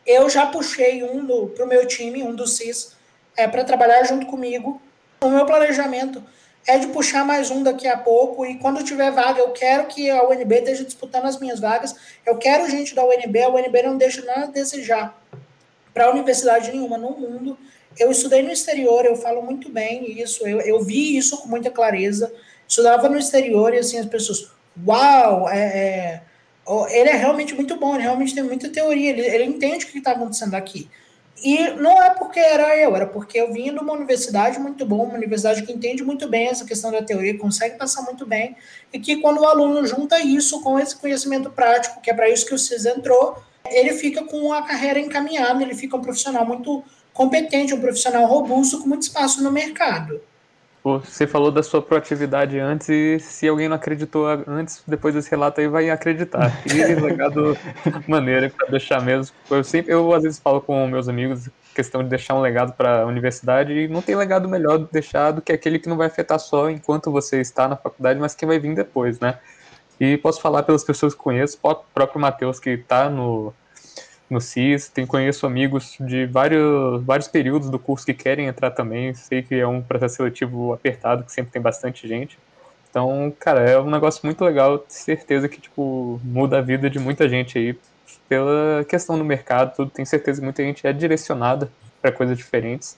eu 0.07 0.27
já 0.27 0.47
puxei 0.47 1.03
um 1.03 1.47
para 1.49 1.65
o 1.65 1.67
meu 1.67 1.85
time, 1.85 2.23
um 2.23 2.33
do 2.33 2.47
CIS, 2.47 2.95
é, 3.35 3.47
para 3.47 3.63
trabalhar 3.63 4.03
junto 4.05 4.25
comigo. 4.25 4.81
O 5.21 5.29
meu 5.29 5.45
planejamento 5.45 6.23
é 6.67 6.77
de 6.77 6.87
puxar 6.87 7.25
mais 7.25 7.49
um 7.49 7.63
daqui 7.63 7.87
a 7.87 7.97
pouco, 7.97 8.45
e 8.45 8.57
quando 8.57 8.83
tiver 8.83 9.09
vaga, 9.09 9.39
eu 9.39 9.51
quero 9.51 9.87
que 9.87 10.09
a 10.09 10.27
UNB 10.27 10.55
esteja 10.55 10.83
disputando 10.83 11.25
as 11.25 11.39
minhas 11.39 11.61
vagas, 11.61 11.95
eu 12.25 12.37
quero 12.37 12.69
gente 12.69 12.93
da 12.93 13.05
UNB, 13.05 13.41
a 13.41 13.49
UNB 13.49 13.81
não 13.83 13.97
deixa 13.97 14.21
nada 14.25 14.43
a 14.43 14.47
desejar 14.47 15.17
para 15.93 16.11
universidade 16.11 16.69
nenhuma 16.69 16.97
no 16.97 17.11
mundo. 17.11 17.57
Eu 17.97 18.11
estudei 18.11 18.43
no 18.43 18.51
exterior, 18.51 19.05
eu 19.05 19.15
falo 19.15 19.41
muito 19.41 19.71
bem 19.71 20.21
isso, 20.21 20.45
eu, 20.45 20.59
eu 20.59 20.83
vi 20.83 21.17
isso 21.17 21.37
com 21.37 21.47
muita 21.47 21.71
clareza. 21.71 22.31
Estudava 22.67 23.07
no 23.07 23.17
exterior 23.17 23.73
e 23.73 23.77
assim 23.77 23.97
as 23.97 24.05
pessoas, 24.05 24.51
uau, 24.85 25.49
é, 25.49 25.57
é 25.59 26.21
ele 26.91 27.09
é 27.09 27.15
realmente 27.15 27.55
muito 27.55 27.77
bom, 27.77 27.95
ele 27.95 28.03
realmente 28.03 28.35
tem 28.35 28.43
muita 28.43 28.67
teoria, 28.67 29.11
ele, 29.11 29.21
ele 29.21 29.45
entende 29.45 29.85
o 29.85 29.87
que 29.87 29.99
está 29.99 30.11
acontecendo 30.11 30.53
aqui. 30.53 30.89
E 31.43 31.69
não 31.71 32.01
é 32.01 32.09
porque 32.09 32.39
era 32.39 32.75
eu, 32.77 32.95
era 32.95 33.05
porque 33.05 33.39
eu 33.39 33.53
vim 33.53 33.71
de 33.71 33.79
uma 33.79 33.93
universidade 33.93 34.59
muito 34.59 34.85
boa, 34.85 35.03
uma 35.03 35.13
universidade 35.13 35.61
que 35.63 35.71
entende 35.71 36.03
muito 36.03 36.27
bem 36.27 36.47
essa 36.47 36.65
questão 36.65 36.91
da 36.91 37.01
teoria, 37.01 37.37
consegue 37.37 37.77
passar 37.77 38.01
muito 38.01 38.25
bem, 38.25 38.55
e 38.91 38.99
que 38.99 39.17
quando 39.17 39.41
o 39.41 39.45
aluno 39.45 39.85
junta 39.85 40.19
isso 40.19 40.61
com 40.61 40.79
esse 40.79 40.95
conhecimento 40.95 41.49
prático, 41.51 42.01
que 42.01 42.09
é 42.09 42.13
para 42.13 42.29
isso 42.29 42.45
que 42.45 42.55
o 42.55 42.57
CIS 42.57 42.85
entrou, 42.85 43.37
ele 43.69 43.93
fica 43.93 44.23
com 44.23 44.51
a 44.51 44.63
carreira 44.63 44.99
encaminhada, 44.99 45.61
ele 45.61 45.75
fica 45.75 45.95
um 45.95 46.01
profissional 46.01 46.45
muito 46.45 46.83
competente, 47.13 47.73
um 47.73 47.81
profissional 47.81 48.25
robusto, 48.25 48.79
com 48.79 48.89
muito 48.89 49.03
espaço 49.03 49.43
no 49.43 49.51
mercado. 49.51 50.21
Você 50.99 51.27
falou 51.27 51.51
da 51.51 51.61
sua 51.61 51.81
proatividade 51.81 52.59
antes 52.59 52.87
e 52.89 53.19
se 53.19 53.47
alguém 53.47 53.67
não 53.67 53.75
acreditou 53.75 54.25
antes, 54.47 54.81
depois 54.87 55.13
desse 55.13 55.29
relato 55.29 55.59
aí 55.59 55.67
vai 55.67 55.89
acreditar. 55.89 56.51
E 56.67 56.95
legado 56.95 57.57
maneira 58.07 58.49
para 58.49 58.67
deixar 58.67 59.01
mesmo. 59.01 59.35
Eu 59.49 59.63
sempre, 59.63 59.91
eu 59.91 60.13
às 60.13 60.23
vezes 60.23 60.39
falo 60.39 60.61
com 60.61 60.87
meus 60.87 61.09
amigos 61.09 61.49
questão 61.73 62.03
de 62.03 62.09
deixar 62.09 62.33
um 62.33 62.41
legado 62.41 62.73
para 62.73 63.01
a 63.01 63.05
universidade 63.05 63.71
e 63.71 63.87
não 63.87 64.01
tem 64.01 64.15
legado 64.15 64.49
melhor 64.49 64.79
de 64.79 64.87
deixar 64.91 65.31
do 65.31 65.41
que 65.41 65.51
aquele 65.51 65.77
que 65.77 65.87
não 65.87 65.95
vai 65.95 66.07
afetar 66.07 66.39
só 66.39 66.69
enquanto 66.69 67.11
você 67.11 67.39
está 67.39 67.67
na 67.67 67.75
faculdade, 67.75 68.19
mas 68.19 68.33
que 68.33 68.45
vai 68.47 68.57
vir 68.57 68.73
depois, 68.73 69.19
né? 69.19 69.37
E 69.99 70.17
posso 70.17 70.41
falar 70.41 70.63
pelas 70.63 70.83
pessoas 70.83 71.13
que 71.13 71.19
conheço, 71.19 71.57
o 71.61 71.75
próprio 71.93 72.19
Matheus 72.19 72.59
que 72.59 72.71
está 72.71 73.09
no 73.09 73.53
no 74.29 74.41
CIS, 74.41 74.89
tem, 74.89 75.05
conheço 75.05 75.45
amigos 75.45 75.95
de 75.99 76.25
vários, 76.25 77.03
vários 77.03 77.27
períodos 77.27 77.69
do 77.69 77.79
curso 77.79 78.05
que 78.05 78.13
querem 78.13 78.47
entrar 78.47 78.71
também, 78.71 79.13
sei 79.13 79.41
que 79.41 79.55
é 79.55 79.67
um 79.67 79.81
processo 79.81 80.15
seletivo 80.17 80.73
apertado, 80.73 81.23
que 81.23 81.31
sempre 81.31 81.51
tem 81.51 81.61
bastante 81.61 82.07
gente. 82.07 82.37
Então, 82.89 83.33
cara, 83.39 83.61
é 83.61 83.79
um 83.79 83.89
negócio 83.89 84.21
muito 84.23 84.43
legal, 84.43 84.83
certeza 84.87 85.47
que, 85.47 85.61
tipo, 85.61 86.19
muda 86.23 86.57
a 86.57 86.61
vida 86.61 86.89
de 86.89 86.99
muita 86.99 87.29
gente 87.29 87.57
aí, 87.57 87.77
pela 88.27 88.83
questão 88.85 89.17
do 89.17 89.23
mercado, 89.23 89.75
tudo, 89.75 89.91
tenho 89.91 90.05
certeza 90.05 90.41
que 90.41 90.45
muita 90.45 90.63
gente 90.63 90.85
é 90.85 90.91
direcionada 90.91 91.69
para 92.01 92.11
coisas 92.11 92.37
diferentes 92.37 92.97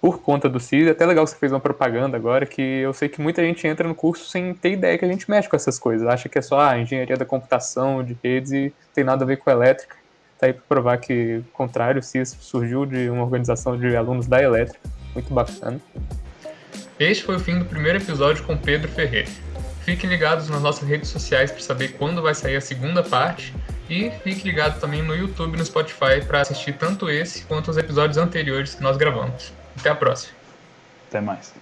por 0.00 0.22
conta 0.22 0.48
do 0.48 0.58
CIS. 0.58 0.88
É 0.88 0.90
até 0.90 1.04
legal 1.04 1.24
que 1.24 1.30
você 1.30 1.36
fez 1.36 1.52
uma 1.52 1.60
propaganda 1.60 2.16
agora, 2.16 2.46
que 2.46 2.62
eu 2.62 2.92
sei 2.94 3.08
que 3.08 3.20
muita 3.20 3.42
gente 3.42 3.66
entra 3.66 3.86
no 3.86 3.94
curso 3.94 4.24
sem 4.30 4.54
ter 4.54 4.72
ideia 4.72 4.96
que 4.96 5.04
a 5.04 5.08
gente 5.08 5.30
mexe 5.30 5.48
com 5.48 5.56
essas 5.56 5.78
coisas. 5.78 6.08
Acha 6.08 6.28
que 6.28 6.38
é 6.38 6.42
só 6.42 6.60
ah, 6.60 6.78
engenharia 6.78 7.16
da 7.16 7.26
computação, 7.26 8.02
de 8.02 8.16
redes 8.22 8.52
e 8.52 8.72
tem 8.94 9.04
nada 9.04 9.24
a 9.24 9.26
ver 9.26 9.36
com 9.36 9.50
elétrica. 9.50 9.99
Tá 10.40 10.46
aí 10.46 10.54
para 10.54 10.62
provar 10.66 10.96
que 10.96 11.36
o 11.36 11.52
contrário, 11.52 12.00
o 12.00 12.02
CIS 12.02 12.34
surgiu 12.40 12.86
de 12.86 13.10
uma 13.10 13.22
organização 13.22 13.78
de 13.78 13.94
alunos 13.94 14.26
da 14.26 14.42
elétrica. 14.42 14.80
Muito 15.12 15.32
bacana. 15.34 15.78
Este 16.98 17.24
foi 17.24 17.36
o 17.36 17.38
fim 17.38 17.58
do 17.58 17.66
primeiro 17.66 17.98
episódio 17.98 18.42
com 18.44 18.56
Pedro 18.56 18.90
Ferreira. 18.90 19.28
Fiquem 19.82 20.08
ligados 20.08 20.48
nas 20.48 20.62
nossas 20.62 20.88
redes 20.88 21.10
sociais 21.10 21.50
para 21.50 21.60
saber 21.60 21.88
quando 21.98 22.22
vai 22.22 22.34
sair 22.34 22.56
a 22.56 22.60
segunda 22.60 23.02
parte 23.02 23.54
e 23.88 24.10
fique 24.22 24.48
ligado 24.48 24.80
também 24.80 25.02
no 25.02 25.14
YouTube 25.14 25.54
e 25.54 25.58
no 25.58 25.64
Spotify 25.64 26.24
para 26.26 26.40
assistir 26.40 26.72
tanto 26.72 27.10
esse 27.10 27.44
quanto 27.44 27.70
os 27.70 27.76
episódios 27.76 28.16
anteriores 28.16 28.74
que 28.74 28.82
nós 28.82 28.96
gravamos. 28.96 29.52
Até 29.78 29.90
a 29.90 29.94
próxima. 29.94 30.32
Até 31.08 31.20
mais. 31.20 31.52